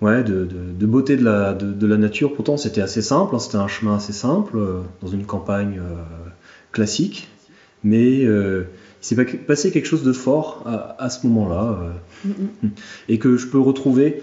ouais, 0.00 0.22
de, 0.24 0.46
beauté 0.86 1.16
de 1.16 1.24
la, 1.24 1.54
de, 1.54 1.86
la 1.86 1.96
nature. 1.96 2.34
Pourtant, 2.34 2.56
c'était 2.56 2.80
assez 2.80 3.02
simple, 3.02 3.34
hein, 3.34 3.38
c'était 3.38 3.56
un 3.56 3.68
chemin 3.68 3.96
assez 3.96 4.12
simple, 4.12 4.58
dans 5.02 5.08
une 5.08 5.24
campagne 5.24 5.80
classique. 6.72 7.28
Mais 7.82 8.22
il 8.22 8.66
s'est 9.00 9.16
passé 9.16 9.70
quelque 9.70 9.86
chose 9.86 10.02
de 10.02 10.12
fort 10.12 10.64
à, 10.98 11.10
ce 11.10 11.26
moment-là. 11.26 11.78
Et 13.08 13.18
que 13.18 13.36
je 13.36 13.46
peux 13.46 13.60
retrouver 13.60 14.22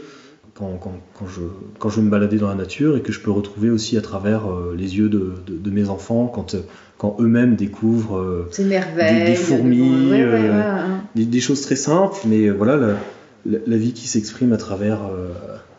quand, 0.54 0.80
quand, 0.82 1.28
je, 1.28 1.42
quand 1.80 1.90
je 1.90 2.02
me 2.02 2.10
balader 2.10 2.38
dans 2.38 2.50
la 2.50 2.56
nature 2.56 2.98
et 2.98 3.02
que 3.02 3.12
je 3.12 3.20
peux 3.20 3.32
retrouver 3.32 3.70
aussi 3.70 3.98
à 3.98 4.02
travers 4.02 4.44
les 4.76 4.98
yeux 4.98 5.10
de, 5.10 5.34
de 5.48 5.72
mes 5.72 5.90
enfants 5.90 6.28
quand, 6.28 6.56
quand 7.02 7.18
eux-mêmes 7.20 7.56
découvrent 7.56 8.20
euh, 8.20 8.48
des, 8.60 9.36
fourmis, 9.36 10.12
euh, 10.12 11.00
des, 11.16 11.40
choses 11.40 11.62
très 11.62 11.76
simples, 11.76 12.16
mais 12.28 12.46
euh, 12.46 12.52
voilà 12.52 12.96
la, 13.44 13.78
vie 13.78 13.94
qui 13.94 14.08
s'exprime 14.08 14.54
à 14.54 14.58
travers, 14.58 15.00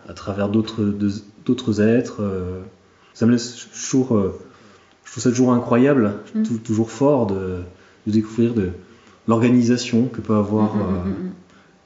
à 0.08 0.14
travers 0.14 0.48
d'autres, 0.48 0.82
d'autres 1.46 1.80
êtres. 1.80 2.22
ça 3.14 3.26
me 3.26 3.30
laisse 3.30 3.68
toujours, 3.72 4.20
je 5.04 5.10
trouve 5.12 5.22
ça 5.22 5.30
toujours 5.30 5.52
incroyable, 5.52 6.14
mm. 6.34 6.42
toujours 6.64 6.90
fort 6.90 7.28
de, 7.28 7.60
découvrir 8.08 8.52
de 8.52 8.70
l'organisation 9.28 10.06
que 10.06 10.20
peut 10.20 10.34
avoir. 10.34 10.74
Mm, 10.74 10.80
mm, 10.80 11.30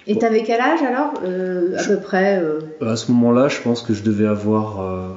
Et 0.07 0.17
t'avais 0.19 0.43
quel 0.45 0.61
âge 0.61 0.83
alors, 0.83 1.15
à 1.15 1.85
peu 1.85 2.01
près 2.01 2.43
À 2.81 2.97
ce 2.97 3.11
moment-là, 3.13 3.49
je 3.49 3.61
pense 3.61 3.83
que 3.83 3.93
je 3.93 4.03
devais 4.03 4.27
avoir 4.27 5.17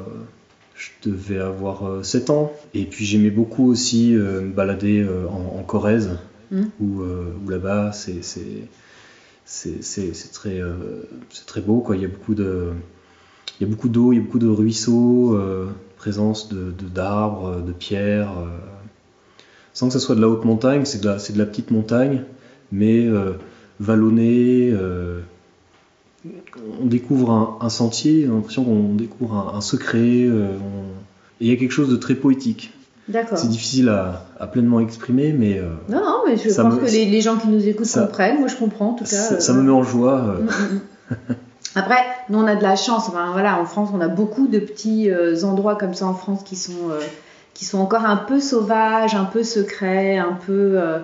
je 0.80 1.10
devais 1.10 1.40
avoir 1.40 2.04
7 2.04 2.30
euh, 2.30 2.34
ans. 2.34 2.54
Et 2.74 2.86
puis 2.86 3.06
j'aimais 3.06 3.30
beaucoup 3.30 3.70
aussi 3.70 4.16
euh, 4.16 4.42
me 4.42 4.52
balader 4.52 5.02
euh, 5.02 5.28
en, 5.28 5.62
Corrèze, 5.64 6.18
hmm. 6.52 6.64
où, 6.80 7.04
là-bas 7.48 7.92
c'est 7.92 8.22
c'est 9.46 10.32
très, 10.32 10.62
très 11.46 11.62
beau. 11.62 11.82
Quoi. 11.82 11.96
Il 11.98 12.02
y 12.02 12.06
a 12.06 12.08
beaucoup 12.08 12.34
de, 12.34 12.70
il 13.60 13.68
y 13.68 13.70
a 13.70 13.70
beaucoup 13.70 13.90
d'eau, 13.90 14.14
il 14.14 14.18
y 14.18 14.20
a 14.20 14.24
beaucoup 14.24 14.40
de 14.40 14.48
ruisseaux, 14.48 15.38
présence 15.98 16.50
d'arbres, 16.50 17.58
de, 17.58 17.68
de, 17.68 17.72
pierres. 17.74 18.32
sans 19.74 19.88
que 19.88 19.94
ce 19.94 20.00
soit 20.00 20.16
de 20.16 20.22
la 20.22 20.30
haute 20.30 20.46
montagne, 20.46 20.86
c'est 20.86 21.02
de, 21.02 21.08
la, 21.08 21.18
de 21.18 21.38
la 21.38 21.46
petite 21.46 21.72
montagne, 21.72 22.24
mais 22.72 23.08
vallonnée 23.80 24.74
on 26.82 26.86
découvre 26.86 27.58
un, 27.62 27.70
sentier, 27.70 28.28
on 28.28 28.34
a 28.34 28.36
l'impression 28.36 28.64
qu'on 28.64 28.94
découvre 28.96 29.54
un, 29.56 29.62
secret, 29.62 29.98
euh, 30.00 30.54
et 31.40 31.46
il 31.46 31.48
y 31.48 31.54
a 31.54 31.56
quelque 31.56 31.72
chose 31.72 31.90
de 31.90 31.96
très 31.96 32.16
poétique. 32.16 32.74
C'est 33.36 33.50
difficile 33.50 33.90
à, 33.90 34.48
pleinement 34.48 34.80
exprimer, 34.80 35.34
mais. 35.34 35.58
Euh, 35.58 35.70
non, 35.90 36.02
non, 36.04 36.22
mais 36.28 36.38
je 36.38 36.54
pense 36.54 36.76
que 36.76 36.86
les, 36.86 37.22
gens 37.22 37.38
qui 37.38 37.48
nous 37.48 37.68
écoutent 37.68 37.92
comprennent. 37.92 38.40
Moi, 38.40 38.48
je 38.48 38.56
comprends 38.56 38.90
en 38.90 38.94
tout 38.94 39.06
cas. 39.06 39.40
Ça, 39.40 39.54
me 39.54 39.64
met 39.64 39.72
en 39.72 39.84
joie. 39.84 40.20
Euh. 40.20 40.42
Mm, 40.42 40.46
mm, 40.46 41.16
mm. 41.30 41.36
Après, 41.76 41.98
nous, 42.30 42.40
on 42.40 42.46
a 42.46 42.56
de 42.56 42.62
la 42.62 42.76
chance. 42.76 43.10
voilà, 43.10 43.60
en 43.60 43.66
France, 43.66 43.90
on 43.94 44.02
a 44.02 44.08
beaucoup 44.08 44.48
de 44.48 44.60
petits 44.60 45.10
endroits 45.44 45.76
comme 45.76 45.94
ça 45.96 46.06
en 46.06 46.14
France 46.14 46.44
qui 46.44 46.56
sont, 46.56 46.90
qui 47.56 47.66
sont 47.66 47.80
encore 47.80 48.06
un 48.06 48.18
peu 48.18 48.40
sauvages, 48.40 49.16
un 49.16 49.26
peu 49.26 49.44
secrets, 49.44 50.18
un 50.18 50.38
peu. 50.46 50.74
Euh, 50.80 51.00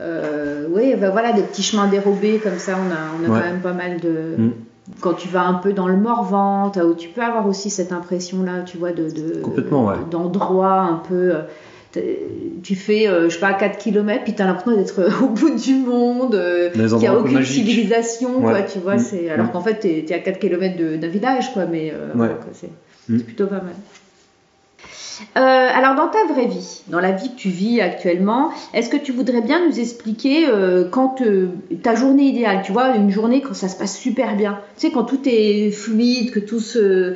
oui, 0.00 0.94
ben 0.96 1.10
voilà, 1.10 1.32
des 1.32 1.42
petits 1.42 1.62
chemins 1.62 1.88
dérobés 1.88 2.38
comme 2.38 2.58
ça, 2.58 2.76
on 2.76 2.90
a, 2.90 2.98
on 3.18 3.24
a 3.24 3.40
quand 3.40 3.46
même 3.46 3.60
pas 3.60 3.72
mal 3.72 4.00
de. 4.00 4.34
Mm. 4.36 4.52
Quand 5.00 5.12
tu 5.12 5.28
vas 5.28 5.42
un 5.42 5.54
peu 5.54 5.74
dans 5.74 5.86
le 5.86 5.96
Morvan, 5.96 6.72
où 6.76 6.94
tu 6.94 7.08
peux 7.08 7.20
avoir 7.20 7.46
aussi 7.46 7.68
cette 7.68 7.92
impression-là, 7.92 8.62
tu 8.62 8.78
vois, 8.78 8.92
de, 8.92 9.08
d'endroit 10.10 10.80
un 10.80 11.02
peu. 11.06 11.34
Euh, 11.34 11.42
tu 12.62 12.74
fais, 12.74 13.08
euh, 13.08 13.28
je 13.28 13.34
sais 13.34 13.40
pas, 13.40 13.54
4 13.54 13.78
km, 13.78 14.22
puis 14.22 14.34
tu 14.34 14.42
as 14.42 14.46
l'impression 14.46 14.76
d'être 14.76 15.08
au 15.22 15.28
bout 15.28 15.54
du 15.56 15.74
monde, 15.74 16.40
qu'il 16.72 16.96
n'y 16.96 17.06
a 17.06 17.18
aucune 17.18 17.44
civilisation, 17.44 18.40
quoi, 18.40 18.62
tu 18.62 18.78
vois. 18.78 18.96
Mm. 18.96 19.00
C'est, 19.00 19.30
alors 19.30 19.46
mm. 19.46 19.50
qu'en 19.50 19.60
fait, 19.60 19.80
tu 19.80 19.88
es, 19.88 20.14
à 20.14 20.20
4 20.20 20.38
km 20.38 20.76
d'un 20.98 21.08
village, 21.08 21.52
quoi, 21.52 21.66
mais 21.66 21.92
c'est 22.52 23.24
plutôt 23.24 23.46
pas 23.46 23.56
mal. 23.56 23.74
Euh, 25.36 25.40
alors 25.40 25.94
dans 25.94 26.08
ta 26.08 26.32
vraie 26.32 26.46
vie, 26.46 26.82
dans 26.88 27.00
la 27.00 27.12
vie 27.12 27.30
que 27.30 27.36
tu 27.36 27.48
vis 27.48 27.80
actuellement, 27.80 28.50
est-ce 28.72 28.88
que 28.88 28.96
tu 28.96 29.12
voudrais 29.12 29.40
bien 29.40 29.66
nous 29.66 29.80
expliquer 29.80 30.48
euh, 30.48 30.88
quand 30.88 31.20
euh, 31.22 31.48
ta 31.82 31.94
journée 31.94 32.24
idéale, 32.24 32.62
tu 32.64 32.72
vois, 32.72 32.94
une 32.94 33.10
journée 33.10 33.40
quand 33.40 33.54
ça 33.54 33.68
se 33.68 33.76
passe 33.76 33.96
super 33.96 34.36
bien, 34.36 34.60
tu 34.76 34.86
sais 34.86 34.92
quand 34.92 35.04
tout 35.04 35.20
est 35.26 35.70
fluide, 35.70 36.30
que 36.30 36.40
tout 36.40 36.60
se, 36.60 37.14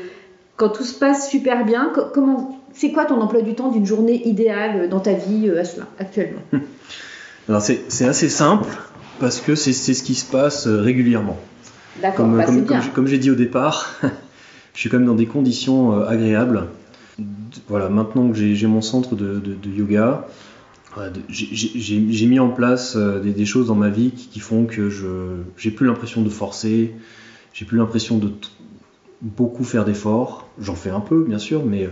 quand 0.56 0.70
tout 0.70 0.84
se 0.84 0.98
passe 0.98 1.30
super 1.30 1.64
bien, 1.64 1.92
comment, 2.12 2.60
c'est 2.72 2.92
quoi 2.92 3.04
ton 3.04 3.20
emploi 3.20 3.42
du 3.42 3.54
temps 3.54 3.70
d'une 3.70 3.86
journée 3.86 4.26
idéale 4.26 4.88
dans 4.88 5.00
ta 5.00 5.12
vie 5.12 5.50
actuellement? 5.98 6.40
Alors 7.48 7.62
c'est 7.62 8.06
assez 8.06 8.28
simple 8.28 8.68
parce 9.20 9.40
que 9.40 9.54
c'est 9.54 9.72
ce 9.72 10.02
qui 10.02 10.14
se 10.14 10.30
passe 10.30 10.66
régulièrement. 10.66 11.38
D'accord, 12.00 12.24
comme, 12.24 12.36
bah, 12.36 12.46
comme, 12.46 12.66
comme 12.94 13.06
j'ai 13.06 13.18
dit 13.18 13.30
au 13.30 13.34
départ, 13.34 13.94
je 14.74 14.80
suis 14.80 14.88
quand 14.88 14.98
même 14.98 15.06
dans 15.06 15.14
des 15.14 15.26
conditions 15.26 16.00
agréables 16.04 16.68
voilà, 17.68 17.88
maintenant 17.88 18.30
que 18.30 18.34
j'ai 18.34 18.66
mon 18.66 18.80
centre 18.80 19.14
de, 19.14 19.42
yoga, 19.66 20.26
j'ai 21.28 22.26
mis 22.26 22.38
en 22.38 22.48
place 22.48 22.96
euh, 22.96 23.20
des, 23.20 23.46
choses 23.46 23.68
dans 23.68 23.74
ma 23.74 23.88
vie 23.88 24.10
qui, 24.10 24.40
font 24.40 24.66
que 24.66 24.88
je 24.88 25.06
j'ai 25.56 25.70
plus 25.70 25.86
l'impression 25.86 26.22
de 26.22 26.30
forcer, 26.30 26.94
j'ai 27.52 27.64
plus 27.64 27.78
l'impression 27.78 28.18
de 28.18 28.32
beaucoup 29.20 29.64
faire 29.64 29.84
d'efforts. 29.84 30.48
J'en 30.58 30.74
fais 30.74 30.90
un 30.90 31.00
peu, 31.00 31.24
bien 31.24 31.38
sûr, 31.38 31.64
mais, 31.64 31.88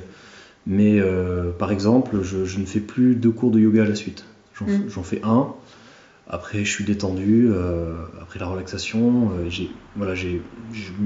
mais 0.66 1.00
euh, 1.00 1.50
par 1.50 1.70
exemple, 1.70 2.22
je, 2.22 2.58
ne 2.58 2.66
fais 2.66 2.80
plus 2.80 3.14
deux 3.14 3.30
cours 3.30 3.50
de 3.50 3.60
yoga 3.60 3.82
à 3.82 3.86
la 3.86 3.94
suite. 3.94 4.24
J'en 4.54 4.66
mm. 4.66 5.04
fais 5.04 5.20
un. 5.24 5.48
Après, 6.28 6.64
je 6.64 6.70
suis 6.70 6.84
détendu. 6.84 7.48
Euh, 7.50 7.94
après 8.20 8.38
la 8.38 8.46
relaxation, 8.46 9.30
j'ai 9.48 9.70
voilà, 9.96 10.14
je, 10.14 10.28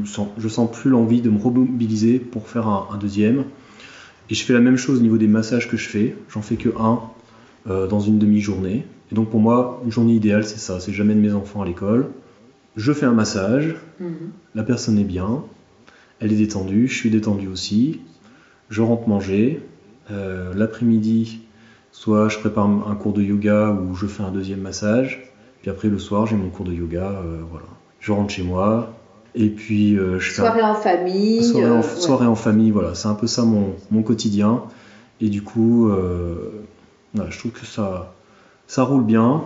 sens, 0.05 0.29
je 0.37 0.49
sens 0.49 0.71
plus 0.71 0.91
l'envie 0.91 1.21
de 1.21 1.31
me 1.31 1.41
remobiliser 1.41 2.19
pour 2.19 2.49
faire 2.49 2.69
un 2.69 2.97
deuxième. 2.99 3.45
Et 4.31 4.35
je 4.35 4.45
fais 4.45 4.53
la 4.53 4.61
même 4.61 4.77
chose 4.77 5.01
au 5.01 5.03
niveau 5.03 5.18
des 5.18 5.27
massages 5.27 5.68
que 5.68 5.77
je 5.77 5.89
fais. 5.89 6.16
J'en 6.31 6.43
fais 6.43 6.57
que 6.57 6.70
un 6.79 7.01
euh, 7.68 7.87
dans 7.87 8.01
une 8.01 8.18
demi-journée. 8.18 8.85
Et 9.12 9.14
donc 9.14 9.31
pour 9.31 9.41
moi, 9.41 9.81
une 9.85 9.93
journée 9.93 10.14
idéale, 10.14 10.45
c'est 10.45 10.59
ça. 10.59 10.81
C'est 10.81 10.93
j'amène 10.93 11.20
mes 11.20 11.33
enfants 11.33 11.62
à 11.62 11.66
l'école. 11.66 12.09
Je 12.77 12.93
fais 12.93 13.07
un 13.07 13.12
massage. 13.12 13.77
Mhm. 14.01 14.31
La 14.55 14.62
personne 14.62 14.99
est 14.99 15.05
bien. 15.05 15.45
Elle 16.20 16.33
est 16.33 16.37
détendue. 16.37 16.89
Je 16.89 16.95
suis 16.95 17.11
détendu 17.11 17.49
aussi. 17.49 18.01
Je 18.70 18.83
rentre 18.83 19.09
manger. 19.09 19.61
Euh, 20.11 20.53
l'après-midi, 20.55 21.41
soit 21.93 22.29
je 22.29 22.39
prépare 22.39 22.66
un 22.66 22.95
cours 22.95 23.12
de 23.12 23.22
yoga 23.22 23.72
ou 23.72 23.95
je 23.95 24.07
fais 24.07 24.22
un 24.22 24.31
deuxième 24.31 24.61
massage. 24.61 25.33
Puis 25.62 25.70
après, 25.70 25.89
le 25.89 25.99
soir, 25.99 26.27
j'ai 26.27 26.37
mon 26.37 26.51
cours 26.51 26.66
de 26.66 26.72
yoga. 26.72 27.11
Euh, 27.11 27.41
voilà. 27.51 27.66
Je 28.01 28.12
rentre 28.12 28.33
chez 28.33 28.43
moi, 28.43 28.95
et 29.35 29.49
puis, 29.49 29.97
euh, 29.97 30.20
je 30.20 30.32
soirée 30.32 30.62
en 30.62 30.74
famille. 30.74 31.43
Soirée 31.43 31.66
en, 32.26 32.32
euh, 32.32 32.35
famille, 32.37 32.70
voilà, 32.70 32.95
c'est 32.95 33.09
un 33.09 33.14
peu 33.14 33.26
ça 33.26 33.43
mon, 33.43 33.74
mon, 33.91 34.03
quotidien. 34.03 34.62
Et 35.20 35.28
du 35.28 35.43
coup, 35.43 35.89
euh, 35.89 36.62
je 37.14 37.39
trouve 37.39 37.51
que 37.51 37.66
ça, 37.66 38.14
ça 38.68 38.85
roule 38.85 39.03
bien. 39.03 39.43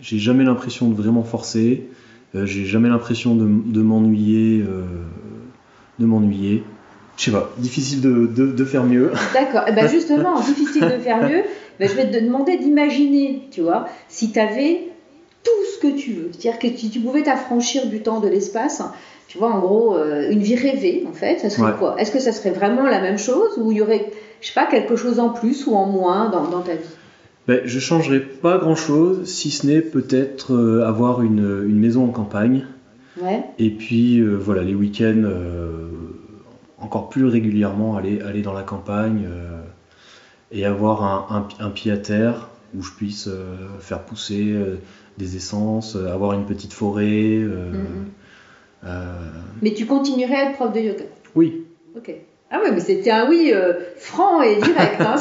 J'ai 0.00 0.18
jamais 0.18 0.44
l'impression 0.44 0.88
de 0.88 0.94
vraiment 0.94 1.24
forcer. 1.24 1.88
j'ai 2.34 2.64
jamais 2.64 2.88
l'impression 2.88 3.34
de, 3.34 3.44
de 3.44 3.82
m'ennuyer. 3.82 4.64
de 5.98 6.06
m'ennuyer. 6.06 6.62
Je 7.16 7.24
sais 7.24 7.30
pas, 7.30 7.50
difficile 7.58 8.00
de, 8.00 8.26
de, 8.26 8.46
de 8.52 8.64
faire 8.64 8.84
mieux. 8.84 9.12
D'accord. 9.34 9.62
Eh 9.68 9.72
ben 9.72 9.88
justement, 9.88 10.40
difficile 10.40 10.82
de 10.82 10.98
faire 10.98 11.28
mieux. 11.28 11.42
Ben 11.80 11.88
je 11.88 11.96
vais 11.96 12.08
te 12.08 12.24
demander 12.24 12.56
d'imaginer, 12.56 13.48
tu 13.50 13.60
vois, 13.60 13.88
si 14.06 14.30
tu 14.30 14.38
avais 14.38 14.93
tout 15.44 15.64
ce 15.74 15.78
que 15.78 15.96
tu 15.96 16.12
veux. 16.12 16.30
C'est-à-dire 16.32 16.58
que 16.58 16.76
si 16.76 16.90
tu 16.90 17.00
pouvais 17.00 17.22
t'affranchir 17.22 17.86
du 17.86 18.00
temps, 18.00 18.20
de 18.20 18.28
l'espace, 18.28 18.82
tu 19.28 19.38
vois, 19.38 19.52
en 19.52 19.58
gros, 19.58 19.96
euh, 19.96 20.30
une 20.30 20.40
vie 20.40 20.56
rêvée, 20.56 21.04
en 21.08 21.12
fait, 21.12 21.38
ça 21.38 21.50
serait 21.50 21.76
quoi? 21.76 21.96
Est-ce 21.98 22.12
que 22.12 22.20
ça 22.20 22.32
serait 22.32 22.52
vraiment 22.52 22.84
la 22.84 23.00
même 23.00 23.18
chose 23.18 23.58
ou 23.58 23.72
il 23.72 23.78
y 23.78 23.82
aurait, 23.82 24.10
je 24.40 24.46
sais 24.46 24.54
pas, 24.54 24.66
quelque 24.66 24.96
chose 24.96 25.18
en 25.18 25.30
plus 25.30 25.66
ou 25.66 25.74
en 25.74 25.86
moins 25.86 26.28
dans, 26.30 26.48
dans 26.48 26.60
ta 26.60 26.74
vie? 26.74 26.84
Ben, 27.48 27.60
Je 27.64 27.78
changerais 27.78 28.20
pas 28.20 28.58
grand-chose, 28.58 29.24
si 29.24 29.50
ce 29.50 29.66
n'est 29.66 29.80
peut-être 29.80 30.54
euh, 30.54 30.86
avoir 30.86 31.22
une, 31.22 31.64
une, 31.68 31.78
maison 31.78 32.04
en 32.04 32.10
campagne. 32.10 32.66
Ouais. 33.20 33.42
Et 33.58 33.70
puis, 33.70 34.18
euh, 34.18 34.36
voilà, 34.36 34.62
les 34.62 34.74
week-ends, 34.74 35.24
encore 36.78 37.08
plus 37.08 37.26
régulièrement, 37.26 37.96
aller, 37.96 38.20
aller 38.20 38.42
dans 38.42 38.52
la 38.52 38.62
campagne 38.62 39.26
et 40.52 40.64
avoir 40.64 41.02
un, 41.02 41.48
un, 41.58 41.70
pied 41.70 41.90
à 41.90 41.96
terre 41.96 42.50
où 42.76 42.82
je 42.82 42.92
puisse 42.92 43.28
faire 43.80 44.00
pousser 44.00 44.54
des 45.18 45.36
essences, 45.36 45.96
avoir 45.96 46.32
une 46.32 46.46
petite 46.46 46.72
forêt. 46.72 47.40
Mm-hmm 47.42 48.88
Mais 49.62 49.72
tu 49.74 49.86
continuerais 49.86 50.36
à 50.36 50.50
être 50.50 50.56
prof 50.56 50.72
de 50.72 50.80
yoga? 50.80 51.04
Oui. 51.34 51.64
Ok. 51.96 52.14
Ah 52.50 52.60
oui, 52.62 52.70
mais 52.72 52.80
c'était 52.80 53.10
un 53.10 53.28
oui 53.28 53.50
euh, 53.52 53.72
franc 53.96 54.40
et 54.42 54.54
direct. 54.56 55.00
Hein, 55.00 55.16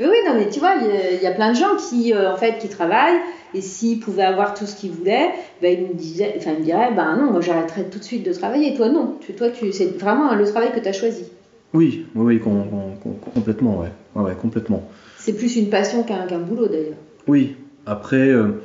mais 0.00 0.06
oui, 0.06 0.16
non, 0.26 0.34
mais 0.34 0.48
tu 0.48 0.58
vois, 0.58 0.74
il 0.74 1.22
y, 1.22 1.26
a 1.26 1.30
plein 1.30 1.52
de 1.52 1.56
gens 1.56 1.76
qui, 1.76 2.12
euh, 2.12 2.32
en 2.32 2.36
fait, 2.36 2.58
qui 2.58 2.68
travaillent 2.68 3.20
et 3.54 3.60
s'ils 3.60 4.00
pouvaient 4.00 4.24
avoir 4.24 4.54
tout 4.54 4.66
ce 4.66 4.74
qu'ils 4.74 4.90
voulaient, 4.90 5.30
ben, 5.60 5.78
ils 5.78 5.86
me 5.86 5.94
disaient, 5.94 6.34
enfin, 6.36 6.52
ils 6.54 6.60
me 6.60 6.64
diraient, 6.64 6.92
ben 6.96 7.16
non, 7.16 7.30
moi 7.30 7.40
j'arrêterais 7.42 7.84
tout 7.84 8.00
de 8.00 8.04
suite 8.04 8.26
de 8.26 8.32
travailler. 8.32 8.74
Toi, 8.74 8.88
non. 8.88 9.18
Tu, 9.20 9.34
toi, 9.34 9.50
tu, 9.50 9.72
c'est 9.72 9.96
vraiment 9.98 10.34
le 10.34 10.44
travail 10.44 10.72
que 10.72 10.80
tu 10.80 10.88
as 10.88 10.92
choisi. 10.92 11.26
Oui, 11.74 12.06
oui, 12.16 12.40
complètement, 12.40 13.78
ouais. 13.78 13.92
ouais. 14.20 14.34
complètement. 14.34 14.82
C'est 15.18 15.34
plus 15.34 15.56
une 15.56 15.70
passion 15.70 16.02
qu'un 16.02 16.38
boulot 16.40 16.66
d'ailleurs. 16.66 16.98
Oui. 17.28 17.56
Après, 17.86 18.28
euh, 18.28 18.62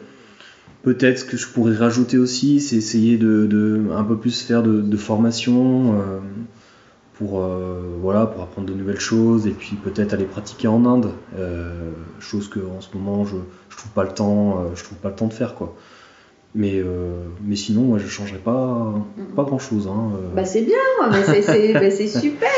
peut-être 0.87 1.27
que 1.27 1.35
je 1.35 1.47
pourrais 1.49 1.75
rajouter 1.75 2.17
aussi, 2.17 2.61
c'est 2.61 2.77
essayer 2.77 3.17
de, 3.17 3.81
un 3.93 4.05
peu 4.05 4.17
plus 4.17 4.41
faire 4.41 4.63
de, 4.63 4.95
formation 4.95 6.21
pour, 7.17 7.41
euh, 7.41 7.97
voilà, 7.99 8.25
pour 8.27 8.43
apprendre 8.43 8.67
de 8.67 8.73
nouvelles 8.73 8.99
choses 8.99 9.47
et 9.47 9.51
puis 9.51 9.75
peut-être 9.75 10.13
aller 10.13 10.25
pratiquer 10.25 10.67
en 10.67 10.85
Inde, 10.85 11.11
euh, 11.35 11.91
chose 12.19 12.47
que 12.47 12.59
en 12.59 12.79
ce 12.79 12.95
moment 12.95 13.25
je, 13.25 13.35
je 13.69 13.77
trouve 13.77 13.91
pas 13.91 14.03
le 14.03 14.11
temps, 14.11 14.59
euh, 14.59 14.75
je 14.75 14.83
trouve 14.83 14.97
pas 14.99 15.09
le 15.09 15.15
temps 15.15 15.27
de 15.27 15.33
faire 15.33 15.55
quoi. 15.55 15.75
Mais, 16.55 16.75
euh, 16.75 17.25
mais 17.45 17.55
sinon, 17.55 17.81
moi, 17.81 17.99
je 17.99 18.07
changerais 18.07 18.39
pas, 18.39 18.93
pas 19.35 19.43
grand 19.43 19.59
chose. 19.59 19.87
Hein, 19.87 20.11
euh. 20.15 20.35
Bah, 20.35 20.45
c'est 20.45 20.61
bien, 20.61 20.75
mais 21.11 21.21
c'est 21.23 21.73
bah, 21.73 21.91
super. 22.19 22.49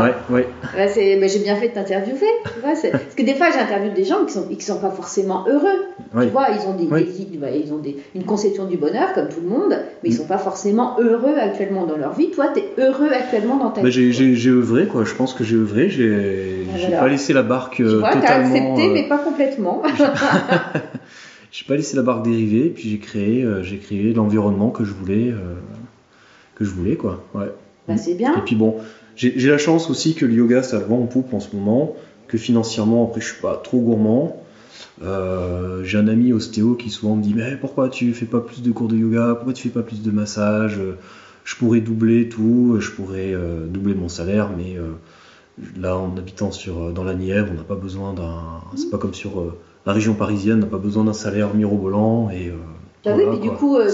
Ouais, 0.00 0.14
ouais. 0.30 0.46
Bah, 0.62 0.84
bah, 0.86 1.26
j'ai 1.26 1.38
bien 1.40 1.56
fait 1.56 1.70
de 1.70 1.74
t'interviewer. 1.74 2.28
Parce 2.62 2.82
que 3.16 3.22
des 3.22 3.34
fois, 3.34 3.46
j'interviewe 3.50 3.94
des 3.94 4.04
gens 4.04 4.24
qui 4.26 4.34
sont, 4.34 4.46
qui 4.48 4.60
sont 4.60 4.78
pas 4.78 4.90
forcément 4.90 5.44
heureux. 5.48 5.86
Tu 6.20 6.28
vois, 6.28 6.48
ils 6.50 6.68
ont, 6.68 6.74
des, 6.74 6.84
bah, 6.84 7.50
ils 7.50 7.72
ont 7.72 7.78
des, 7.78 7.96
une 8.14 8.24
conception 8.24 8.66
du 8.66 8.76
bonheur, 8.76 9.12
comme 9.14 9.28
tout 9.28 9.40
le 9.40 9.48
monde, 9.48 9.76
mais 10.02 10.10
ils 10.10 10.14
mm. 10.14 10.18
sont 10.18 10.26
pas 10.26 10.38
forcément 10.38 10.96
heureux 11.00 11.34
actuellement 11.40 11.86
dans 11.86 11.96
leur 11.96 12.12
vie. 12.12 12.30
Toi, 12.30 12.52
tu 12.54 12.60
es 12.60 12.68
heureux 12.78 13.10
actuellement 13.10 13.56
dans 13.56 13.70
ta 13.70 13.82
vie. 13.82 14.12
J'ai 14.12 14.50
œuvré, 14.50 14.86
quoi. 14.86 15.04
Je 15.04 15.14
pense 15.14 15.32
que 15.32 15.42
j'ai 15.42 15.56
œuvré. 15.56 15.88
J'ai 15.88 16.66
pas 16.90 17.08
laissé 17.08 17.32
la 17.32 17.42
barque 17.42 17.76
tu 17.76 17.84
vois, 17.84 18.12
totalement. 18.12 18.54
as 18.54 18.58
accepté, 18.58 18.88
mais 18.92 19.08
pas 19.08 19.18
complètement. 19.18 19.82
j'ai 21.50 21.64
pas 21.64 21.76
laissé 21.76 21.96
la 21.96 22.02
barque 22.02 22.24
dériver, 22.24 22.68
puis 22.68 22.90
j'ai 22.90 22.98
créé, 22.98 23.42
euh, 23.42 23.62
j'ai 23.62 23.78
créé 23.78 24.12
l'environnement 24.12 24.70
que 24.70 24.84
je 24.84 24.92
voulais, 24.92 25.30
euh, 25.30 25.54
que 26.54 26.64
je 26.64 26.70
voulais 26.70 26.96
quoi. 26.96 27.24
Ouais. 27.34 27.50
Bah, 27.86 27.96
c'est 27.96 28.14
bien. 28.14 28.36
Et 28.36 28.42
puis 28.42 28.54
bon, 28.54 28.76
j'ai 29.16 29.48
la 29.48 29.58
chance 29.58 29.90
aussi 29.90 30.14
que 30.14 30.26
le 30.26 30.34
yoga 30.34 30.62
ça 30.62 30.78
vend 30.78 31.00
en 31.00 31.06
poupe 31.06 31.32
en 31.32 31.40
ce 31.40 31.56
moment, 31.56 31.96
que 32.26 32.36
financièrement 32.36 33.08
après 33.08 33.20
je 33.20 33.32
suis 33.32 33.40
pas 33.40 33.56
trop 33.56 33.80
gourmand. 33.80 34.42
Euh, 35.02 35.82
j'ai 35.84 35.96
un 35.96 36.08
ami 36.08 36.32
ostéo 36.32 36.74
qui 36.74 36.90
souvent 36.90 37.16
me 37.16 37.22
dit 37.22 37.32
mais 37.34 37.56
pourquoi 37.56 37.88
tu 37.88 38.12
fais 38.12 38.26
pas 38.26 38.40
plus 38.40 38.62
de 38.62 38.70
cours 38.70 38.88
de 38.88 38.96
yoga, 38.96 39.34
pourquoi 39.34 39.52
tu 39.52 39.62
fais 39.62 39.74
pas 39.74 39.82
plus 39.82 40.02
de 40.02 40.10
massage, 40.10 40.78
je 41.44 41.56
pourrais 41.56 41.80
doubler 41.80 42.28
tout, 42.28 42.76
je 42.78 42.90
pourrais 42.90 43.34
doubler 43.68 43.94
mon 43.94 44.08
salaire, 44.08 44.50
mais 44.56 44.76
là 45.80 45.96
en 45.96 46.16
habitant 46.16 46.52
sur 46.52 46.92
dans 46.92 47.04
la 47.04 47.14
Nièvre, 47.14 47.48
on 47.52 47.56
n'a 47.56 47.62
pas 47.62 47.76
besoin 47.76 48.12
d'un, 48.12 48.60
c'est 48.76 48.90
pas 48.90 48.98
comme 48.98 49.14
sur 49.14 49.54
la 49.88 49.94
région 49.94 50.12
parisienne 50.12 50.60
n'a 50.60 50.66
pas 50.66 50.76
besoin 50.76 51.02
d'un 51.04 51.14
salaire 51.14 51.54
mirobolant 51.54 52.28
et 52.28 52.48
euh, 52.48 52.52
bah 53.06 53.12
oui, 53.16 53.22
puis 53.30 53.38
du 53.38 53.48
coup, 53.48 53.76
euh, 53.76 53.88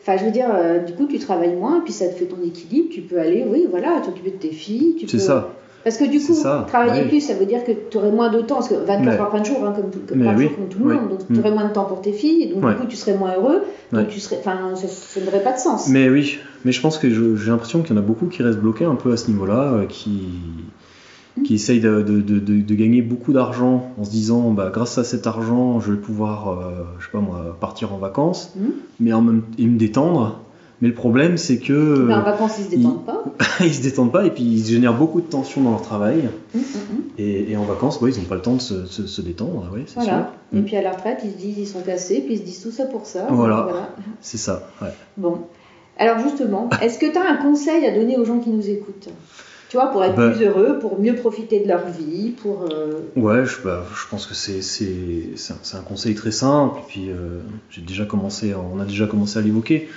enfin, 0.00 0.16
je 0.16 0.24
veux 0.24 0.30
dire, 0.30 0.46
euh, 0.54 0.78
du 0.78 0.92
coup, 0.92 1.06
tu 1.06 1.18
travailles 1.18 1.56
moins, 1.56 1.80
puis 1.80 1.92
ça 1.92 2.06
te 2.06 2.14
fait 2.14 2.26
ton 2.26 2.36
équilibre. 2.46 2.88
Tu 2.92 3.00
peux 3.00 3.18
aller, 3.18 3.44
oui, 3.50 3.66
voilà, 3.68 4.00
t'occuper 4.00 4.30
de 4.30 4.36
tes 4.36 4.52
filles. 4.52 4.94
C'est 5.08 5.18
ça. 5.18 5.50
Parce 5.82 5.96
que 5.96 6.04
du 6.04 6.20
coup, 6.20 6.36
travailler 6.68 7.08
plus, 7.08 7.20
ça 7.20 7.34
veut 7.34 7.46
dire 7.46 7.64
que 7.64 7.72
tu 7.72 7.96
aurais 7.96 8.12
moins 8.12 8.30
de 8.30 8.42
temps, 8.42 8.56
parce 8.56 8.68
que 8.68 8.74
24 8.74 9.20
heures 9.20 9.30
par 9.30 9.44
jour, 9.44 9.64
hein, 9.64 9.72
comme, 9.74 9.90
tout, 9.90 9.98
comme, 10.06 10.22
comme 10.22 10.68
tout 10.68 10.78
le 10.78 10.94
monde, 10.94 11.08
donc 11.08 11.26
tu 11.26 11.40
aurais 11.40 11.50
mm. 11.50 11.54
moins 11.54 11.68
de 11.68 11.72
temps 11.72 11.84
pour 11.84 12.00
tes 12.00 12.12
filles, 12.12 12.44
et 12.44 12.46
donc 12.46 12.64
du 12.64 12.76
coup, 12.76 12.86
tu 12.86 12.96
serais 12.96 13.16
moins 13.16 13.34
heureux, 13.34 13.62
donc 13.92 14.06
tu 14.06 14.20
serais, 14.20 14.36
enfin, 14.38 14.74
ça 14.76 15.20
n'aurait 15.20 15.42
pas 15.42 15.54
de 15.54 15.58
sens. 15.58 15.88
Mais 15.88 16.08
oui, 16.08 16.38
mais 16.64 16.70
je 16.70 16.80
pense 16.80 16.96
que 16.96 17.10
j'ai 17.10 17.50
l'impression 17.50 17.82
qu'il 17.82 17.96
y 17.96 17.98
en 17.98 18.02
a 18.02 18.04
beaucoup 18.04 18.26
qui 18.26 18.44
restent 18.44 18.60
bloqués 18.60 18.84
un 18.84 18.94
peu 18.94 19.10
à 19.10 19.16
ce 19.16 19.28
niveau-là, 19.28 19.80
qui 19.88 20.28
qui 21.44 21.54
essayent 21.54 21.80
de, 21.80 22.02
de, 22.02 22.20
de, 22.20 22.74
gagner 22.74 23.02
beaucoup 23.02 23.32
d'argent 23.32 23.92
en 23.98 24.04
se 24.04 24.10
disant 24.10 24.50
bah, 24.50 24.70
grâce 24.72 24.98
à 24.98 25.04
cet 25.04 25.26
argent 25.26 25.80
je 25.80 25.92
vais 25.92 25.98
pouvoir 25.98 26.48
euh, 26.48 26.84
je 26.98 27.06
sais 27.06 27.12
pas 27.12 27.20
moi 27.20 27.56
partir 27.60 27.92
en 27.92 27.98
vacances. 27.98 28.52
Mmh. 28.56 28.64
mais 29.00 29.12
en 29.12 29.22
même 29.22 29.42
et 29.58 29.66
me 29.66 29.78
détendre. 29.78 30.40
Mais 30.80 30.88
le 30.88 30.94
problème 30.94 31.36
c'est 31.36 31.58
que 31.58 32.06
mais 32.06 32.14
en 32.14 32.22
vacances 32.22 32.58
ils 32.58 32.64
se 32.64 32.70
détendent 32.70 33.04
pas. 33.04 33.24
ils 33.60 33.74
se 33.74 33.82
détendent 33.82 34.12
pas 34.12 34.24
et 34.24 34.30
puis 34.30 34.44
ils 34.44 34.64
génèrent 34.64 34.96
beaucoup 34.96 35.20
de 35.20 35.26
tension 35.26 35.62
dans 35.62 35.70
leur 35.70 35.82
travail. 35.82 36.28
Mmh, 36.54 36.58
mmh, 36.58 36.62
et, 37.18 37.52
et, 37.52 37.56
en 37.56 37.64
vacances 37.64 38.00
ouais, 38.00 38.10
ils 38.12 38.18
n'ont 38.18 38.28
pas 38.28 38.36
le 38.36 38.42
temps 38.42 38.54
de 38.54 38.60
se, 38.60 38.86
se, 38.86 39.20
détendre 39.20 39.68
voilà. 39.94 40.06
Sûr. 40.06 40.58
et 40.58 40.62
puis 40.62 40.76
à 40.76 40.82
la 40.82 40.92
retraite 40.92 41.20
ils 41.24 41.32
se 41.32 41.36
disent 41.36 41.58
ils 41.58 41.66
sont 41.66 41.82
cassés 41.82 42.22
puis 42.24 42.34
ils 42.34 42.38
se 42.38 42.44
disent 42.44 42.62
tout 42.62 42.72
ça 42.72 42.86
pour 42.86 43.06
ça. 43.06 43.26
Voilà, 43.30 43.62
voilà. 43.62 43.88
c'est 44.20 44.38
ça 44.38 44.68
ouais. 44.80 44.92
bon. 45.16 45.38
Alors 45.98 46.18
justement 46.18 46.70
est-ce 46.80 46.98
que 46.98 47.10
tu 47.10 47.18
as 47.18 47.28
un 47.28 47.36
conseil 47.36 47.84
à 47.84 47.94
donner 47.94 48.16
aux 48.16 48.24
gens 48.24 48.38
qui 48.38 48.50
nous 48.50 48.68
écoutent? 48.68 49.10
Tu 49.70 49.76
vois, 49.76 49.86
pour 49.86 50.02
être 50.02 50.16
bah. 50.16 50.30
plus 50.30 50.44
heureux, 50.44 50.80
pour 50.80 51.00
mieux 51.00 51.14
profiter 51.14 51.60
de 51.60 51.68
leur 51.68 51.86
vie, 51.86 52.30
pour... 52.30 52.64
Euh, 52.72 53.02
ouais, 53.14 53.46
je, 53.46 53.62
bah, 53.62 53.84
je, 53.94 54.08
pense 54.08 54.26
que 54.26 54.34
c'est, 54.34 54.58
un, 55.52 55.78
un, 55.78 55.82
conseil 55.82 56.16
très 56.16 56.32
simple, 56.32 56.80
et 56.80 56.82
puis 56.88 57.08
euh, 57.08 57.38
j'ai 57.70 57.80
déjà 57.80 58.04
commencé, 58.04 58.52
on 58.52 58.80
a 58.80 58.84
déjà 58.84 59.06
commencé 59.06 59.38
à 59.38 59.42
l'évoquer. 59.42 59.88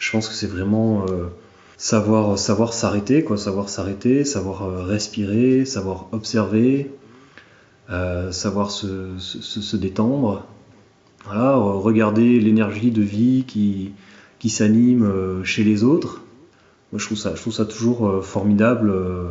Je 0.00 0.10
pense 0.10 0.26
que 0.26 0.34
c'est 0.34 0.48
vraiment 0.48 1.04
euh, 1.04 1.28
savoir, 1.76 2.40
savoir 2.40 2.72
s'arrêter, 2.72 3.22
quoi, 3.22 3.36
savoir 3.36 3.68
s'arrêter, 3.68 4.24
savoir 4.24 4.84
respirer, 4.84 5.64
savoir 5.64 6.08
observer, 6.10 6.90
savoir 8.32 8.72
se, 8.72 9.16
se, 9.18 9.60
se, 9.60 9.76
détendre, 9.76 10.44
voilà, 11.24 11.54
regarder 11.54 12.40
l'énergie 12.40 12.90
de 12.90 13.02
vie 13.02 13.44
qui, 13.46 13.92
qui 14.40 14.50
s'anime 14.50 15.44
chez 15.44 15.62
les 15.62 15.84
autres 15.84 16.19
moi, 16.92 16.98
je 16.98 17.06
trouve 17.06 17.18
ça, 17.18 17.32
je 17.34 17.40
trouve 17.40 17.52
ça 17.52 17.64
toujours 17.64 18.08
euh, 18.08 18.20
formidable. 18.20 18.90
Euh. 18.90 19.24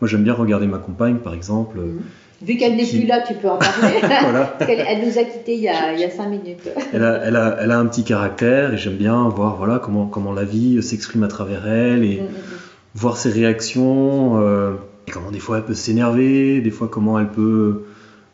moi, 0.00 0.08
j'aime 0.08 0.22
bien 0.22 0.32
regarder 0.32 0.66
ma 0.66 0.78
compagne, 0.78 1.16
par 1.16 1.34
exemple. 1.34 1.78
Mhm. 1.78 2.00
Vu 2.40 2.56
qu'elle 2.56 2.76
n'est 2.76 2.86
plus 2.86 3.04
là, 3.04 3.22
tu 3.26 3.34
peux 3.34 3.48
en 3.48 3.58
parler. 3.58 3.98
voilà. 4.00 4.56
elle, 4.60 5.04
nous 5.04 5.18
a 5.18 5.24
quittés 5.24 5.54
il 5.54 5.60
y 5.60 5.68
a, 5.68 5.92
il 5.92 6.00
y 6.00 6.04
a 6.04 6.10
cinq 6.10 6.28
minutes. 6.28 6.70
elle, 6.92 7.02
a, 7.02 7.20
elle, 7.24 7.36
a, 7.36 7.56
elle, 7.60 7.70
a, 7.72 7.78
un 7.78 7.86
petit 7.86 8.04
caractère 8.04 8.74
et 8.74 8.78
j'aime 8.78 8.96
bien 8.96 9.28
voir 9.28 9.56
voilà, 9.56 9.80
comment, 9.80 10.06
comment 10.06 10.32
la 10.32 10.44
vie 10.44 10.80
s'exprime 10.80 11.24
à 11.24 11.28
travers 11.28 11.66
elle 11.66 12.04
et 12.04 12.20
mm, 12.20 12.24
mm, 12.24 12.26
mm. 12.26 12.58
voir 12.94 13.16
ses 13.16 13.30
réactions. 13.30 14.40
Euh, 14.40 14.74
et 15.08 15.10
comment 15.10 15.32
des 15.32 15.40
fois 15.40 15.58
elle 15.58 15.64
peut 15.64 15.74
s'énerver, 15.74 16.60
des 16.60 16.70
fois 16.70 16.86
comment 16.86 17.18
elle 17.18 17.30
peut 17.30 17.86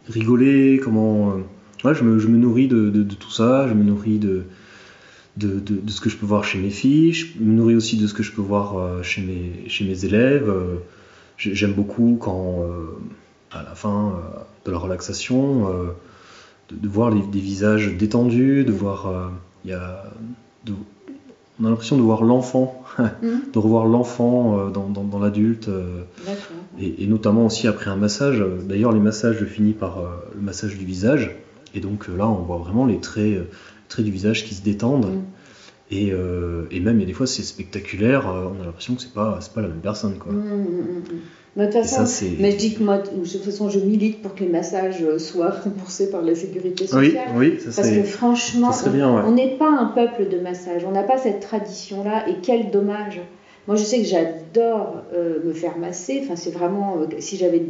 rigoler, 0.08 0.78
comment. 0.84 1.36
ouais, 1.82 1.94
je, 1.94 2.04
me, 2.04 2.18
je 2.18 2.28
me 2.28 2.36
nourris 2.36 2.68
de, 2.68 2.90
de, 2.90 3.02
de, 3.02 3.14
tout 3.14 3.30
ça, 3.30 3.66
je 3.68 3.72
me 3.72 3.84
nourris 3.84 4.18
de, 4.18 4.44
de, 5.36 5.58
de, 5.58 5.90
ce 5.90 6.00
que 6.00 6.08
je 6.08 6.16
peux 6.16 6.26
voir 6.26 6.44
chez 6.44 6.58
mes 6.58 6.70
filles, 6.70 7.12
je 7.12 7.26
me 7.40 7.52
nourris 7.54 7.74
aussi 7.74 7.96
de 7.96 8.06
ce 8.06 8.14
que 8.14 8.22
je 8.22 8.32
peux 8.32 8.42
voir 8.42 8.78
euh, 8.78 9.02
chez, 9.02 9.20
mes, 9.20 9.68
chez 9.68 9.84
mes 9.84 10.04
élèves. 10.04 10.48
Euh, 10.48 10.76
j'aime 11.36 11.72
beaucoup 11.72 12.16
quand, 12.20 12.62
euh, 12.62 12.98
à 13.50 13.62
la 13.62 13.74
fin 13.74 14.14
de 14.64 14.70
la 14.70 14.78
relaxation, 14.78 15.68
de, 16.70 16.88
voir 16.88 17.12
des 17.12 17.40
visages 17.40 17.96
détendus, 17.96 18.64
de 18.64 18.72
voir. 18.72 19.32
y 19.64 19.72
a, 19.72 20.04
on 21.60 21.66
a 21.66 21.70
l'impression 21.70 21.96
de 21.96 22.02
voir 22.02 22.24
l'enfant, 22.24 22.84
mm. 22.98 23.52
de 23.52 23.58
revoir 23.58 23.86
l'enfant 23.86 24.68
dans, 24.70 24.88
dans, 24.88 25.04
dans 25.04 25.18
l'adulte, 25.18 25.68
et, 26.80 27.02
et, 27.02 27.06
notamment 27.06 27.46
aussi 27.46 27.66
après 27.68 27.90
un 27.90 27.96
massage. 27.96 28.42
D'ailleurs, 28.62 28.92
les 28.92 29.00
massages, 29.00 29.38
je 29.40 29.44
finis 29.44 29.72
par 29.72 30.02
le 30.34 30.40
massage 30.40 30.78
du 30.78 30.84
visage, 30.84 31.36
et 31.74 31.80
donc 31.80 32.06
là, 32.08 32.28
on 32.28 32.42
voit 32.42 32.58
vraiment 32.58 32.86
les 32.86 33.00
traits 33.00 33.40
traits 33.94 34.04
du 34.04 34.10
visage 34.10 34.44
qui 34.44 34.54
se 34.54 34.62
détendent. 34.62 35.06
Mm. 35.06 35.22
Et, 35.90 36.10
euh, 36.12 36.66
et, 36.70 36.80
même, 36.80 36.96
il 36.96 37.00
y 37.00 37.04
a 37.04 37.06
des 37.06 37.12
fois, 37.12 37.26
c'est 37.26 37.42
spectaculaire, 37.42 38.28
euh, 38.28 38.48
on 38.56 38.62
a 38.62 38.66
l'impression 38.66 38.94
que 38.94 39.02
c'est 39.02 39.12
pas, 39.12 39.38
pas 39.54 39.60
la 39.60 39.68
même 39.68 39.80
personne. 39.82 40.18
Quoi. 40.18 40.32
Mm, 40.32 40.36
mm, 40.36 41.02
de 41.56 41.64
toute 41.66 41.84
façon, 41.86 42.26
mais 42.40 42.50
je 42.50 42.56
dis 42.56 42.74
que 42.74 42.82
moi, 42.82 42.98
de 42.98 43.10
toute 43.10 43.44
façon, 43.44 43.68
je 43.68 43.78
milite 43.78 44.22
pour 44.22 44.34
que 44.34 44.42
les 44.42 44.50
massages 44.50 45.02
euh, 45.02 45.18
soient 45.18 45.50
remboursés 45.64 46.10
par 46.10 46.22
la 46.22 46.34
sécurité 46.34 46.86
sociale. 46.86 47.28
Oui, 47.36 47.52
oui 47.52 47.60
ça 47.60 47.82
Parce 47.82 47.94
que 47.94 48.02
franchement, 48.02 48.72
on 49.24 49.32
n'est 49.32 49.56
pas 49.56 49.70
un 49.70 49.86
peuple 49.86 50.28
de 50.28 50.40
massage, 50.40 50.84
on 50.84 50.90
n'a 50.90 51.04
pas 51.04 51.18
cette 51.18 51.40
tradition-là, 51.40 52.28
et 52.28 52.36
quel 52.42 52.70
dommage. 52.70 53.20
Moi, 53.68 53.76
je 53.76 53.84
sais 53.84 53.98
que 53.98 54.04
j'adore 54.04 55.04
me 55.14 55.52
faire 55.52 55.78
masser. 55.78 56.20
Enfin, 56.22 56.36
c'est 56.36 56.50
vraiment, 56.50 56.98
si 57.18 57.38
j'avais 57.38 57.62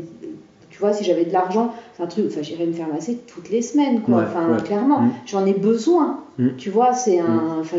tu 0.75 0.81
vois, 0.81 0.93
si 0.93 1.05
j'avais 1.05 1.25
de 1.25 1.33
l'argent, 1.33 1.73
c'est 1.97 2.03
un 2.03 2.09
truc, 2.09 2.25
enfin, 2.27 2.43
j'irais 2.43 2.67
me 2.67 2.73
faire 2.73 2.89
masser 2.89 3.21
toutes 3.33 3.49
les 3.49 3.63
semaines, 3.63 4.01
quoi. 4.01 4.25
enfin, 4.27 4.57
clairement, 4.65 5.03
mm. 5.03 5.11
j'en 5.25 5.47
ai 5.47 5.53
besoin. 5.53 6.19
Mm. 6.37 6.49
Tu 6.59 6.69
vois, 6.69 6.93
c'est 6.93 7.21
un, 7.21 7.29
mm. 7.29 7.61
enfin, 7.61 7.77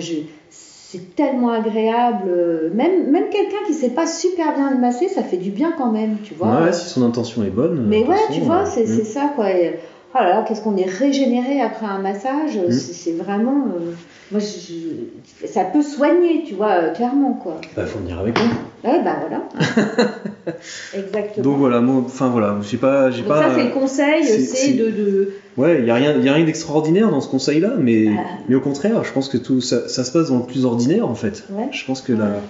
c'est 0.49 1.15
tellement 1.17 1.49
agréable. 1.49 2.31
Même, 2.73 3.11
même 3.11 3.25
quelqu'un 3.29 3.57
qui 3.67 3.73
sait 3.73 3.89
pas 3.89 4.07
super 4.07 4.55
bien 4.55 4.71
le 4.71 4.77
masser, 4.77 5.09
ça 5.09 5.23
fait 5.23 5.35
du 5.35 5.49
bien 5.49 5.73
quand 5.77 5.91
même, 5.91 6.19
tu 6.23 6.35
vois. 6.35 6.61
Ouais, 6.61 6.71
si 6.71 6.87
son 6.87 7.03
intention 7.03 7.43
est 7.43 7.49
bonne. 7.49 7.85
Mais 7.85 8.05
ouais, 8.05 8.15
tu 8.31 8.39
vois, 8.39 8.65
c'est 8.65 8.85
ça, 8.85 9.33
quoi. 9.35 9.47
oh 9.49 10.17
là 10.17 10.29
là, 10.29 10.45
qu'est-ce 10.47 10.61
qu'on 10.61 10.77
est 10.77 10.89
régénéré 10.89 11.59
après 11.59 11.87
un 11.87 11.99
massage. 11.99 12.57
C'est 12.69 13.17
vraiment. 13.17 13.65
Euh, 13.75 13.91
moi, 14.31 14.39
je, 14.39 15.47
ça 15.47 15.65
peut 15.65 15.81
soigner, 15.83 16.43
tu 16.47 16.55
vois, 16.55 16.71
euh, 16.81 16.93
clairement, 16.93 17.33
quoi. 17.33 17.61
Bah, 17.75 17.85
faut 17.85 17.99
venir 17.99 18.19
avec 18.19 18.35
nous. 18.37 18.89
Ouais, 18.89 19.01
bah 19.03 19.17
voilà. 19.19 19.43
Exactement. 20.93 21.43
Donc 21.43 21.57
voilà, 21.57 21.81
moi, 21.81 22.03
enfin 22.05 22.29
voilà, 22.29 22.57
j'ai 22.61 22.77
pas, 22.77 23.11
j'ai 23.11 23.23
pas. 23.23 23.41
Ça, 23.41 23.55
c'est 23.55 23.63
le 23.65 23.71
conseil, 23.71 24.23
c'est 24.25 24.73
de, 24.73 24.89
de, 24.89 25.33
Ouais, 25.57 25.77
il 25.79 25.85
n'y 25.85 25.89
a 25.91 25.95
rien, 25.95 26.17
y 26.19 26.29
a 26.29 26.33
rien 26.33 26.45
d'extraordinaire 26.45 27.09
dans 27.09 27.21
ce 27.21 27.29
conseil-là, 27.29 27.75
mais, 27.79 28.07
Ah. 28.09 28.21
mais 28.49 28.55
au 28.55 28.61
contraire, 28.61 29.03
je 29.03 29.11
pense 29.11 29.29
que 29.29 29.37
tout 29.37 29.61
ça, 29.61 29.87
ça 29.87 30.03
se 30.03 30.11
passe 30.11 30.29
dans 30.29 30.39
le 30.39 30.45
plus 30.45 30.65
ordinaire 30.65 31.07
en 31.07 31.15
fait. 31.15 31.45
Ouais. 31.51 31.69
Je 31.71 31.85
pense 31.85 32.01
que 32.01 32.13
la- 32.13 32.41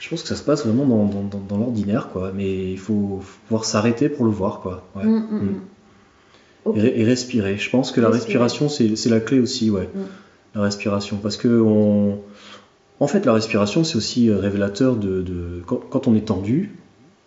je 0.00 0.08
pense 0.10 0.22
que 0.22 0.28
ça 0.28 0.36
se 0.36 0.42
passe 0.42 0.66
vraiment 0.66 0.84
dans, 0.84 1.04
dans, 1.04 1.22
dans- 1.22 1.38
dans 1.48 1.56
l'ordinaire, 1.58 2.08
quoi. 2.12 2.32
Mais 2.34 2.72
il 2.72 2.78
faut, 2.78 3.20
faut 3.22 3.38
pouvoir 3.48 3.64
s'arrêter 3.64 4.08
pour 4.08 4.24
le 4.26 4.32
voir, 4.32 4.60
quoi. 4.60 4.82
Ouais. 4.96 5.04
Mm, 5.04 5.26
mm, 5.30 5.40
mm. 6.66 6.76
Et, 6.76 6.80
re- 6.80 6.92
et 6.96 7.04
respirer. 7.04 7.56
Je 7.56 7.70
pense 7.70 7.92
que 7.92 8.00
la 8.00 8.08
respiration, 8.10 8.68
c'est 8.68 8.96
c'est 8.96 9.10
la 9.10 9.20
clé 9.20 9.38
aussi, 9.38 9.70
ouais. 9.70 9.88
Mm. 10.54 10.58
La 10.58 10.64
respiration. 10.64 11.16
Parce 11.22 11.36
que, 11.36 11.60
on... 11.60 12.18
en 13.00 13.06
fait, 13.06 13.24
la 13.26 13.32
respiration, 13.32 13.84
c'est 13.84 13.96
aussi 13.96 14.28
euh, 14.28 14.38
révélateur 14.38 14.96
de. 14.96 15.22
de- 15.22 15.62
Quand, 15.66 15.80
quand 15.90 16.06
on 16.08 16.14
est 16.14 16.24
tendu, 16.26 16.70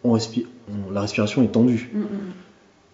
on 0.04 0.12
respire... 0.14 0.46
on- 0.70 0.92
la 0.92 1.02
respiration 1.02 1.44
est 1.44 1.52
tendue. 1.52 1.90
Mm, 1.94 2.00
mm, 2.00 2.06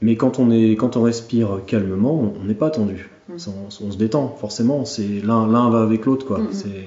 Mais 0.01 0.15
quand 0.15 0.39
on, 0.39 0.51
est... 0.51 0.71
quand 0.71 0.97
on 0.97 1.01
respire 1.03 1.61
calmement, 1.67 2.33
on- 2.41 2.45
n'est 2.45 2.53
pas 2.55 2.69
tendu. 2.69 3.09
Mm. 3.29 3.33
On, 3.47 3.85
on 3.85 3.91
se 3.91 3.97
détend, 3.97 4.35
forcément. 4.39 4.85
C'est 4.85 5.19
L'un 5.23 5.47
l'un 5.47 5.69
va 5.69 5.81
avec 5.81 6.05
l'autre, 6.05 6.25
quoi. 6.25 6.39
Mm, 6.39 6.47
mm. 6.47 6.53
C'est. 6.53 6.83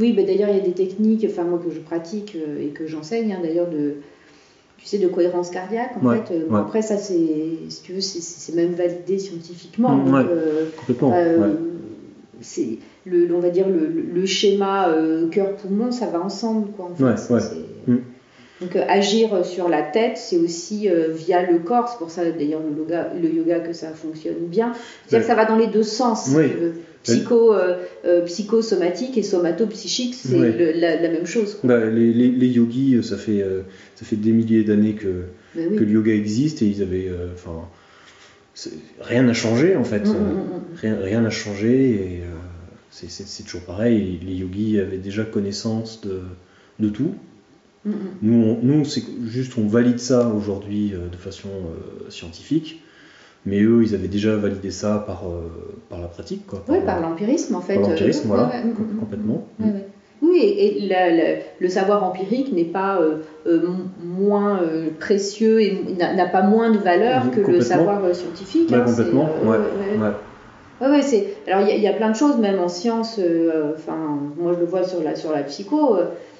Oui, 0.00 0.12
bah 0.12 0.22
d'ailleurs, 0.24 0.48
il 0.48 0.56
y 0.56 0.60
a 0.60 0.64
des 0.64 0.72
techniques, 0.72 1.24
enfin 1.28 1.44
moi 1.44 1.60
que 1.64 1.70
je 1.72 1.78
pratique 1.78 2.34
euh, 2.36 2.60
et 2.64 2.68
que 2.68 2.86
j'enseigne, 2.88 3.32
hein, 3.34 3.38
d'ailleurs, 3.40 3.68
de, 3.68 3.94
tu 4.78 4.86
sais, 4.86 4.98
de 4.98 5.06
cohérence 5.06 5.50
cardiaque. 5.50 5.92
En 6.02 6.06
Ouais, 6.06 6.22
fait, 6.26 6.34
Euh, 6.34 6.48
ouais. 6.48 6.58
après, 6.58 6.82
ça, 6.82 6.96
c'est, 6.96 7.14
si 7.68 7.82
tu 7.82 7.92
veux, 7.92 8.00
c'est, 8.00 8.54
même 8.56 8.72
validé 8.72 9.18
scientifiquement. 9.18 9.94
Mm, 9.94 10.04
donc, 10.06 10.14
ouais. 10.14 10.24
euh, 10.30 10.64
Complètement. 10.78 11.12
C'est 12.40 12.78
le, 13.06 13.28
on 13.34 13.40
va 13.40 13.50
dire 13.50 13.66
le, 13.68 14.26
schéma 14.26 14.88
euh, 14.90 15.28
cœur-poumon, 15.28 15.90
ça 15.92 16.06
va 16.06 16.20
ensemble, 16.20 16.68
quoi. 16.72 16.86
En 16.86 16.94
fait, 16.94 17.04
Ouais, 17.04 17.16
C'est- 17.16 17.32
ouais. 17.34 17.40
c'est-. 17.40 17.92
Donc 18.60 18.74
euh, 18.74 18.82
agir 18.88 19.44
sur 19.44 19.68
la 19.68 19.82
tête, 19.82 20.16
c'est 20.16 20.36
aussi 20.36 20.88
euh, 20.88 21.08
via 21.12 21.48
le 21.48 21.58
corps. 21.60 21.88
C'est 21.88 21.98
pour 21.98 22.10
ça 22.10 22.28
d'ailleurs 22.28 22.60
le 22.60 22.76
yoga, 22.76 23.12
le 23.22 23.28
yoga 23.32 23.60
que 23.60 23.72
ça 23.72 23.90
fonctionne 23.90 24.46
bien. 24.48 24.72
C'est-à-dire 25.06 25.12
Ouais. 25.12 25.20
que 25.20 25.26
ça 25.26 25.34
va 25.36 25.44
dans 25.48 25.56
les 25.56 25.68
deux 25.68 25.84
sens. 25.84 26.28
Oui. 26.34 26.46
Psycho, 27.04 27.54
psychosomatique 28.26 29.16
et 29.18 29.22
somato-psychique, 29.22 30.14
c'est 30.14 30.72
la, 30.74 31.00
la 31.00 31.08
même 31.08 31.26
chose. 31.26 31.54
quoi. 31.54 31.68
Bah, 31.68 31.86
les, 31.86 32.12
les, 32.12 32.28
les 32.28 32.46
yogis, 32.48 33.02
ça 33.02 33.16
fait, 33.16 33.44
ça 33.94 34.04
fait 34.04 34.16
des 34.16 34.32
milliers 34.32 34.64
d'années 34.64 34.94
que, 34.94 35.08
oui. 35.56 35.76
que 35.76 35.84
le 35.84 35.90
yoga 35.90 36.12
existe 36.12 36.62
et 36.62 36.66
ils 36.66 36.82
avaient. 36.82 37.10
Enfin, 37.34 37.52
c'est- 37.60 37.77
rien 39.00 39.22
n'a 39.22 39.32
changé 39.34 39.76
en 39.76 39.84
fait. 39.84 40.04
Mm, 40.04 40.12
mm, 40.12 40.88
mm, 40.90 40.94
Rien 41.02 41.20
n'a 41.22 41.30
changé 41.30 41.90
et 41.90 42.20
euh, 42.22 42.26
c'est- 42.90 43.42
toujours 43.44 43.62
pareil. 43.62 44.20
Les 44.24 44.34
yogis 44.34 44.78
avaient 44.80 44.98
déjà 44.98 45.24
connaissance 45.24 46.00
de, 46.02 46.20
de 46.78 46.88
tout. 46.88 47.14
Nous, 48.22 48.34
on- 48.34 48.58
nous 48.62 48.84
c'est 48.84 49.02
juste 49.26 49.56
on 49.58 49.66
valide 49.66 49.98
ça 49.98 50.28
aujourd'hui 50.28 50.92
euh, 50.94 51.08
de 51.10 51.16
façon 51.16 51.48
euh, 51.48 52.10
scientifique, 52.10 52.82
mais 53.46 53.62
eux, 53.62 53.82
ils 53.82 53.94
avaient 53.94 54.08
déjà 54.08 54.36
validé 54.36 54.70
ça 54.70 55.02
par, 55.06 55.24
par 55.88 56.00
la 56.00 56.08
pratique. 56.08 56.46
Quoi, 56.46 56.64
Oui, 56.68 56.78
par 56.84 57.00
l'empirisme 57.00 57.54
en 57.54 57.60
fait. 57.60 57.74
par 57.74 57.88
l'empirisme, 57.88 58.28
voilà, 58.28 58.48
ouais, 58.48 58.64
ouais, 58.68 58.72
com- 58.76 58.96
complètement. 59.00 59.48
Ouais. 59.60 59.86
Oui, 60.20 60.38
et, 60.38 60.84
et 60.84 60.88
la- 60.88 61.10
la- 61.12 61.34
le 61.60 61.68
savoir 61.68 62.02
empirique 62.04 62.52
n'est 62.52 62.64
pas 62.64 62.98
euh, 63.00 63.18
euh, 63.46 63.60
moins 64.04 64.60
euh, 64.62 64.88
précieux 64.98 65.60
et 65.62 65.78
n'a 65.96 66.26
pas 66.26 66.42
moins 66.42 66.70
de 66.70 66.78
valeur 66.78 67.24
Mhm, 67.26 67.30
que 67.44 67.50
le 67.52 67.60
savoir 67.60 68.14
scientifique. 68.14 68.70
Ouais, 68.70 68.76
hein, 68.78 68.84
complètement, 68.84 69.28
ouais, 69.44 69.58
ouais, 70.80 70.88
ouais. 70.90 71.02
C'est. 71.02 71.26
Alors, 71.46 71.60
il 71.62 71.68
y, 71.68 71.72
a- 71.72 71.76
il 71.76 71.82
y 71.82 71.86
a 71.88 71.92
plein 71.92 72.10
de 72.10 72.16
choses, 72.16 72.36
même 72.38 72.58
en 72.58 72.68
sciences. 72.68 73.18
euh, 73.18 73.72
Enfin, 73.74 74.18
moi, 74.36 74.52
je 74.54 74.60
le 74.60 74.66
vois 74.66 74.82
sur 74.84 75.02
la, 75.02 75.14
sur 75.16 75.32
la 75.32 75.42
psycho. 75.42 75.96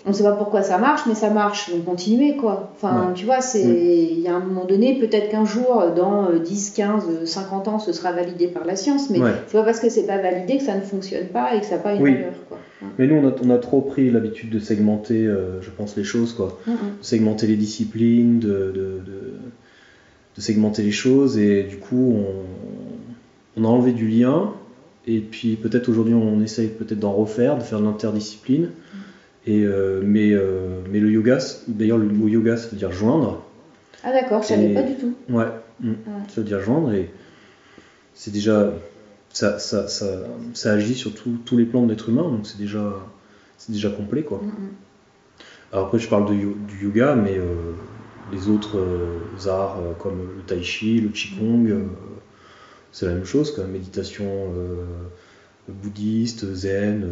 On 0.06 0.10
ne 0.10 0.14
sait 0.14 0.22
pas 0.22 0.32
pourquoi 0.32 0.62
ça 0.62 0.78
marche, 0.78 1.02
mais 1.06 1.14
ça 1.14 1.30
marche. 1.30 1.70
Donc, 1.70 1.84
continuez, 1.84 2.36
quoi. 2.36 2.70
Enfin, 2.76 3.08
Ouais. 3.08 3.14
tu 3.14 3.24
vois, 3.24 3.40
c'est. 3.40 3.62
Il 3.64 4.20
y 4.20 4.28
a 4.28 4.34
un 4.34 4.40
moment 4.40 4.64
donné, 4.64 4.98
peut-être 4.98 5.28
qu'un 5.30 5.44
jour, 5.44 5.82
dans 5.96 6.26
euh, 6.30 6.38
10, 6.38 6.70
15, 6.70 7.04
euh, 7.08 7.26
50 7.26 7.68
ans, 7.68 7.78
ce 7.78 7.92
sera 7.92 8.12
validé 8.12 8.46
par 8.46 8.64
la 8.64 8.76
science, 8.76 9.10
mais 9.10 9.20
Ouais. 9.20 9.32
c'est 9.46 9.58
pas 9.58 9.64
parce 9.64 9.80
que 9.80 9.88
c'est 9.88 10.06
pas 10.06 10.18
validé 10.18 10.58
que 10.58 10.62
ça 10.64 10.76
ne 10.76 10.80
fonctionne 10.82 11.26
pas 11.26 11.54
et 11.54 11.60
que 11.60 11.66
ça 11.66 11.76
n'a 11.76 11.82
pas 11.82 11.94
une 11.94 12.02
Oui. 12.02 12.14
valeur, 12.14 12.32
quoi. 12.48 12.58
Mais 12.98 13.06
nous, 13.08 13.16
on 13.16 13.28
a, 13.28 13.32
on 13.44 13.50
a 13.50 13.58
trop 13.58 13.80
pris 13.80 14.08
l'habitude 14.10 14.50
de 14.50 14.58
segmenter, 14.60 15.26
euh, 15.26 15.60
je 15.62 15.70
pense, 15.70 15.96
les 15.96 16.04
choses, 16.04 16.32
quoi. 16.32 16.56
Mm, 16.66 16.70
mm. 16.70 16.74
De 16.74 16.78
segmenter 17.04 17.46
les 17.48 17.56
disciplines, 17.56 18.38
de, 18.38 18.48
de, 18.48 19.00
de- 19.04 19.34
de 20.36 20.40
segmenter 20.40 20.82
les 20.82 20.92
choses, 20.92 21.36
et 21.38 21.64
du 21.64 21.78
coup, 21.78 22.14
on, 22.16 23.60
on 23.60 23.64
a 23.64 23.68
enlevé 23.68 23.90
du 23.92 24.06
lien, 24.06 24.52
et 25.08 25.18
puis 25.18 25.56
peut-être 25.56 25.88
aujourd'hui, 25.88 26.14
on 26.14 26.40
essaye 26.40 26.68
peut-être 26.68 27.00
d'en 27.00 27.12
refaire, 27.12 27.56
de 27.58 27.62
faire 27.64 27.80
de 27.80 27.84
l'interdiscipline. 27.84 28.70
Et, 29.48 29.64
euh, 29.64 30.02
mais, 30.04 30.32
euh, 30.34 30.80
mais 30.90 31.00
le 31.00 31.10
yoga, 31.10 31.38
d'ailleurs, 31.68 31.96
le 31.96 32.06
mot 32.06 32.28
yoga, 32.28 32.58
ça 32.58 32.68
veut 32.68 32.76
dire 32.76 32.92
joindre. 32.92 33.42
Ah, 34.04 34.12
d'accord, 34.12 34.42
je 34.42 34.48
savais 34.48 34.74
pas 34.74 34.82
du 34.82 34.94
tout. 34.94 35.14
Ouais, 35.30 35.46
mm, 35.80 35.92
ça 36.28 36.40
veut 36.42 36.46
dire 36.46 36.60
joindre, 36.60 36.92
et 36.92 37.08
c'est 38.14 38.30
déjà. 38.30 38.74
Ça, 39.30 39.58
ça, 39.58 39.88
ça, 39.88 40.06
ça 40.52 40.72
agit 40.72 40.94
sur 40.94 41.14
tout- 41.14 41.38
tous 41.46 41.56
les 41.56 41.64
plans 41.64 41.82
de 41.82 41.88
l'être 41.90 42.10
humain, 42.10 42.24
donc 42.24 42.46
c'est 42.46 42.58
déjà, 42.58 42.92
déjà 43.70 43.88
complet, 43.88 44.22
quoi. 44.22 44.38
Mm, 44.42 44.46
mm. 44.48 44.70
Alors 45.72 45.86
après, 45.86 45.98
je 45.98 46.08
parle 46.10 46.26
de 46.28 46.34
du 46.34 46.84
yoga, 46.84 47.14
mais 47.14 47.38
euh, 47.38 47.72
les 48.32 48.48
autres 48.50 48.78
euh, 48.78 49.48
arts 49.48 49.78
euh, 49.80 49.92
comme 49.98 50.18
le 50.36 50.42
tai 50.46 50.62
chi, 50.62 51.00
le 51.00 51.08
qigong, 51.08 51.88
c'est 52.92 53.06
la 53.06 53.14
même 53.14 53.24
chose, 53.24 53.54
quoi. 53.54 53.64
Méditation 53.64 54.26
bouddhiste, 55.68 56.52
zen. 56.54 57.06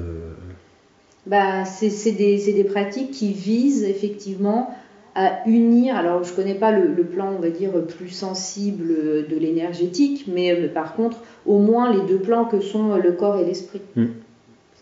Euh, 1.27 1.31
Bah, 1.31 1.65
c'est 1.65 2.13
des, 2.13 2.53
des 2.53 2.65
pratiques 2.65 3.11
qui 3.11 3.33
visent 3.33 3.85
effectivement 3.85 4.71
à 5.15 5.47
unir. 5.49 5.97
Alors, 5.97 6.23
je 6.25 6.33
connais 6.33 6.55
pas 6.55 6.71
le, 6.73 6.89
le 6.95 7.05
plan, 7.05 7.33
on 7.37 7.41
va 7.41 7.49
dire, 7.51 7.71
plus 7.99 8.11
sensible 8.11 8.89
de 9.29 9.37
l'énergétique, 9.37 10.27
mais, 10.29 10.57
mais 10.61 10.69
par 10.69 10.95
contre, 10.95 11.19
au 11.47 11.59
moins 11.59 11.93
les 11.93 12.03
deux 12.07 12.19
plans 12.19 12.45
que 12.45 12.61
sont 12.61 12.97
le 12.97 13.13
corps 13.13 13.39
et 13.39 13.45
l'esprit. 13.45 13.81
Mm. 13.97 14.05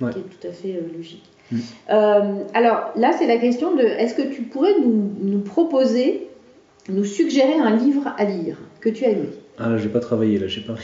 Ce 0.01 0.05
qui 0.11 0.19
est 0.19 0.23
tout 0.23 0.49
à 0.49 0.51
fait 0.53 0.73
euh, 0.77 0.97
logique. 0.97 1.23
Mm. 1.53 1.57
Euh, 1.91 2.35
alors, 2.53 2.91
là, 2.97 3.13
c'est 3.17 3.27
la 3.29 3.37
question 3.37 3.77
de 3.77 3.83
est-ce 3.83 4.15
que 4.15 4.23
tu 4.35 4.43
pourrais 4.43 4.75
nous, 4.81 5.11
nous 5.23 5.39
proposer, 5.39 6.27
nous 6.89 7.05
suggérer 7.05 7.55
un 7.55 7.77
livre 7.77 8.13
à 8.19 8.25
lire 8.25 8.57
que 8.81 8.89
tu 8.89 9.05
as 9.05 9.13
lu? 9.13 9.29
Ah 9.57 9.69
là, 9.69 9.77
j'ai 9.79 9.89
pas 9.89 10.01
travaillé, 10.01 10.37
là, 10.41 10.49
j'ai 10.49 10.63
pas, 10.63 10.75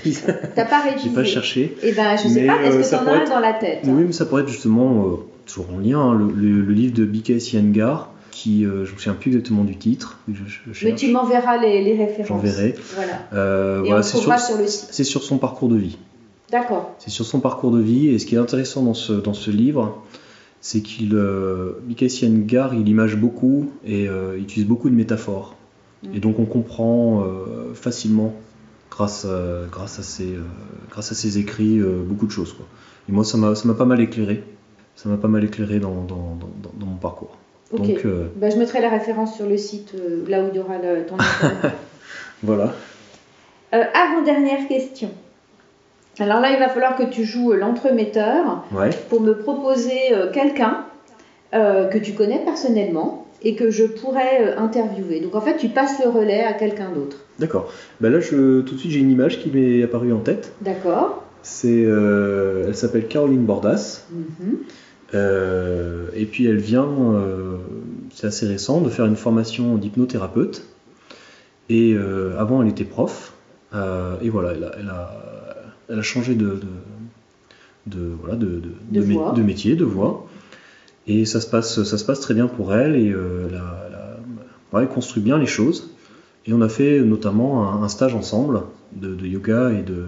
T'as 0.54 0.64
pas 0.64 0.80
révisé 0.82 1.08
j'ai 1.08 1.14
pas 1.14 1.24
cherché. 1.24 1.74
Eh 1.82 1.90
ben, 1.90 2.16
je 2.16 2.28
sais 2.28 2.42
Mais, 2.42 2.46
pas, 2.46 2.62
est-ce 2.62 2.76
euh, 2.76 2.78
que 2.78 2.84
ça 2.84 2.98
tu 2.98 3.08
en 3.08 3.12
as 3.14 3.22
être- 3.22 3.30
dans 3.30 3.40
la 3.40 3.52
tête 3.54 3.80
Oui, 3.84 4.04
mais 4.06 4.12
ça 4.12 4.26
pourrait 4.26 4.42
être 4.42 4.48
justement, 4.48 5.06
euh, 5.06 5.16
toujours 5.50 5.72
en 5.74 5.78
lien, 5.78 5.98
hein, 6.00 6.14
le, 6.14 6.26
le- 6.32 6.62
le 6.62 6.72
livre 6.72 6.94
de 6.94 7.04
B.K. 7.04 7.40
Siengar, 7.40 8.10
qui, 8.30 8.64
euh, 8.64 8.84
je 8.84 8.92
me 8.92 8.96
souviens 8.98 9.14
plus 9.14 9.30
exactement 9.30 9.64
du 9.64 9.76
titre, 9.76 10.18
je, 10.32 10.42
je 10.72 10.86
Mais 10.86 10.94
tu 10.94 11.10
m'enverras 11.10 11.58
les, 11.58 11.82
les 11.84 11.96
références. 11.96 12.28
J'enverrai. 12.28 12.74
Voilà. 12.94 13.12
Euh, 13.32 13.80
voilà, 13.84 13.98
on 13.98 14.02
c'est 14.02 14.16
sur, 14.18 14.38
sur 14.38 15.04
sur 15.04 15.22
son 15.22 15.38
parcours 15.38 15.68
de 15.68 15.76
vie. 15.76 15.98
D'accord. 16.50 16.94
C'est 16.98 17.10
sur 17.10 17.24
son 17.26 17.40
parcours 17.40 17.70
de 17.70 17.80
vie, 17.80 18.08
et 18.08 18.18
ce 18.18 18.26
qui 18.26 18.34
est 18.34 18.38
intéressant 18.38 18.82
dans 18.82 18.94
ce, 18.94 19.12
dans 19.12 19.34
ce 19.34 19.50
livre, 19.50 20.02
c'est 20.60 20.80
qu'il, 20.80 21.14
euh, 21.14 21.72
Siengar, 22.08 22.74
il 22.74 22.88
image 22.88 23.16
beaucoup 23.16 23.70
et 23.84 24.08
euh, 24.08 24.34
il 24.36 24.42
utilise 24.44 24.66
beaucoup 24.66 24.90
de 24.90 24.94
métaphores. 24.94 25.54
Mm. 26.02 26.14
Et 26.16 26.20
donc 26.20 26.38
on 26.38 26.44
comprend 26.46 27.22
euh, 27.24 27.74
facilement, 27.74 28.34
grâce 28.90 29.24
à, 29.24 29.66
grâce 29.70 29.98
à, 29.98 30.02
ses, 30.02 30.34
grâce 30.90 31.12
à 31.12 31.14
ses 31.14 31.38
écrits, 31.38 31.80
beaucoup 31.80 32.26
de 32.26 32.32
choses. 32.32 32.52
Quoi. 32.52 32.66
Et 33.08 33.12
moi, 33.12 33.24
ça 33.24 33.36
m'a 33.38 33.74
pas 33.74 33.84
mal 33.84 34.00
éclairé. 34.00 34.42
Ça 35.02 35.08
m'a 35.08 35.16
pas 35.16 35.28
mal 35.28 35.42
éclairé 35.44 35.78
dans, 35.78 35.94
dans, 36.02 36.36
dans, 36.38 36.50
dans- 36.62 36.72
dans 36.78 36.86
mon 36.86 36.96
parcours. 36.96 37.34
Ok. 37.72 37.80
Donc 37.86 38.04
euh, 38.04 38.26
Bah, 38.36 38.50
je 38.50 38.56
mettrai 38.56 38.82
la 38.82 38.90
référence 38.90 39.34
sur 39.34 39.46
le 39.46 39.56
site, 39.56 39.94
euh, 39.94 40.24
là 40.28 40.42
où 40.42 40.48
il 40.52 40.56
y 40.56 40.58
aura 40.60 40.76
le- 40.76 41.06
ton 41.06 41.16
voilà. 42.42 42.74
Euh, 43.72 43.82
Avant-dernière 43.94 44.68
question. 44.68 45.08
Alors 46.18 46.40
là, 46.40 46.50
il 46.52 46.58
va 46.58 46.68
falloir 46.68 46.96
que 46.96 47.04
tu 47.04 47.24
joues 47.24 47.52
l'entremetteur 47.52 48.64
Ouais. 48.72 48.90
pour 49.08 49.22
me 49.22 49.32
proposer 49.32 50.12
quelqu'un 50.34 50.84
que 51.52 51.98
tu 51.98 52.12
connais 52.12 52.40
personnellement 52.44 53.26
et 53.42 53.54
que 53.54 53.70
je 53.70 53.84
pourrais 53.84 54.54
interviewer. 54.56 55.20
Donc 55.20 55.34
en 55.34 55.40
fait, 55.40 55.56
tu 55.56 55.68
passes 55.68 55.98
le 56.04 56.10
relais 56.10 56.44
à 56.44 56.52
quelqu'un 56.52 56.90
d'autre. 56.90 57.16
D'accord. 57.38 57.72
Bah 58.02 58.10
là, 58.10 58.20
je, 58.20 58.60
tout 58.60 58.74
de 58.74 58.78
suite, 58.78 58.92
j'ai 58.92 59.00
une 59.00 59.10
image 59.10 59.38
qui 59.40 59.50
m'est 59.50 59.82
apparue 59.82 60.12
en 60.12 60.18
tête. 60.18 60.52
D'accord 60.60 61.24
C'est, 61.42 61.80
elle 61.84 62.74
s'appelle 62.74 63.06
Caroline 63.08 63.44
Bordas. 63.46 64.02
Mhm. 64.10 64.58
Euh, 65.14 66.06
et 66.14 66.24
puis 66.26 66.46
elle 66.46 66.58
vient, 66.58 66.86
euh, 66.88 67.56
c'est 68.14 68.26
assez 68.28 68.46
récent, 68.46 68.80
de 68.80 68.88
faire 68.90 69.06
une 69.06 69.16
formation 69.16 69.76
d'hypnothérapeute. 69.76 70.64
Et 71.68 71.94
euh, 71.94 72.38
avant, 72.38 72.62
elle 72.62 72.68
était 72.68 72.84
prof. 72.84 73.32
Et 74.22 74.28
voilà, 74.30 74.52
elle 74.54 74.64
a, 74.64 74.72
elle 74.78 74.88
a, 74.88 75.10
elle 75.88 75.98
a 75.98 76.02
changé 76.02 76.34
de, 76.34 76.46
de, 76.46 76.66
de- 77.86 78.14
voilà, 78.22 78.36
métier, 79.42 79.76
de 79.76 79.84
voie. 79.84 80.26
Et 81.06 81.24
ça 81.24 81.40
se 81.40 81.46
passe, 81.48 81.82
ça 81.84 81.98
se 81.98 82.04
passe 82.04 82.20
très 82.20 82.34
bien 82.34 82.46
pour 82.48 82.74
elle. 82.74 82.96
Et 82.96 83.06
elle, 83.08 83.54
a- 83.54 83.86
elle 83.88 83.94
a- 83.94 84.18
ouais, 84.72 84.82
elle 84.82 84.88
construit 84.88 85.22
bien 85.22 85.38
les 85.38 85.46
choses. 85.46 85.90
Et 86.46 86.52
on 86.52 86.60
a 86.62 86.68
fait 86.68 87.00
notamment 87.00 87.68
un, 87.72 87.82
un 87.82 87.88
stage 87.88 88.14
ensemble 88.14 88.62
de 88.92 89.24
yoga 89.26 89.70
et 89.72 89.82
de 89.82 90.04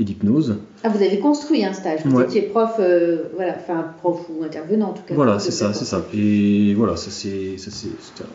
et 0.00 0.04
d'hypnose. 0.04 0.56
Ah, 0.84 0.88
vous 0.88 1.02
avez 1.02 1.18
construit 1.18 1.64
un 1.64 1.72
stage. 1.72 2.00
Vous 2.04 2.16
Ouais. 2.18 2.24
étiez 2.24 2.42
prof, 2.42 2.76
euh, 2.78 3.24
voilà, 3.34 3.56
enfin 3.56 3.84
prof 3.98 4.20
ou 4.30 4.44
intervenant 4.44 4.90
en 4.90 4.92
tout 4.92 5.02
cas. 5.06 5.14
Voilà, 5.14 5.38
c'est 5.38 5.50
ça, 5.50 5.72
c'est 5.72 5.84
ça. 5.84 6.02
Et 6.14 6.74
voilà, 6.74 6.96
ça 6.96 7.10
c'est, 7.10 7.58
ça, 7.58 7.70
c'est- 7.70 7.88
c'était 8.00 8.28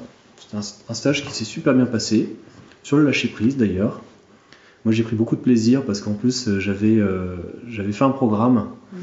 un, 0.55 0.59
un- 0.89 0.93
stage 0.93 1.24
qui 1.26 1.32
s'est 1.34 1.45
super 1.45 1.74
bien 1.74 1.86
passé, 1.86 2.30
sur 2.84 2.97
le 2.97 3.05
lâcher 3.05 3.28
prise 3.30 3.55
d'ailleurs. 3.57 4.01
moi 4.86 4.93
j'ai 4.93 5.03
pris 5.03 5.16
beaucoup 5.16 5.38
de 5.38 5.41
plaisir 5.41 5.84
parce 5.86 6.01
qu'en 6.01 6.11
plus 6.14 6.49
euh, 6.49 6.59
j'avais 6.59 6.97
euh, 6.97 7.38
j'avais 7.70 7.93
fait 7.93 8.03
un 8.03 8.09
programme 8.11 8.66
Mhm. 8.91 8.99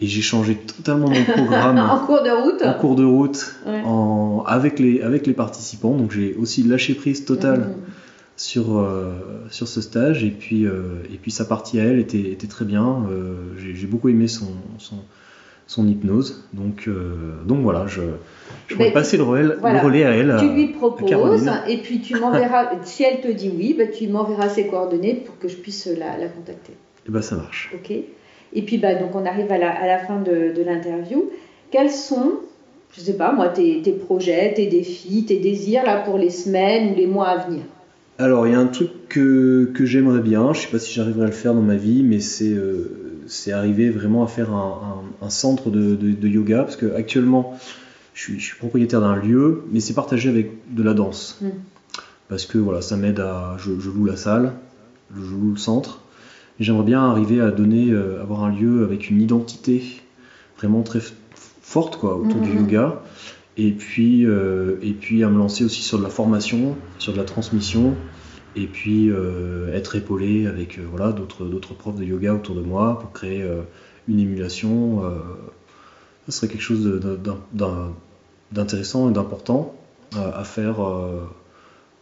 et 0.00 0.06
j'ai 0.08 0.20
changé 0.20 0.56
totalement 0.56 1.08
mon 1.08 1.24
programme 1.24 1.78
en 1.94 2.00
cours 2.04 2.22
de 2.24 2.30
route 2.30 2.62
en 2.62 2.72
cours 2.74 2.96
de 2.96 3.04
route 3.04 3.54
Ouais. 3.64 3.82
en, 3.84 4.42
avec, 4.44 4.80
les, 4.80 5.00
avec 5.02 5.28
les 5.28 5.32
participants. 5.34 5.94
Donc 5.94 6.10
j'ai 6.10 6.34
aussi 6.34 6.64
lâché 6.64 6.94
prise 6.94 7.24
totale 7.24 7.60
Mhm. 7.60 7.74
Sur, 8.36 8.78
euh, 8.78 9.12
sur 9.50 9.66
ce 9.66 9.80
stage 9.80 10.22
et 10.24 10.30
puis, 10.30 10.66
euh, 10.66 11.02
et 11.12 11.16
puis 11.16 11.30
sa 11.30 11.44
partie 11.44 11.80
à 11.80 11.84
elle 11.84 11.98
était, 11.98 12.20
était 12.30 12.46
très 12.46 12.64
bien. 12.64 13.04
Euh, 13.10 13.34
j'ai 13.58 13.86
beaucoup 13.86 14.08
aimé 14.08 14.28
son, 14.28 14.48
son, 14.78 14.96
son 15.66 15.88
hypnose. 15.88 16.44
Donc, 16.52 16.88
donc 17.46 17.60
voilà, 17.62 17.86
je, 17.86 18.02
je 18.68 18.76
Ben, 18.76 18.84
vais 18.84 18.92
passer 18.92 19.16
le 19.16 19.22
relais, 19.22 19.54
voilà. 19.58 19.80
le 19.80 19.86
relais 19.86 20.04
à 20.04 20.10
elle. 20.10 20.36
Tu 20.38 20.48
lui 20.50 20.68
proposes 20.68 21.48
et 21.68 21.78
puis 21.78 22.00
tu 22.00 22.14
m'enverras, 22.18 22.70
si 22.84 23.02
elle 23.04 23.20
te 23.20 23.28
dit 23.28 23.50
oui, 23.56 23.74
bah, 23.76 23.86
tu 23.86 24.06
m'enverras 24.08 24.48
ses 24.48 24.66
coordonnées 24.66 25.14
pour 25.14 25.38
que 25.38 25.48
je 25.48 25.56
puisse 25.56 25.86
la, 25.86 26.18
la 26.18 26.28
contacter. 26.28 26.74
Et 27.08 27.10
ben 27.10 27.22
ça 27.22 27.36
marche. 27.36 27.72
Ok 27.74 27.90
Et 27.90 28.62
puis 28.62 28.78
bah, 28.78 28.94
donc 28.96 29.14
on 29.14 29.24
arrive 29.24 29.50
à 29.50 29.58
la, 29.58 29.70
à 29.70 29.86
la 29.86 29.98
fin 29.98 30.20
de, 30.20 30.52
de 30.54 30.62
l'interview. 30.62 31.30
Quels 31.70 31.90
sont, 31.90 32.32
je 32.92 33.00
sais 33.00 33.16
pas 33.16 33.32
moi, 33.32 33.48
tes, 33.48 33.80
tes 33.82 33.92
projets, 33.92 34.52
tes 34.54 34.66
défis, 34.66 35.24
tes 35.24 35.38
désirs 35.38 35.84
là 35.84 36.02
pour 36.02 36.18
les 36.18 36.30
semaines 36.30 36.92
ou 36.92 36.96
les 36.96 37.06
mois 37.06 37.28
à 37.28 37.46
venir? 37.46 37.62
Alors, 38.18 38.46
il 38.46 38.52
y 38.52 38.54
a 38.54 38.60
un 38.60 38.66
truc 38.66 38.88
que, 39.10 39.70
que 39.74 39.84
j'aimerais 39.84 40.20
bien, 40.20 40.54
je 40.54 40.60
sais 40.62 40.68
pas 40.68 40.78
si 40.78 40.92
j'arriverai 40.94 41.24
à 41.24 41.26
le 41.26 41.32
faire 41.32 41.52
dans 41.54 41.60
ma 41.62 41.76
vie, 41.76 42.02
mais 42.02 42.18
c'est 42.20 42.54
euh, 42.54 42.88
arriver 43.52 43.90
vraiment 43.90 44.24
à 44.24 44.26
faire 44.26 44.52
un, 44.52 45.02
un- 45.22 45.26
un 45.26 45.30
centre 45.30 45.70
de, 45.70 45.94
de- 45.96 46.12
de 46.12 46.28
yoga, 46.28 46.62
parce 46.64 46.76
que 46.76 46.94
actuellement, 46.94 47.52
je 48.14 48.22
suis, 48.22 48.38
je 48.40 48.44
suis 48.44 48.56
propriétaire 48.56 49.02
d'un 49.02 49.16
lieu, 49.16 49.60
mais 49.70 49.80
c'est 49.80 49.92
partagé 49.92 50.30
avec 50.30 50.48
de 50.70 50.82
la 50.82 50.94
danse. 50.94 51.36
Mm. 51.42 51.48
Parce 52.30 52.46
que 52.46 52.56
voilà, 52.58 52.80
ça 52.80 52.96
m'aide 52.96 53.20
à. 53.20 53.56
Je, 53.58 53.78
je 53.78 53.90
loue 53.90 54.06
la 54.06 54.16
salle, 54.16 54.52
je 55.14 55.20
loue 55.34 55.50
le 55.52 55.58
centre, 55.58 56.00
j'aimerais 56.58 56.84
bien 56.84 57.02
arriver 57.02 57.40
à 57.40 57.50
donner, 57.50 57.90
euh, 57.92 58.20
avoir 58.22 58.44
un 58.44 58.50
lieu 58.50 58.82
avec 58.82 59.10
une 59.10 59.20
identité 59.20 59.82
vraiment 60.58 60.82
très 60.82 61.00
forte 61.60 61.96
quoi, 61.96 62.16
autour 62.16 62.40
du 62.40 62.50
Mhm. 62.52 62.58
yoga. 62.60 62.96
Et 63.56 63.70
puis, 63.72 64.26
euh, 64.26 64.76
et 64.82 64.92
puis 64.92 65.24
à 65.24 65.28
me 65.28 65.38
lancer 65.38 65.64
aussi 65.64 65.82
sur 65.82 65.98
de 65.98 66.02
la 66.02 66.10
formation, 66.10 66.76
sur 66.98 67.12
de 67.12 67.18
la 67.18 67.24
transmission, 67.24 67.94
et 68.54 68.66
puis 68.66 69.10
euh, 69.10 69.72
être 69.74 69.96
épaulé 69.96 70.46
avec 70.46 70.78
euh, 70.78 70.82
voilà, 70.90 71.12
d'autres, 71.12 71.74
profs 71.74 71.96
de 71.96 72.04
yoga 72.04 72.34
autour 72.34 72.54
de 72.54 72.60
moi 72.60 72.98
pour 72.98 73.12
créer 73.12 73.44
une 74.08 74.20
émulation. 74.20 75.02
ça 76.26 76.32
serait 76.32 76.48
quelque 76.48 76.62
chose 76.62 77.00
d'intéressant 78.52 79.08
et 79.08 79.12
d'important 79.12 79.74
à 80.14 80.44
faire 80.44 80.76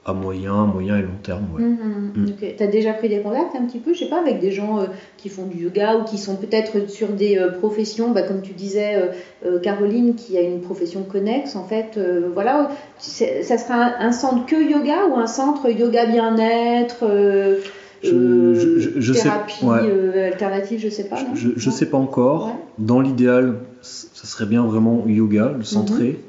à 0.06 0.12
moyen, 0.12 0.66
moyen 0.66 0.98
et 0.98 1.02
long 1.02 1.16
terme. 1.22 1.44
ouais. 1.56 1.62
Mm. 1.62 2.26
Tu 2.58 2.62
as 2.62 2.66
déjà 2.66 2.92
pris 2.92 3.08
des 3.08 3.20
contacts 3.20 3.56
un 3.56 3.64
petit 3.64 3.78
peu, 3.78 3.94
je 3.94 4.00
sais 4.00 4.08
pas, 4.08 4.20
avec 4.20 4.38
des 4.38 4.50
gens 4.50 4.78
euh, 4.78 4.84
qui 5.16 5.30
font 5.30 5.46
du 5.46 5.62
yoga 5.64 5.96
ou 5.96 6.04
qui 6.04 6.18
sont 6.18 6.36
peut-être 6.36 6.90
sur 6.90 7.08
des 7.08 7.38
euh, 7.38 7.50
professions, 7.50 8.10
bah, 8.10 8.22
comme 8.22 8.42
tu 8.42 8.52
disais, 8.52 8.96
euh, 9.46 9.58
Caroline, 9.60 10.14
qui 10.14 10.36
a 10.36 10.42
une 10.42 10.60
profession 10.60 11.02
connexe, 11.04 11.56
en 11.56 11.64
fait, 11.64 11.98
voilà, 12.34 12.70
ça 12.98 13.56
sera 13.58 13.74
un, 13.76 14.08
un 14.08 14.12
centre 14.12 14.44
que 14.46 14.56
yoga 14.56 15.06
ou 15.10 15.16
un 15.16 15.26
centre 15.26 15.70
yoga 15.70 16.04
bien-être, 16.06 17.04
Je- 18.02 18.54
je- 18.54 18.78
je- 18.78 19.00
je 19.00 19.12
sais- 19.14 19.22
thérapie 19.22 19.64
ouais. 19.64 19.78
euh, 19.84 20.26
alternative, 20.26 20.78
je 20.82 20.90
sais 20.90 21.04
pas. 21.04 21.22
non 21.22 21.28
Je, 21.34 21.70
sais 21.70 21.86
pas 21.86 21.96
encore. 21.96 22.48
Ouais. 22.48 22.52
Dans 22.78 23.00
l'idéal, 23.00 23.54
ça 23.80 24.26
serait 24.26 24.44
bien 24.46 24.62
vraiment 24.66 25.04
yoga, 25.06 25.54
le 25.56 25.64
centrer 25.64 26.20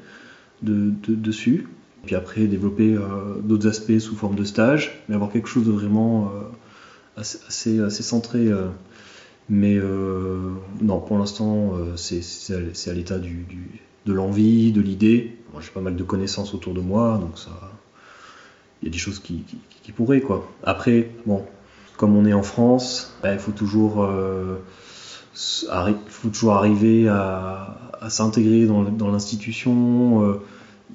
Mhm. 0.62 0.68
de, 0.68 0.92
de- 1.08 1.14
dessus. 1.20 1.66
Puis 2.06 2.14
après, 2.14 2.46
développer 2.46 2.94
euh, 2.94 3.40
d'autres 3.42 3.66
aspects 3.66 3.98
sous 3.98 4.14
forme 4.14 4.36
de 4.36 4.44
stage, 4.44 5.02
mais 5.08 5.16
avoir 5.16 5.30
quelque 5.30 5.48
chose 5.48 5.66
de 5.66 5.72
vraiment 5.72 6.30
euh, 7.16 7.20
assez, 7.20 7.90
centré. 7.90 8.46
euh. 8.46 8.68
Mais 9.48 9.78
non, 10.82 10.98
pour 10.98 11.18
l'instant, 11.18 11.74
c'est 11.94 12.20
à, 12.90 12.92
l'état 12.92 13.16
de 13.18 14.12
l'envie, 14.12 14.72
de 14.72 14.80
l'idée. 14.80 15.36
Moi, 15.52 15.62
J'ai 15.62 15.70
pas 15.70 15.80
mal 15.80 15.94
de 15.94 16.02
connaissances 16.02 16.52
autour 16.52 16.74
de 16.74 16.80
moi, 16.80 17.18
donc 17.20 17.38
ça. 17.38 17.50
Il 18.82 18.86
y 18.86 18.88
a 18.88 18.92
des 18.92 18.98
choses 18.98 19.20
qui, 19.20 19.44
pourraient, 19.94 20.20
quoi. 20.20 20.50
Après, 20.64 21.10
bon, 21.26 21.44
comme 21.96 22.16
on 22.16 22.26
est 22.26 22.32
en 22.32 22.42
France, 22.42 23.14
bah, 23.22 23.34
il 23.34 23.38
faut 23.38 23.52
toujours. 23.52 24.04
faut 25.34 26.28
toujours 26.28 26.54
arriver 26.54 27.06
à, 27.06 27.78
s'intégrer 28.08 28.66
dans 28.66 29.10
l'institution. 29.12 30.40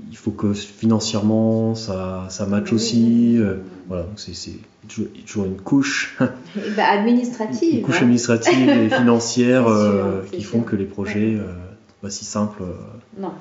Il 0.10 0.18
faut 0.18 0.32
que 0.32 0.54
financièrement 0.54 1.76
ça, 1.76 2.26
ça 2.30 2.46
matche 2.46 2.74
aussi. 2.74 3.36
euh, 3.38 3.56
voilà, 3.88 4.06
c'est 4.16 4.34
toujours, 5.26 5.46
une 5.46 5.58
couche, 5.60 6.18
Eh 6.58 6.70
ben, 6.76 6.84
administrative. 6.86 7.76
une 7.80 7.82
couche 7.82 7.96
hein. 7.98 8.04
administrative 8.04 8.70
et 8.70 8.90
financière 8.96 9.64
sûr, 9.64 9.72
euh, 9.72 10.22
qui 10.32 10.42
sûr. 10.42 10.52
font 10.52 10.62
que 10.62 10.76
les 10.76 10.86
projets, 10.86 11.36
euh, 11.36 11.46
pas 12.02 12.10
si 12.10 12.26
simples 12.26 12.64
euh, 12.64 12.74
Non. 13.22 13.32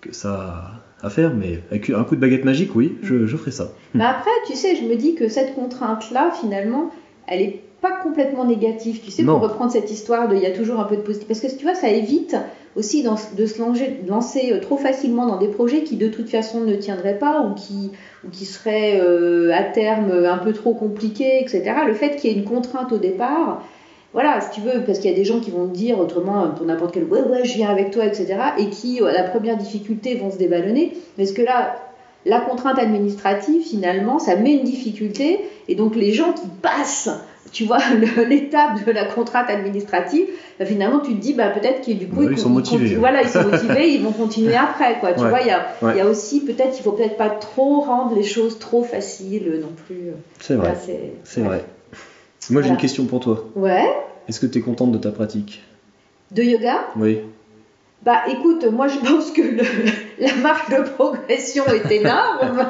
que 0.00 0.12
ça 0.12 0.72
à 1.02 1.10
faire, 1.10 1.34
mais 1.34 1.62
avec 1.70 1.90
un 1.90 2.04
coup 2.04 2.14
de 2.16 2.20
baguette 2.20 2.44
magique, 2.44 2.74
oui, 2.74 2.96
je, 3.02 3.26
je 3.26 3.36
ferai 3.36 3.50
ça. 3.50 3.68
Mais 3.94 4.04
après, 4.04 4.30
tu 4.46 4.54
sais, 4.56 4.76
je 4.76 4.82
me 4.84 4.96
dis 4.96 5.14
que 5.14 5.28
cette 5.28 5.54
contrainte-là, 5.54 6.30
finalement, 6.40 6.90
elle 7.28 7.40
est 7.42 7.60
pas 7.80 7.92
complètement 8.02 8.44
négative. 8.44 9.00
Tu 9.04 9.10
sais, 9.10 9.22
Non. 9.22 9.34
pour 9.38 9.48
reprendre 9.48 9.70
cette 9.70 9.90
histoire 9.90 10.28
de 10.28 10.36
il 10.36 10.42
y 10.42 10.46
a 10.46 10.50
toujours 10.50 10.80
un 10.80 10.84
peu 10.84 10.96
de 10.96 11.02
positif. 11.02 11.28
Parce 11.28 11.40
que 11.40 11.46
tu 11.48 11.64
vois, 11.64 11.74
ça 11.74 11.88
évite 11.88 12.36
aussi 12.74 13.02
dans- 13.02 13.16
de 13.36 13.46
se 13.46 13.58
lancer, 13.60 13.96
lancer 14.06 14.52
euh, 14.52 14.60
trop 14.60 14.76
facilement 14.76 15.26
dans 15.26 15.36
des 15.38 15.48
projets 15.48 15.82
qui 15.82 15.96
de 15.96 16.08
toute 16.08 16.28
façon 16.28 16.60
ne 16.60 16.74
tiendraient 16.74 17.18
pas 17.18 17.40
ou 17.42 17.54
qui, 17.54 17.90
ou 18.26 18.30
qui 18.30 18.44
seraient 18.44 18.98
euh, 19.00 19.52
à 19.54 19.62
terme 19.62 20.10
un 20.26 20.38
peu 20.38 20.52
trop 20.52 20.74
compliqués, 20.74 21.40
etc. 21.40 21.62
Le 21.86 21.94
fait 21.94 22.16
qu'il 22.16 22.30
y 22.30 22.34
ait 22.34 22.36
une 22.36 22.44
contrainte 22.44 22.92
au 22.92 22.98
départ, 22.98 23.62
voilà, 24.12 24.40
si 24.40 24.50
tu 24.50 24.60
veux, 24.66 24.82
parce 24.84 24.98
qu'il 24.98 25.10
y 25.10 25.14
a 25.14 25.16
des 25.16 25.24
gens 25.26 25.40
qui 25.40 25.50
vont 25.50 25.66
te 25.66 25.74
dire 25.74 25.98
autrement, 25.98 26.48
pour 26.56 26.64
n'importe 26.66 26.94
quel, 26.94 27.04
ouais, 27.04 27.20
ouais, 27.22 27.44
je 27.44 27.54
viens 27.54 27.68
avec 27.68 27.90
toi, 27.90 28.04
etc. 28.06 28.34
Et 28.58 28.70
qui, 28.70 29.00
à 29.02 29.12
la 29.12 29.22
première 29.24 29.56
difficulté, 29.58 30.14
vont 30.14 30.30
se 30.30 30.38
déballonner. 30.38 30.94
Parce 31.18 31.32
que 31.32 31.42
là, 31.42 31.76
la 32.24 32.40
contrainte 32.40 32.78
administrative, 32.78 33.62
finalement, 33.62 34.18
ça 34.18 34.36
met 34.36 34.52
une 34.54 34.64
difficulté. 34.64 35.40
Et 35.68 35.74
donc, 35.74 35.96
les 35.96 36.12
gens 36.12 36.32
qui 36.32 36.46
passent, 36.62 37.10
tu 37.52 37.64
vois, 37.64 37.78
l'étape 38.28 38.84
de 38.86 38.92
la 38.92 39.04
contrainte 39.06 39.50
administrative, 39.50 40.26
bah, 40.58 40.64
finalement, 40.66 41.00
tu 41.00 41.12
te 41.14 41.20
dis, 41.20 41.34
bah, 41.34 41.48
peut-être 41.48 41.80
qu'ils 41.80 41.98
du 41.98 42.08
coup, 42.08 42.22
ils 42.28 42.38
sont 42.38 42.50
motivés, 42.50 42.94
hein. 42.94 42.98
Voilà, 43.00 43.22
ils 43.22 43.28
sont 43.28 43.44
motivés, 43.50 43.88
ils 43.90 44.02
vont 44.02 44.12
continuer 44.12 44.54
après, 44.56 44.98
quoi. 45.00 45.12
Tu 45.14 45.20
Ouais, 45.22 45.28
vois, 45.28 45.40
il 45.40 45.46
y 45.48 45.50
a, 45.50 45.66
ouais. 45.82 45.92
il 45.94 45.96
y 45.98 46.00
a 46.00 46.06
aussi, 46.06 46.40
peut-être, 46.40 46.76
il 46.78 46.82
faut 46.82 46.92
peut-être 46.92 47.16
pas 47.16 47.30
trop 47.30 47.80
rendre 47.80 48.14
les 48.14 48.22
choses 48.22 48.58
trop 48.58 48.82
faciles 48.82 49.58
non 49.60 49.72
plus. 49.86 50.12
C'est 50.40 50.54
vrai, 50.54 50.74
c'est 50.80 51.12
c'est 51.24 51.40
ouais. 51.42 51.46
vrai. 51.48 51.64
Moi 52.48 52.62
j'ai 52.62 52.68
Voilà. 52.68 52.68
une 52.74 52.76
question 52.76 53.06
pour 53.06 53.18
toi. 53.20 53.44
Ouais. 53.56 53.84
Est-ce 54.28 54.38
que 54.38 54.46
tu 54.46 54.58
es 54.58 54.60
contente 54.60 54.92
de 54.92 54.98
ta 54.98 55.10
pratique? 55.10 55.62
De 56.30 56.42
yoga? 56.44 56.86
Oui. 56.96 57.18
Bah 58.04 58.22
écoute, 58.28 58.64
moi 58.70 58.86
je 58.86 58.98
pense 58.98 59.32
que 59.32 59.40
le- 59.42 59.62
la 60.18 60.34
marge 60.36 60.68
de 60.70 60.88
progression 60.90 61.64
est 61.66 61.90
énorme. 61.90 62.64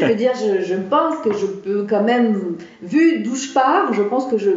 je 0.00 0.06
veux 0.06 0.14
dire, 0.14 0.32
je, 0.34 0.62
je 0.62 0.74
pense 0.74 1.16
que 1.18 1.32
je 1.32 1.46
peux 1.46 1.86
quand 1.88 2.02
même, 2.02 2.56
vu 2.82 3.20
d'où 3.20 3.34
je 3.34 3.52
pars, 3.52 3.92
je 3.92 4.02
pense 4.02 4.26
que 4.26 4.38
je, 4.38 4.50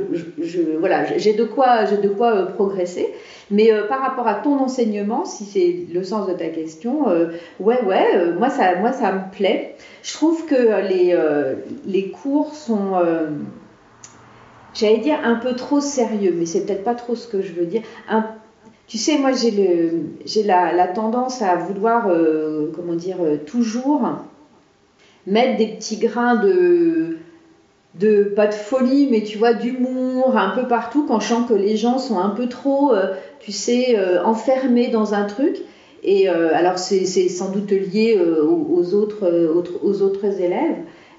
voilà, 0.80 1.18
j'ai 1.18 1.34
de 1.34 1.44
quoi, 1.44 1.86
j'ai 1.86 1.98
de 1.98 2.10
quoi 2.10 2.36
euh, 2.36 2.46
progresser. 2.46 3.14
Mais 3.52 3.72
euh, 3.72 3.88
par 3.88 4.02
rapport 4.02 4.28
à 4.28 4.36
ton 4.36 4.58
enseignement, 4.60 5.26
si 5.26 5.46
c'est 5.46 5.94
le 5.94 6.04
sens 6.04 6.28
de 6.28 6.34
ta 6.34 6.48
question, 6.48 7.10
euh, 7.10 7.28
ouais, 7.60 7.82
ouais, 7.84 8.34
moi 8.38 8.50
ça, 8.50 8.76
moi 8.76 8.92
ça 8.92 9.12
me 9.12 9.32
plaît. 9.32 9.76
Je 10.04 10.14
trouve 10.14 10.46
que 10.46 10.88
les, 10.88 11.18
les 11.86 12.10
cours 12.12 12.54
sont, 12.54 12.94
j'allais 14.74 15.00
dire 15.00 15.18
un 15.24 15.36
peu 15.36 15.54
trop 15.54 15.80
sérieux, 15.80 16.34
mais 16.38 16.46
c'est 16.46 16.66
peut-être 16.66 16.84
pas 16.84 16.96
trop 16.96 17.16
ce 17.16 17.28
que 17.28 17.42
je 17.42 17.54
veux 17.54 17.66
dire. 17.66 17.82
Tu 18.88 18.98
sais, 18.98 19.18
moi, 19.18 19.32
j'ai 19.34 20.44
la, 20.44 20.88
tendance 20.88 21.42
à 21.42 21.56
vouloir, 21.56 22.08
euh, 22.08 22.72
comment 22.76 22.94
dire, 22.94 23.18
euh, 23.22 23.38
toujours 23.38 24.02
mettre 25.26 25.58
des 25.58 25.68
petits 25.68 25.98
grains 25.98 26.36
de, 26.36 27.18
de, 27.96 28.24
pas 28.24 28.46
de 28.46 28.54
folie, 28.54 29.08
mais 29.10 29.24
tu 29.24 29.40
vois, 29.40 29.54
d'humour 29.54 30.38
un 30.38 30.52
peu 30.52 30.68
partout 30.68 31.06
quand 31.08 31.20
je 31.20 31.28
sens 31.28 31.50
que 31.50 31.56
les 31.56 31.78
gens 31.78 31.98
sont 31.98 32.20
un 32.20 32.30
peu 32.30 32.48
trop, 32.48 32.94
euh, 32.94 33.14
tu 33.40 33.52
sais, 33.52 33.98
enfermés 34.24 34.90
dans 34.90 35.14
un 35.14 35.26
truc. 35.26 35.58
Et 36.04 36.28
alors, 36.30 36.78
c'est, 36.78 37.06
sans 37.06 37.50
doute 37.50 37.72
lié 37.72 38.20
aux, 38.20 38.94
autres- 38.94 39.60
aux 39.84 40.02
autres 40.04 40.40
élèves. 40.40 40.78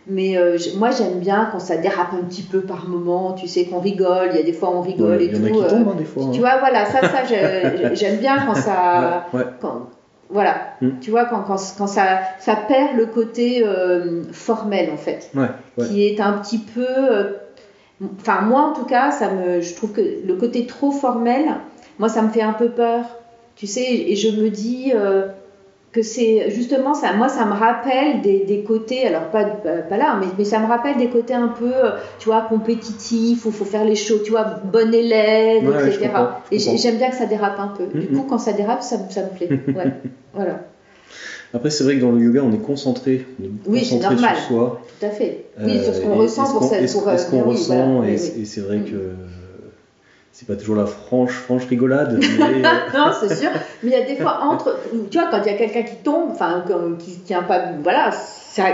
Mais 0.08 0.36
euh, 0.38 0.56
moi, 0.76 0.90
j'aime 0.92 1.18
bien 1.18 1.48
quand 1.50 1.58
ça 1.58 1.76
dérape 1.76 2.12
un 2.12 2.24
petit 2.24 2.42
peu 2.42 2.60
par 2.60 2.88
moment, 2.88 3.32
tu 3.32 3.48
sais, 3.48 3.64
qu'on 3.64 3.80
rigole. 3.80 4.28
Il 4.30 4.36
y 4.36 4.40
a 4.40 4.44
des 4.44 4.52
fois, 4.52 4.70
on 4.70 4.80
rigole 4.80 5.20
et 5.20 5.24
Il 5.24 5.36
y 5.36 5.40
en 5.40 5.44
a 5.44 5.48
tout. 5.48 5.54
qui 5.54 5.64
euh, 5.64 5.68
tombent 5.68 5.88
hein, 5.88 5.94
des 5.98 6.04
fois. 6.04 6.22
tu 6.32 6.38
hein. 6.38 6.40
vois, 6.40 6.58
voilà, 6.58 6.86
ça, 6.86 7.00
ça 7.08 7.24
j'ai- 7.28 7.94
j'aime 7.96 8.18
bien 8.18 8.36
quand 8.46 8.54
ça. 8.54 9.24
Ouais, 9.32 9.40
ouais. 9.40 9.46
Quand, 9.60 9.88
voilà, 10.30 10.56
Mm. 10.80 10.88
tu 11.00 11.10
vois, 11.10 11.24
quand, 11.24 11.40
quand, 11.42 11.56
quand 11.78 11.86
ça, 11.86 12.18
ça 12.40 12.54
perd 12.56 12.96
le 12.96 13.06
côté 13.06 13.62
euh, 13.64 14.22
formel, 14.32 14.90
en 14.92 14.96
fait, 14.96 15.30
qui 15.88 16.06
est 16.06 16.20
un 16.20 16.32
petit 16.34 16.58
peu. 16.58 16.84
euh, 16.86 17.32
Enfin, 18.20 18.42
moi, 18.42 18.60
en 18.60 18.72
tout 18.74 18.84
cas, 18.84 19.10
ça 19.10 19.30
me, 19.30 19.60
je 19.62 19.74
trouve 19.74 19.90
que 19.92 20.02
le 20.24 20.34
côté 20.34 20.66
trop 20.66 20.90
formel, 20.90 21.44
moi, 21.98 22.08
ça 22.10 22.20
me 22.22 22.28
fait 22.28 22.42
un 22.42 22.52
peu 22.52 22.68
peur, 22.68 23.04
tu 23.56 23.66
sais, 23.66 23.86
et 23.86 24.14
je 24.16 24.28
me 24.40 24.50
dis. 24.50 24.92
Euh, 25.96 26.00
que 26.00 26.02
c'est 26.02 26.50
justement 26.50 26.94
ça. 26.94 27.12
Moi, 27.14 27.28
ça 27.28 27.44
me 27.44 27.52
rappelle 27.52 28.20
des, 28.22 28.40
des 28.40 28.60
côtés, 28.62 29.06
alors 29.06 29.30
pas, 29.30 29.44
pas 29.44 29.96
là, 29.96 30.18
mais, 30.20 30.26
mais, 30.38 30.44
ça 30.44 30.58
me 30.58 30.66
rappelle 30.66 30.96
des 30.96 31.08
côtés 31.08 31.34
un 31.34 31.48
peu, 31.48 31.72
tu 32.18 32.26
vois, 32.26 32.42
compétitifs, 32.42 33.44
où 33.44 33.48
il 33.48 33.54
faut 33.54 33.64
faire 33.64 33.84
les 33.84 33.94
choses, 33.94 34.22
tu 34.22 34.30
vois, 34.30 34.44
bon 34.64 34.92
élève, 34.92 35.64
etc. 35.86 36.10
et 36.50 36.58
j'aime 36.58 36.96
bien 36.96 37.10
que 37.10 37.16
ça 37.16 37.26
dérape 37.26 37.58
un 37.58 37.68
peu. 37.68 37.86
Du 37.86 38.08
coup, 38.08 38.26
quand 38.28 38.38
ça 38.38 38.52
dérape, 38.52 38.82
ça, 38.82 38.96
ça 39.10 39.22
me 39.22 39.36
plaît. 39.36 39.48
Ouais, 39.76 39.92
voilà. 40.32 40.60
Après, 41.54 41.70
c'est 41.70 41.84
vrai 41.84 41.96
que 41.96 42.00
dans 42.00 42.12
le 42.12 42.20
yoga, 42.20 42.42
on 42.42 42.52
est 42.52 42.60
concentré, 42.60 43.26
oui, 43.66 43.84
c'est 43.84 43.98
normal. 43.98 44.36
sur 44.36 44.46
soi. 44.46 44.82
Tout 44.98 45.06
à 45.06 45.10
fait. 45.10 45.46
Oui, 45.60 45.82
sur 45.82 45.94
ce 45.94 46.00
qu'on 46.00 46.16
ressent 46.16 46.52
pour 46.52 46.64
cette. 46.64 46.82
Est-ce 46.82 47.30
qu'on 47.30 47.42
ressent, 47.42 48.02
et, 48.04 48.16
c'est 48.16 48.60
vrai 48.60 48.80
que 48.80 49.14
c'est 50.36 50.46
pas 50.46 50.56
toujours 50.56 50.76
la 50.76 50.84
franche, 50.84 51.32
franche 51.32 51.64
rigolade. 51.64 52.18
Mais... 52.20 52.60
non, 52.94 53.10
c'est 53.18 53.34
sûr. 53.34 53.48
Mais 53.82 53.90
il 53.90 53.98
y 53.98 54.02
a 54.02 54.04
des 54.04 54.16
fois 54.16 54.40
entre, 54.42 54.78
tu 55.10 55.18
vois, 55.18 55.28
quand 55.30 55.40
il 55.46 55.50
y 55.50 55.54
a 55.54 55.56
quelqu'un 55.56 55.82
qui 55.82 55.96
tombe, 55.96 56.28
enfin, 56.30 56.62
qui 56.98 57.12
tient 57.20 57.42
pas, 57.42 57.62
voilà, 57.82 58.10
ça, 58.12 58.64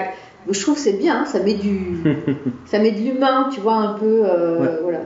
je 0.51 0.61
trouve 0.61 0.75
que 0.75 0.81
c'est 0.81 0.99
bien, 0.99 1.25
ça 1.25 1.39
met 1.39 1.55
du, 1.55 2.03
ça 2.67 2.81
met 2.81 2.91
de 2.91 2.99
l'humain, 2.99 3.49
tu 3.55 3.61
vois, 3.61 3.75
un 3.75 3.93
peu, 3.93 4.25
euh, 4.25 4.81
voilà, 4.83 4.99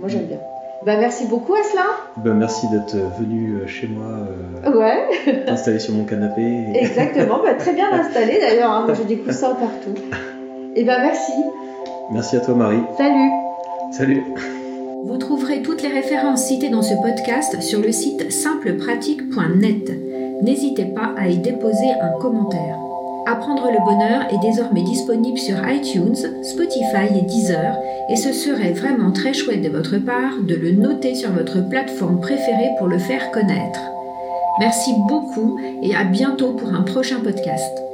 moi 0.00 0.08
j'aime 0.08 0.26
bien. 0.26 0.36
Ben, 0.84 1.00
merci 1.00 1.26
beaucoup 1.28 1.54
Aslan. 1.54 1.80
Ben, 2.18 2.34
merci 2.34 2.66
d'être 2.68 2.96
venu 3.18 3.54
euh, 3.54 3.66
chez 3.66 3.86
moi. 3.86 4.26
Euh, 4.66 4.78
ouais. 4.78 5.44
T'installer 5.46 5.78
sur 5.78 5.94
mon 5.94 6.04
canapé. 6.04 6.42
Exactement, 6.74 7.40
ben, 7.42 7.56
très 7.56 7.72
bien 7.72 7.90
installé 7.90 8.38
d'ailleurs. 8.38 8.70
Hein. 8.70 8.84
Moi 8.84 8.94
j'ai 8.94 9.04
des 9.04 9.16
coussins 9.16 9.54
partout. 9.54 9.94
Et 10.74 10.84
ben 10.84 11.00
merci. 11.00 11.32
Merci 12.10 12.36
à 12.36 12.40
toi 12.40 12.54
Marie. 12.54 12.82
Salut. 12.98 13.30
Salut. 13.92 14.24
Vous 15.04 15.18
trouverez 15.18 15.62
toutes 15.62 15.82
les 15.82 15.88
références 15.88 16.44
citées 16.44 16.68
dans 16.68 16.82
ce 16.82 16.94
podcast 16.94 17.60
sur 17.60 17.80
le 17.80 17.90
site 17.90 18.30
simplepratique.net. 18.30 19.90
N'hésitez 20.42 20.86
pas 20.86 21.12
à 21.16 21.28
y 21.28 21.38
déposer 21.38 21.90
un 22.00 22.18
commentaire. 22.20 22.76
Apprendre 23.26 23.70
le 23.70 23.84
bonheur 23.84 24.22
est 24.32 24.40
désormais 24.40 24.82
disponible 24.82 25.38
sur 25.38 25.56
iTunes, 25.68 26.16
Spotify 26.42 27.18
et 27.18 27.22
Deezer, 27.22 27.78
et 28.08 28.16
ce 28.16 28.32
serait 28.32 28.72
vraiment 28.72 29.12
très 29.12 29.32
chouette 29.34 29.62
de 29.62 29.68
votre 29.68 29.98
part 29.98 30.40
de 30.42 30.54
le 30.54 30.72
noter 30.72 31.14
sur 31.14 31.30
votre 31.30 31.68
plateforme 31.68 32.20
préférée 32.20 32.70
pour 32.78 32.88
le 32.88 32.98
faire 32.98 33.30
connaître. 33.30 33.80
Merci 34.60 34.92
beaucoup 35.08 35.58
et 35.82 35.94
à 35.94 36.04
bientôt 36.04 36.52
pour 36.52 36.74
un 36.74 36.82
prochain 36.82 37.20
podcast. 37.20 37.91